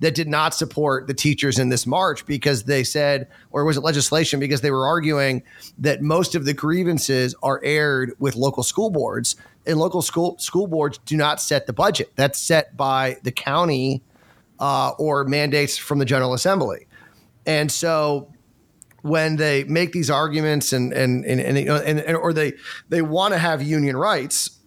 that 0.00 0.14
did 0.14 0.26
not 0.26 0.54
support 0.54 1.06
the 1.06 1.14
teachers 1.14 1.58
in 1.58 1.68
this 1.68 1.86
march 1.86 2.24
because 2.26 2.64
they 2.64 2.82
said, 2.82 3.28
or 3.52 3.64
was 3.64 3.76
it 3.76 3.80
legislation? 3.82 4.40
Because 4.40 4.60
they 4.62 4.70
were 4.70 4.86
arguing 4.86 5.42
that 5.78 6.00
most 6.02 6.34
of 6.34 6.46
the 6.46 6.54
grievances 6.54 7.34
are 7.42 7.60
aired 7.62 8.12
with 8.18 8.34
local 8.36 8.62
school 8.62 8.90
boards, 8.90 9.36
and 9.66 9.78
local 9.78 10.02
school 10.02 10.36
school 10.38 10.66
boards 10.66 10.98
do 10.98 11.16
not 11.16 11.40
set 11.40 11.66
the 11.66 11.72
budget. 11.72 12.12
That's 12.16 12.40
set 12.40 12.76
by 12.76 13.16
the 13.22 13.32
county 13.32 14.02
uh, 14.58 14.90
or 14.98 15.24
mandates 15.24 15.76
from 15.76 15.98
the 15.98 16.04
General 16.04 16.34
Assembly. 16.34 16.86
And 17.46 17.70
so 17.70 18.32
when 19.02 19.36
they 19.36 19.64
make 19.64 19.92
these 19.92 20.10
arguments 20.10 20.72
and 20.72 20.92
and 20.92 21.24
and, 21.24 21.40
and, 21.40 21.58
and, 21.58 22.00
and 22.00 22.16
or 22.16 22.32
they 22.32 22.54
they 22.88 23.02
want 23.02 23.32
to 23.34 23.38
have 23.38 23.62
union 23.62 23.96
rights 23.96 24.58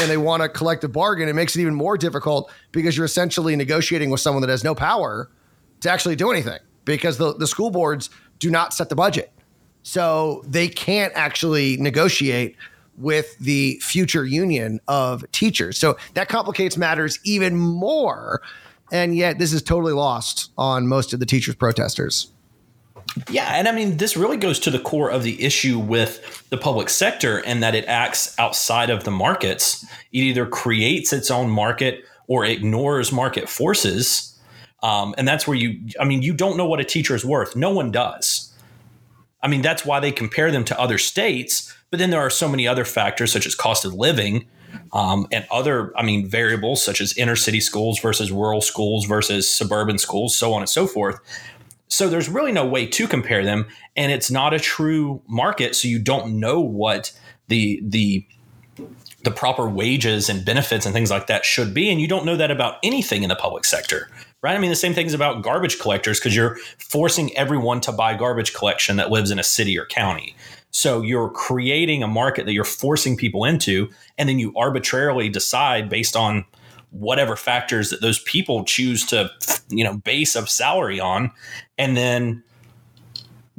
and 0.00 0.10
they 0.10 0.16
want 0.16 0.42
a 0.42 0.48
collective 0.48 0.92
bargain, 0.92 1.28
it 1.28 1.34
makes 1.34 1.56
it 1.56 1.60
even 1.60 1.74
more 1.74 1.96
difficult 1.96 2.50
because 2.72 2.96
you're 2.96 3.06
essentially 3.06 3.56
negotiating 3.56 4.10
with 4.10 4.20
someone 4.20 4.42
that 4.42 4.50
has 4.50 4.62
no 4.62 4.74
power 4.74 5.30
to 5.80 5.90
actually 5.90 6.16
do 6.16 6.30
anything 6.30 6.58
because 6.84 7.18
the, 7.18 7.34
the 7.34 7.46
school 7.46 7.70
boards 7.70 8.10
do 8.38 8.50
not 8.50 8.74
set 8.74 8.88
the 8.88 8.94
budget. 8.94 9.32
So 9.82 10.42
they 10.46 10.68
can't 10.68 11.12
actually 11.14 11.76
negotiate 11.76 12.56
with 12.98 13.38
the 13.38 13.78
future 13.82 14.24
union 14.24 14.80
of 14.88 15.30
teachers. 15.32 15.78
So 15.78 15.96
that 16.14 16.28
complicates 16.28 16.76
matters 16.76 17.18
even 17.24 17.56
more. 17.56 18.42
And 18.92 19.16
yet, 19.16 19.38
this 19.38 19.52
is 19.52 19.62
totally 19.62 19.92
lost 19.92 20.50
on 20.56 20.86
most 20.86 21.12
of 21.12 21.20
the 21.20 21.26
teachers' 21.26 21.56
protesters. 21.56 22.30
Yeah, 23.30 23.48
and 23.54 23.66
I 23.66 23.72
mean, 23.72 23.96
this 23.96 24.16
really 24.16 24.36
goes 24.36 24.58
to 24.60 24.70
the 24.70 24.78
core 24.78 25.10
of 25.10 25.22
the 25.22 25.42
issue 25.42 25.78
with 25.78 26.46
the 26.50 26.56
public 26.56 26.88
sector 26.88 27.38
and 27.46 27.62
that 27.62 27.74
it 27.74 27.84
acts 27.86 28.38
outside 28.38 28.90
of 28.90 29.04
the 29.04 29.10
markets. 29.10 29.84
It 30.12 30.18
either 30.18 30.46
creates 30.46 31.12
its 31.12 31.30
own 31.30 31.50
market 31.50 32.04
or 32.26 32.44
ignores 32.44 33.12
market 33.12 33.48
forces. 33.48 34.38
Um, 34.82 35.14
and 35.16 35.26
that's 35.26 35.46
where 35.48 35.56
you, 35.56 35.80
I 35.98 36.04
mean, 36.04 36.22
you 36.22 36.34
don't 36.34 36.56
know 36.56 36.66
what 36.66 36.80
a 36.80 36.84
teacher 36.84 37.14
is 37.14 37.24
worth. 37.24 37.56
No 37.56 37.70
one 37.70 37.90
does. 37.90 38.45
I 39.46 39.48
mean, 39.48 39.62
that's 39.62 39.86
why 39.86 40.00
they 40.00 40.10
compare 40.10 40.50
them 40.50 40.64
to 40.64 40.80
other 40.80 40.98
states. 40.98 41.72
But 41.90 42.00
then 42.00 42.10
there 42.10 42.18
are 42.18 42.30
so 42.30 42.48
many 42.48 42.66
other 42.66 42.84
factors, 42.84 43.30
such 43.30 43.46
as 43.46 43.54
cost 43.54 43.84
of 43.84 43.94
living 43.94 44.48
um, 44.92 45.28
and 45.30 45.46
other, 45.52 45.96
I 45.96 46.02
mean, 46.02 46.26
variables 46.26 46.84
such 46.84 47.00
as 47.00 47.16
inner 47.16 47.36
city 47.36 47.60
schools 47.60 48.00
versus 48.00 48.32
rural 48.32 48.60
schools 48.60 49.06
versus 49.06 49.48
suburban 49.48 49.98
schools, 49.98 50.36
so 50.36 50.52
on 50.52 50.62
and 50.62 50.68
so 50.68 50.88
forth. 50.88 51.20
So 51.86 52.08
there's 52.08 52.28
really 52.28 52.50
no 52.50 52.66
way 52.66 52.86
to 52.86 53.06
compare 53.06 53.44
them, 53.44 53.66
and 53.94 54.10
it's 54.10 54.32
not 54.32 54.52
a 54.52 54.58
true 54.58 55.22
market, 55.28 55.76
so 55.76 55.86
you 55.86 56.00
don't 56.00 56.40
know 56.40 56.60
what 56.60 57.12
the 57.46 57.80
the 57.84 58.26
the 59.22 59.30
proper 59.30 59.68
wages 59.68 60.28
and 60.28 60.44
benefits 60.44 60.86
and 60.86 60.92
things 60.92 61.12
like 61.12 61.28
that 61.28 61.44
should 61.44 61.72
be, 61.72 61.88
and 61.88 62.00
you 62.00 62.08
don't 62.08 62.26
know 62.26 62.36
that 62.36 62.50
about 62.50 62.78
anything 62.82 63.22
in 63.22 63.28
the 63.28 63.36
public 63.36 63.64
sector, 63.64 64.10
right? 64.42 64.54
I 64.54 64.58
mean, 64.58 64.70
the 64.70 64.76
same 64.76 64.94
thing 64.94 65.06
is 65.06 65.14
about 65.14 65.42
garbage 65.42 65.78
collectors 65.78 66.18
because 66.18 66.34
you're 66.34 66.56
forcing 66.78 67.36
everyone 67.36 67.80
to 67.82 67.92
buy 67.92 68.14
garbage 68.14 68.54
collection 68.54 68.96
that 68.96 69.10
lives 69.10 69.30
in 69.30 69.38
a 69.38 69.44
city 69.44 69.78
or 69.78 69.86
county. 69.86 70.36
So 70.70 71.00
you're 71.00 71.30
creating 71.30 72.02
a 72.02 72.08
market 72.08 72.44
that 72.44 72.52
you're 72.52 72.64
forcing 72.64 73.16
people 73.16 73.44
into, 73.44 73.88
and 74.18 74.28
then 74.28 74.38
you 74.38 74.52
arbitrarily 74.56 75.28
decide 75.28 75.88
based 75.88 76.16
on 76.16 76.44
whatever 76.90 77.36
factors 77.36 77.90
that 77.90 78.00
those 78.00 78.18
people 78.20 78.64
choose 78.64 79.04
to 79.06 79.30
you 79.68 79.84
know 79.84 79.96
base 79.98 80.36
a 80.36 80.46
salary 80.46 81.00
on 81.00 81.30
and 81.78 81.96
then 81.96 82.42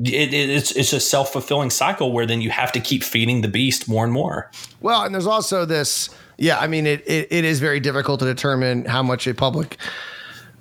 it, 0.04 0.34
it, 0.34 0.50
it's 0.50 0.72
it's 0.72 0.94
a 0.94 1.00
self-fulfilling 1.00 1.70
cycle 1.70 2.12
where 2.12 2.26
then 2.26 2.42
you 2.42 2.50
have 2.50 2.72
to 2.72 2.80
keep 2.80 3.04
feeding 3.04 3.42
the 3.42 3.48
beast 3.48 3.88
more 3.88 4.04
and 4.04 4.14
more 4.14 4.50
Well, 4.82 5.04
and 5.04 5.14
there's 5.14 5.28
also 5.28 5.66
this. 5.66 6.10
Yeah, 6.38 6.60
I 6.60 6.68
mean, 6.68 6.86
it 6.86 7.02
it, 7.08 7.28
it 7.32 7.46
is 7.46 7.60
very 7.60 7.80
difficult 7.80 8.20
to 8.20 8.26
determine 8.26 8.86
how 8.86 9.02
much 9.02 9.26
a 9.28 9.34
public 9.34 9.78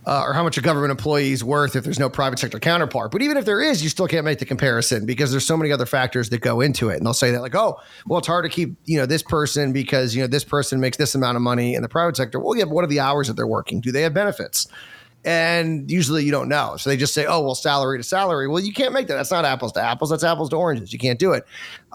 uh, 0.07 0.23
or 0.25 0.33
how 0.33 0.45
much 0.45 0.57
a 0.57 0.61
government 0.61 0.93
employee 0.93 1.33
is 1.33 1.43
worth 1.43 1.75
if 1.75 1.83
there's 1.83 1.99
no 1.99 2.09
private 2.09 2.39
sector 2.39 2.61
counterpart. 2.61 3.11
But 3.11 3.23
even 3.23 3.37
if 3.37 3.45
there 3.45 3.61
is, 3.61 3.83
you 3.83 3.89
still 3.89 4.07
can't 4.07 4.25
make 4.25 4.39
the 4.39 4.45
comparison 4.45 5.05
because 5.05 5.33
there's 5.33 5.45
so 5.45 5.57
many 5.57 5.73
other 5.73 5.87
factors 5.87 6.31
that 6.31 6.41
go 6.41 6.61
into 6.61 6.89
it. 6.91 6.99
And 6.99 7.07
they'll 7.07 7.13
say 7.13 7.33
that 7.33 7.41
like, 7.41 7.57
oh, 7.57 7.79
well, 8.07 8.19
it's 8.19 8.29
hard 8.29 8.45
to 8.45 8.49
keep 8.49 8.77
you 8.85 8.99
know 8.99 9.07
this 9.07 9.23
person 9.23 9.73
because 9.73 10.15
you 10.15 10.23
know 10.23 10.29
this 10.29 10.45
person 10.45 10.81
makes 10.81 10.97
this 10.97 11.15
amount 11.15 11.37
of 11.37 11.43
money 11.43 11.75
in 11.75 11.83
the 11.83 11.89
private 11.89 12.17
sector. 12.17 12.39
Well, 12.39 12.57
yeah, 12.57 12.65
what 12.65 12.85
are 12.85 12.89
the 12.89 13.01
hours 13.01 13.27
that 13.27 13.35
they're 13.35 13.47
working? 13.47 13.81
Do 13.81 13.91
they 13.91 14.03
have 14.03 14.15
benefits? 14.15 14.69
And 15.25 15.91
usually 15.91 16.23
you 16.23 16.31
don't 16.31 16.49
know. 16.49 16.77
So 16.77 16.89
they 16.89 16.97
just 16.97 17.13
say, 17.13 17.27
oh, 17.27 17.41
well, 17.41 17.57
salary 17.57 17.99
to 17.99 18.05
salary. 18.05 18.47
Well, 18.47 18.63
you 18.63 18.73
can't 18.73 18.93
make 18.93 19.09
that. 19.09 19.15
That's 19.15 19.33
not 19.33 19.45
apples 19.45 19.73
to 19.73 19.83
apples. 19.83 20.11
That's 20.11 20.23
apples 20.23 20.51
to 20.51 20.57
oranges. 20.57 20.93
You 20.93 21.01
can't 21.01 21.19
do 21.19 21.33
it. 21.33 21.45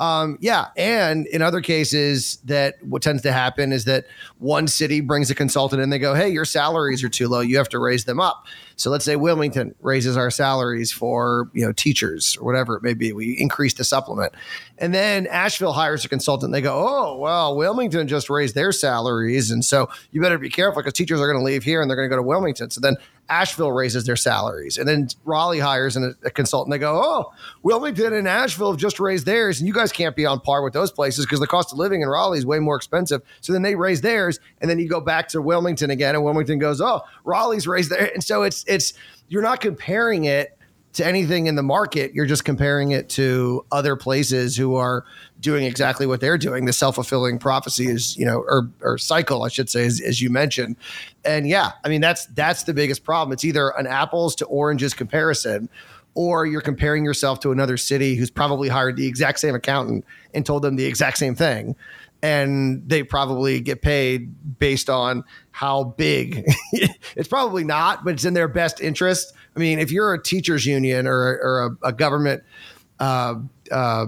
Um, 0.01 0.39
yeah. 0.41 0.69
And 0.75 1.27
in 1.27 1.43
other 1.43 1.61
cases, 1.61 2.37
that 2.45 2.83
what 2.83 3.03
tends 3.03 3.21
to 3.21 3.31
happen 3.31 3.71
is 3.71 3.85
that 3.85 4.07
one 4.39 4.67
city 4.67 4.99
brings 4.99 5.29
a 5.29 5.35
consultant 5.35 5.79
and 5.79 5.93
they 5.93 5.99
go, 5.99 6.15
hey, 6.15 6.27
your 6.27 6.43
salaries 6.43 7.03
are 7.03 7.09
too 7.09 7.27
low. 7.27 7.39
You 7.39 7.57
have 7.57 7.69
to 7.69 7.77
raise 7.77 8.05
them 8.05 8.19
up. 8.19 8.47
So 8.81 8.89
let's 8.89 9.05
say 9.05 9.15
Wilmington 9.15 9.75
raises 9.81 10.17
our 10.17 10.31
salaries 10.31 10.91
for 10.91 11.51
you 11.53 11.63
know 11.63 11.71
teachers 11.71 12.35
or 12.37 12.45
whatever 12.45 12.75
it 12.75 12.81
may 12.81 12.95
be. 12.95 13.13
We 13.13 13.33
increase 13.39 13.75
the 13.75 13.83
supplement, 13.83 14.33
and 14.79 14.91
then 14.91 15.27
Asheville 15.27 15.73
hires 15.73 16.03
a 16.03 16.09
consultant. 16.09 16.51
They 16.51 16.61
go, 16.61 16.83
oh 16.83 17.17
well, 17.17 17.55
Wilmington 17.55 18.07
just 18.07 18.27
raised 18.27 18.55
their 18.55 18.71
salaries, 18.71 19.51
and 19.51 19.63
so 19.63 19.87
you 20.09 20.19
better 20.19 20.39
be 20.39 20.49
careful 20.49 20.81
because 20.81 20.93
teachers 20.93 21.21
are 21.21 21.27
going 21.27 21.37
to 21.37 21.43
leave 21.45 21.63
here 21.63 21.79
and 21.79 21.89
they're 21.89 21.95
going 21.95 22.09
to 22.09 22.13
go 22.13 22.17
to 22.17 22.27
Wilmington. 22.27 22.71
So 22.71 22.81
then 22.81 22.95
Asheville 23.31 23.71
raises 23.71 24.03
their 24.03 24.17
salaries, 24.17 24.77
and 24.77 24.87
then 24.87 25.07
Raleigh 25.23 25.59
hires 25.59 25.95
an, 25.95 26.15
a 26.23 26.29
consultant. 26.29 26.73
They 26.73 26.77
go, 26.77 27.01
oh, 27.01 27.33
Wilmington 27.63 28.13
and 28.13 28.27
Asheville 28.27 28.71
have 28.71 28.79
just 28.79 28.99
raised 28.99 29.25
theirs, 29.25 29.59
and 29.59 29.67
you 29.67 29.73
guys 29.73 29.93
can't 29.93 30.17
be 30.17 30.25
on 30.25 30.41
par 30.41 30.61
with 30.61 30.73
those 30.73 30.91
places 30.91 31.25
because 31.25 31.39
the 31.39 31.47
cost 31.47 31.71
of 31.71 31.77
living 31.77 32.01
in 32.01 32.09
Raleigh 32.09 32.39
is 32.39 32.45
way 32.45 32.59
more 32.59 32.75
expensive. 32.75 33.21
So 33.39 33.53
then 33.53 33.61
they 33.61 33.75
raise 33.75 34.01
theirs, 34.01 34.39
and 34.59 34.69
then 34.69 34.79
you 34.79 34.89
go 34.89 34.99
back 34.99 35.29
to 35.29 35.41
Wilmington 35.41 35.89
again, 35.89 36.13
and 36.13 36.25
Wilmington 36.25 36.59
goes, 36.59 36.81
oh, 36.81 37.01
Raleigh's 37.23 37.67
raised 37.67 37.89
there, 37.89 38.11
and 38.13 38.21
so 38.21 38.43
it's 38.43 38.65
it's 38.67 38.93
you're 39.29 39.41
not 39.41 39.61
comparing 39.61 40.25
it 40.25 40.57
to 40.93 41.05
anything 41.05 41.47
in 41.47 41.55
the 41.55 41.63
market. 41.63 42.13
You're 42.13 42.25
just 42.25 42.43
comparing 42.43 42.91
it 42.91 43.09
to 43.09 43.65
other 43.71 43.95
places 43.95 44.57
who 44.57 44.75
are 44.75 45.05
doing 45.39 45.63
exactly 45.63 46.05
what 46.05 46.19
they're 46.19 46.37
doing. 46.37 46.65
The 46.65 46.73
self 46.73 46.95
fulfilling 46.95 47.39
prophecy 47.39 47.87
is, 47.87 48.17
you 48.17 48.25
know, 48.25 48.39
or 48.39 48.69
or 48.81 48.97
cycle, 48.97 49.43
I 49.43 49.47
should 49.47 49.69
say, 49.69 49.85
as, 49.85 50.01
as 50.01 50.21
you 50.21 50.29
mentioned. 50.29 50.75
And 51.23 51.47
yeah, 51.47 51.71
I 51.83 51.89
mean 51.89 52.01
that's 52.01 52.25
that's 52.27 52.63
the 52.63 52.73
biggest 52.73 53.03
problem. 53.03 53.33
It's 53.33 53.45
either 53.45 53.69
an 53.69 53.87
apples 53.87 54.35
to 54.35 54.45
oranges 54.45 54.93
comparison, 54.93 55.69
or 56.13 56.45
you're 56.45 56.61
comparing 56.61 57.05
yourself 57.05 57.39
to 57.41 57.51
another 57.51 57.77
city 57.77 58.15
who's 58.15 58.31
probably 58.31 58.69
hired 58.69 58.97
the 58.97 59.07
exact 59.07 59.39
same 59.39 59.55
accountant 59.55 60.05
and 60.33 60.45
told 60.45 60.61
them 60.61 60.75
the 60.75 60.85
exact 60.85 61.17
same 61.17 61.35
thing. 61.35 61.75
And 62.23 62.87
they 62.87 63.01
probably 63.01 63.61
get 63.61 63.81
paid 63.81 64.59
based 64.59 64.91
on 64.91 65.23
how 65.49 65.85
big. 65.85 66.43
it's 66.71 67.27
probably 67.27 67.63
not, 67.63 68.03
but 68.03 68.13
it's 68.13 68.25
in 68.25 68.35
their 68.35 68.47
best 68.47 68.79
interest 68.79 69.33
I 69.55 69.59
mean, 69.59 69.79
if 69.79 69.91
you're 69.91 70.13
a 70.13 70.21
teachers 70.21 70.65
union 70.65 71.07
or, 71.07 71.17
or 71.19 71.77
a, 71.83 71.89
a 71.89 71.93
government, 71.93 72.43
uh, 72.99 73.35
uh, 73.71 74.05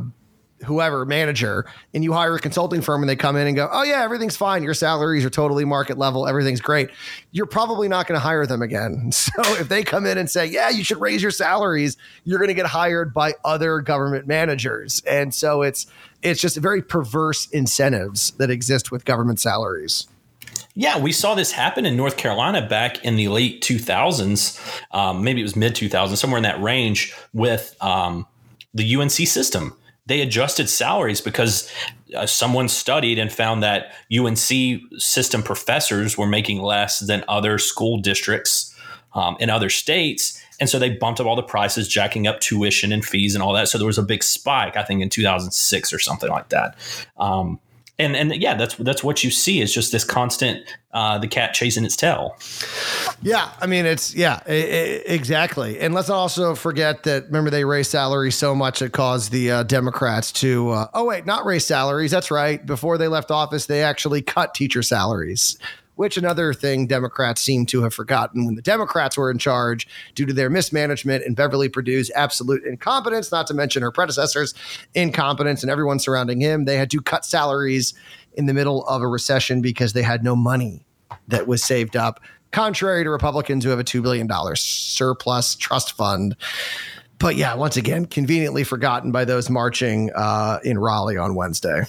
whoever 0.63 1.05
manager 1.05 1.65
and 1.93 2.03
you 2.03 2.13
hire 2.13 2.35
a 2.35 2.39
consulting 2.39 2.81
firm 2.81 3.01
and 3.01 3.09
they 3.09 3.15
come 3.15 3.35
in 3.35 3.47
and 3.47 3.55
go, 3.55 3.69
oh, 3.71 3.83
yeah, 3.83 4.03
everything's 4.03 4.37
fine. 4.37 4.63
Your 4.63 4.73
salaries 4.73 5.25
are 5.25 5.29
totally 5.29 5.65
market 5.65 5.97
level. 5.97 6.27
Everything's 6.27 6.61
great. 6.61 6.89
You're 7.31 7.45
probably 7.45 7.87
not 7.87 8.07
going 8.07 8.15
to 8.15 8.23
hire 8.23 8.45
them 8.45 8.61
again. 8.61 9.11
So 9.33 9.41
if 9.55 9.67
they 9.67 9.83
come 9.83 10.05
in 10.05 10.17
and 10.17 10.29
say, 10.29 10.45
yeah, 10.45 10.69
you 10.69 10.83
should 10.83 10.99
raise 11.01 11.21
your 11.21 11.31
salaries, 11.31 11.97
you're 12.23 12.37
going 12.37 12.49
to 12.49 12.53
get 12.53 12.65
hired 12.67 13.13
by 13.13 13.33
other 13.43 13.79
government 13.79 14.27
managers. 14.27 15.01
And 15.07 15.33
so 15.33 15.63
it's, 15.63 15.87
it's 16.21 16.39
just 16.39 16.57
very 16.57 16.81
perverse 16.81 17.47
incentives 17.47 18.31
that 18.31 18.51
exist 18.51 18.91
with 18.91 19.05
government 19.05 19.39
salaries. 19.39 20.07
Yeah, 20.75 20.97
we 20.97 21.11
saw 21.11 21.35
this 21.35 21.51
happen 21.51 21.85
in 21.85 21.95
North 21.95 22.17
Carolina 22.17 22.67
back 22.67 23.03
in 23.05 23.15
the 23.15 23.27
late 23.27 23.61
2000s. 23.61 24.59
Um, 24.91 25.23
maybe 25.23 25.39
it 25.41 25.43
was 25.43 25.55
mid 25.55 25.75
2000s, 25.75 26.17
somewhere 26.17 26.37
in 26.37 26.43
that 26.43 26.61
range 26.61 27.13
with 27.33 27.75
um, 27.81 28.25
the 28.73 28.95
UNC 28.95 29.11
system 29.11 29.75
they 30.05 30.21
adjusted 30.21 30.69
salaries 30.69 31.21
because 31.21 31.71
uh, 32.15 32.25
someone 32.25 32.67
studied 32.67 33.17
and 33.17 33.31
found 33.31 33.63
that 33.63 33.93
UNC 34.15 34.81
system 34.97 35.41
professors 35.41 36.17
were 36.17 36.27
making 36.27 36.61
less 36.61 36.99
than 36.99 37.23
other 37.27 37.57
school 37.57 37.97
districts 37.97 38.75
um, 39.13 39.37
in 39.39 39.49
other 39.49 39.69
states. 39.69 40.41
And 40.59 40.69
so 40.69 40.77
they 40.77 40.89
bumped 40.89 41.19
up 41.19 41.25
all 41.25 41.35
the 41.35 41.43
prices, 41.43 41.87
jacking 41.87 42.27
up 42.27 42.39
tuition 42.39 42.91
and 42.91 43.03
fees 43.03 43.33
and 43.33 43.43
all 43.43 43.53
that. 43.53 43.69
So 43.69 43.77
there 43.77 43.87
was 43.87 43.97
a 43.97 44.03
big 44.03 44.23
spike, 44.23 44.75
I 44.75 44.83
think, 44.83 45.01
in 45.01 45.09
2006 45.09 45.93
or 45.93 45.99
something 45.99 46.29
like 46.29 46.49
that. 46.49 46.75
Um, 47.17 47.59
and 47.99 48.15
and 48.15 48.35
yeah, 48.35 48.55
that's 48.55 48.75
that's 48.75 49.03
what 49.03 49.23
you 49.23 49.29
see 49.29 49.61
is 49.61 49.73
just 49.73 49.91
this 49.91 50.03
constant 50.03 50.65
uh, 50.93 51.19
the 51.19 51.27
cat 51.27 51.53
chasing 51.53 51.85
its 51.85 51.95
tail. 51.95 52.35
Yeah, 53.21 53.51
I 53.61 53.67
mean 53.67 53.85
it's 53.85 54.15
yeah, 54.15 54.39
exactly. 54.47 55.79
And 55.79 55.93
let's 55.93 56.09
also 56.09 56.55
forget 56.55 57.03
that 57.03 57.25
remember 57.25 57.51
they 57.51 57.65
raised 57.65 57.91
salaries 57.91 58.35
so 58.35 58.55
much 58.55 58.81
it 58.81 58.93
caused 58.93 59.31
the 59.31 59.51
uh, 59.51 59.63
Democrats 59.63 60.31
to 60.33 60.71
uh, 60.71 60.87
oh 60.93 61.05
wait, 61.05 61.25
not 61.25 61.45
raise 61.45 61.65
salaries. 61.65 62.11
That's 62.11 62.31
right. 62.31 62.65
Before 62.65 62.97
they 62.97 63.07
left 63.07 63.29
office, 63.29 63.67
they 63.67 63.83
actually 63.83 64.21
cut 64.21 64.55
teacher 64.55 64.81
salaries 64.81 65.57
which 65.95 66.17
another 66.17 66.53
thing 66.53 66.87
Democrats 66.87 67.41
seem 67.41 67.65
to 67.67 67.83
have 67.83 67.93
forgotten 67.93 68.45
when 68.45 68.55
the 68.55 68.61
Democrats 68.61 69.17
were 69.17 69.29
in 69.29 69.37
charge 69.37 69.87
due 70.15 70.25
to 70.25 70.33
their 70.33 70.49
mismanagement 70.49 71.23
and 71.25 71.35
Beverly 71.35 71.69
Perdue's 71.69 72.11
absolute 72.15 72.63
incompetence, 72.63 73.31
not 73.31 73.47
to 73.47 73.53
mention 73.53 73.83
her 73.83 73.91
predecessor's 73.91 74.53
incompetence 74.93 75.61
and 75.61 75.71
everyone 75.71 75.99
surrounding 75.99 76.39
him. 76.39 76.65
They 76.65 76.77
had 76.77 76.91
to 76.91 77.01
cut 77.01 77.25
salaries 77.25 77.93
in 78.33 78.45
the 78.47 78.53
middle 78.53 78.85
of 78.87 79.01
a 79.01 79.07
recession 79.07 79.61
because 79.61 79.93
they 79.93 80.01
had 80.01 80.23
no 80.23 80.35
money 80.35 80.85
that 81.27 81.47
was 81.47 81.63
saved 81.63 81.95
up, 81.95 82.19
contrary 82.51 83.03
to 83.03 83.09
Republicans 83.09 83.63
who 83.63 83.69
have 83.69 83.79
a 83.79 83.83
$2 83.83 84.01
billion 84.01 84.27
surplus 84.55 85.55
trust 85.55 85.93
fund. 85.93 86.35
But 87.19 87.35
yeah, 87.35 87.53
once 87.55 87.77
again, 87.77 88.05
conveniently 88.05 88.63
forgotten 88.63 89.11
by 89.11 89.25
those 89.25 89.49
marching 89.49 90.11
uh, 90.15 90.59
in 90.63 90.77
Raleigh 90.77 91.17
on 91.17 91.35
Wednesday. 91.35 91.83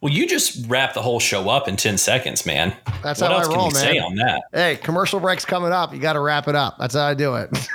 Well, 0.00 0.12
you 0.12 0.26
just 0.26 0.66
wrap 0.68 0.94
the 0.94 1.02
whole 1.02 1.20
show 1.20 1.48
up 1.48 1.68
in 1.68 1.76
10 1.76 1.98
seconds, 1.98 2.44
man. 2.44 2.74
That's 3.02 3.20
what 3.20 3.30
how 3.30 3.38
else 3.38 3.48
I 3.48 3.54
roll, 3.54 3.70
can 3.70 3.76
you 3.76 3.84
man. 3.84 3.94
say 3.94 3.98
on 3.98 4.14
that? 4.16 4.42
Hey, 4.52 4.76
commercial 4.76 5.20
break's 5.20 5.44
coming 5.44 5.72
up. 5.72 5.92
You 5.92 6.00
got 6.00 6.14
to 6.14 6.20
wrap 6.20 6.48
it 6.48 6.54
up. 6.54 6.76
That's 6.78 6.94
how 6.94 7.06
I 7.06 7.14
do 7.14 7.36
it. 7.36 7.50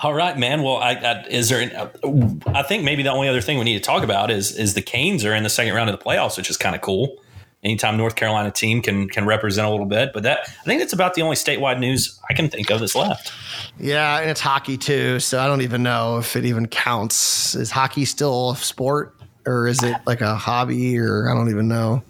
All 0.00 0.14
right, 0.14 0.36
man. 0.36 0.62
Well, 0.62 0.78
I, 0.78 0.94
I, 0.94 1.24
is 1.28 1.48
there? 1.48 1.70
Uh, 2.04 2.34
I 2.46 2.62
think 2.64 2.82
maybe 2.82 3.04
the 3.04 3.12
only 3.12 3.28
other 3.28 3.40
thing 3.40 3.58
we 3.58 3.64
need 3.64 3.78
to 3.78 3.84
talk 3.84 4.02
about 4.02 4.30
is 4.30 4.56
is 4.56 4.74
the 4.74 4.82
Canes 4.82 5.24
are 5.24 5.34
in 5.34 5.44
the 5.44 5.48
second 5.48 5.74
round 5.74 5.90
of 5.90 5.98
the 5.98 6.04
playoffs, 6.04 6.36
which 6.36 6.50
is 6.50 6.56
kind 6.56 6.74
of 6.74 6.82
cool. 6.82 7.18
Anytime 7.62 7.96
North 7.96 8.16
Carolina 8.16 8.50
team 8.50 8.82
can 8.82 9.08
can 9.08 9.26
represent 9.26 9.64
a 9.66 9.70
little 9.70 9.86
bit, 9.86 10.12
but 10.12 10.24
that 10.24 10.40
I 10.48 10.64
think 10.64 10.80
that's 10.80 10.92
about 10.92 11.14
the 11.14 11.22
only 11.22 11.36
statewide 11.36 11.78
news 11.78 12.18
I 12.28 12.34
can 12.34 12.48
think 12.50 12.68
of 12.70 12.80
that's 12.80 12.96
left. 12.96 13.32
Yeah, 13.78 14.18
and 14.18 14.28
it's 14.28 14.40
hockey 14.40 14.76
too, 14.76 15.20
so 15.20 15.40
I 15.40 15.46
don't 15.46 15.62
even 15.62 15.84
know 15.84 16.18
if 16.18 16.34
it 16.34 16.44
even 16.44 16.66
counts. 16.66 17.54
Is 17.54 17.70
hockey 17.70 18.04
still 18.04 18.50
a 18.50 18.56
sport? 18.56 19.14
Or 19.46 19.66
is 19.66 19.82
it 19.82 19.96
like 20.06 20.20
a 20.20 20.34
hobby 20.34 20.98
or 20.98 21.28
I 21.30 21.34
don't 21.34 21.50
even 21.50 21.68
know? 21.68 22.02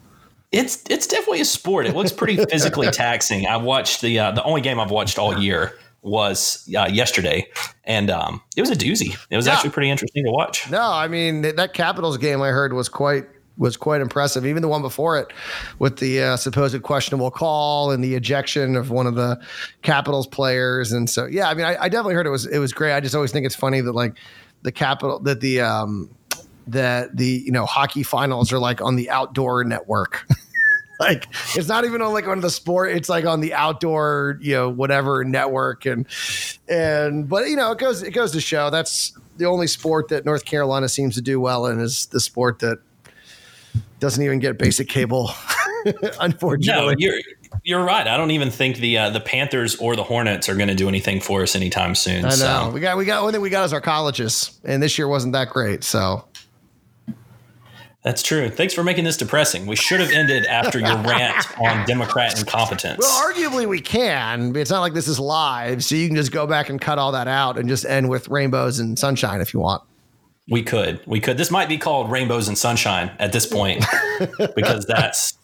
It's 0.50 0.84
it's 0.90 1.06
definitely 1.06 1.40
a 1.40 1.46
sport. 1.46 1.86
It 1.86 1.96
looks 1.96 2.12
pretty 2.12 2.36
physically 2.44 2.90
taxing. 2.92 3.46
I 3.46 3.56
watched 3.56 4.02
the 4.02 4.18
uh, 4.18 4.30
the 4.32 4.42
only 4.44 4.60
game 4.60 4.78
I've 4.78 4.90
watched 4.90 5.18
all 5.18 5.38
year 5.38 5.72
was 6.02 6.68
uh, 6.76 6.88
yesterday, 6.92 7.48
and 7.84 8.10
um, 8.10 8.42
it 8.56 8.60
was 8.60 8.70
a 8.70 8.76
doozy. 8.76 9.16
It 9.30 9.36
was 9.36 9.46
yeah. 9.46 9.54
actually 9.54 9.70
pretty 9.70 9.88
interesting 9.88 10.24
to 10.24 10.30
watch. 10.30 10.70
No, 10.70 10.82
I 10.82 11.08
mean 11.08 11.42
that 11.42 11.72
Capitals 11.72 12.18
game 12.18 12.42
I 12.42 12.48
heard 12.48 12.74
was 12.74 12.88
quite 12.88 13.24
was 13.56 13.76
quite 13.76 14.00
impressive. 14.00 14.44
Even 14.44 14.62
the 14.62 14.68
one 14.68 14.82
before 14.82 15.18
it, 15.18 15.32
with 15.78 15.98
the 15.98 16.22
uh, 16.22 16.36
supposed 16.36 16.80
questionable 16.82 17.30
call 17.30 17.90
and 17.90 18.02
the 18.02 18.14
ejection 18.14 18.76
of 18.76 18.90
one 18.90 19.06
of 19.06 19.14
the 19.14 19.40
Capitals 19.82 20.26
players, 20.26 20.92
and 20.92 21.08
so 21.08 21.26
yeah, 21.26 21.48
I 21.48 21.54
mean, 21.54 21.64
I, 21.64 21.76
I 21.84 21.88
definitely 21.88 22.14
heard 22.14 22.26
it 22.26 22.30
was 22.30 22.46
it 22.46 22.58
was 22.58 22.72
great. 22.72 22.94
I 22.94 23.00
just 23.00 23.14
always 23.14 23.32
think 23.32 23.46
it's 23.46 23.56
funny 23.56 23.80
that 23.80 23.92
like 23.92 24.18
the 24.62 24.72
capital 24.72 25.18
that 25.20 25.40
the 25.40 25.60
um, 25.60 26.10
that 26.66 27.16
the 27.16 27.42
you 27.44 27.52
know 27.52 27.66
hockey 27.66 28.02
finals 28.02 28.52
are 28.52 28.58
like 28.58 28.80
on 28.80 28.96
the 28.96 29.10
outdoor 29.10 29.64
network. 29.64 30.26
like 31.00 31.26
it's 31.54 31.68
not 31.68 31.84
even 31.84 32.00
on 32.00 32.12
like 32.12 32.28
on 32.28 32.40
the 32.40 32.50
sport 32.50 32.92
it's 32.92 33.08
like 33.08 33.24
on 33.24 33.40
the 33.40 33.52
outdoor 33.54 34.38
you 34.40 34.54
know 34.54 34.68
whatever 34.68 35.24
network. 35.24 35.86
And 35.86 36.06
and 36.68 37.28
but 37.28 37.48
you 37.48 37.56
know 37.56 37.72
it 37.72 37.78
goes 37.78 38.02
it 38.02 38.12
goes 38.12 38.32
to 38.32 38.40
show 38.40 38.70
that's 38.70 39.16
the 39.36 39.46
only 39.46 39.66
sport 39.66 40.08
that 40.08 40.24
north 40.24 40.44
carolina 40.44 40.88
seems 40.88 41.14
to 41.14 41.22
do 41.22 41.40
well 41.40 41.66
in 41.66 41.80
is 41.80 42.06
the 42.06 42.20
sport 42.20 42.58
that 42.60 42.78
doesn't 43.98 44.22
even 44.22 44.38
get 44.38 44.58
basic 44.58 44.88
cable 44.88 45.30
unfortunately. 46.20 46.94
no, 46.94 46.94
you're 46.98 47.18
you're 47.64 47.84
right. 47.84 48.06
I 48.06 48.16
don't 48.16 48.30
even 48.30 48.50
think 48.50 48.76
the 48.76 48.98
uh, 48.98 49.10
the 49.10 49.20
panthers 49.20 49.76
or 49.76 49.94
the 49.94 50.02
hornets 50.02 50.48
are 50.48 50.54
going 50.54 50.68
to 50.68 50.74
do 50.74 50.88
anything 50.88 51.20
for 51.20 51.42
us 51.42 51.54
anytime 51.54 51.94
soon 51.94 52.24
i 52.24 52.30
know. 52.30 52.34
so. 52.34 52.70
we 52.70 52.80
got 52.80 52.96
we 52.96 53.04
got 53.04 53.22
one 53.22 53.32
thing 53.32 53.42
we 53.42 53.50
got 53.50 53.64
is 53.64 53.72
our 53.72 53.80
colleges 53.80 54.58
and 54.64 54.82
this 54.82 54.98
year 54.98 55.08
wasn't 55.08 55.32
that 55.32 55.48
great 55.48 55.84
so 55.84 56.24
that's 58.02 58.22
true. 58.22 58.50
Thanks 58.50 58.74
for 58.74 58.82
making 58.82 59.04
this 59.04 59.16
depressing. 59.16 59.64
We 59.66 59.76
should 59.76 60.00
have 60.00 60.10
ended 60.10 60.44
after 60.46 60.80
your 60.80 60.96
rant 60.98 61.46
on 61.60 61.86
Democrat 61.86 62.38
incompetence. 62.38 62.98
Well, 62.98 63.32
arguably 63.32 63.66
we 63.66 63.80
can. 63.80 64.56
It's 64.56 64.70
not 64.70 64.80
like 64.80 64.92
this 64.92 65.06
is 65.06 65.20
live, 65.20 65.84
so 65.84 65.94
you 65.94 66.08
can 66.08 66.16
just 66.16 66.32
go 66.32 66.46
back 66.46 66.68
and 66.68 66.80
cut 66.80 66.98
all 66.98 67.12
that 67.12 67.28
out 67.28 67.58
and 67.58 67.68
just 67.68 67.84
end 67.84 68.08
with 68.08 68.28
rainbows 68.28 68.80
and 68.80 68.98
sunshine 68.98 69.40
if 69.40 69.54
you 69.54 69.60
want. 69.60 69.82
We 70.50 70.64
could. 70.64 71.00
We 71.06 71.20
could. 71.20 71.38
This 71.38 71.52
might 71.52 71.68
be 71.68 71.78
called 71.78 72.10
rainbows 72.10 72.48
and 72.48 72.58
sunshine 72.58 73.12
at 73.20 73.32
this 73.32 73.46
point 73.46 73.84
because 74.56 74.84
that's 74.84 75.38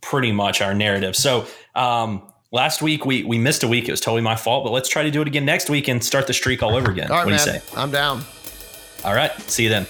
pretty 0.00 0.32
much 0.32 0.60
our 0.60 0.74
narrative. 0.74 1.14
So, 1.14 1.46
um, 1.76 2.22
last 2.50 2.82
week 2.82 3.06
we 3.06 3.22
we 3.22 3.38
missed 3.38 3.62
a 3.62 3.68
week. 3.68 3.88
It 3.88 3.92
was 3.92 4.00
totally 4.00 4.22
my 4.22 4.34
fault, 4.34 4.64
but 4.64 4.72
let's 4.72 4.88
try 4.88 5.04
to 5.04 5.12
do 5.12 5.22
it 5.22 5.28
again 5.28 5.44
next 5.44 5.70
week 5.70 5.86
and 5.86 6.02
start 6.02 6.26
the 6.26 6.34
streak 6.34 6.60
all 6.60 6.74
over 6.74 6.90
again. 6.90 7.12
All 7.12 7.18
right, 7.18 7.24
what 7.24 7.30
do 7.30 7.52
you 7.52 7.60
say? 7.60 7.60
I'm 7.76 7.92
down. 7.92 8.24
All 9.04 9.14
right. 9.14 9.30
See 9.42 9.62
you 9.62 9.68
then. 9.68 9.86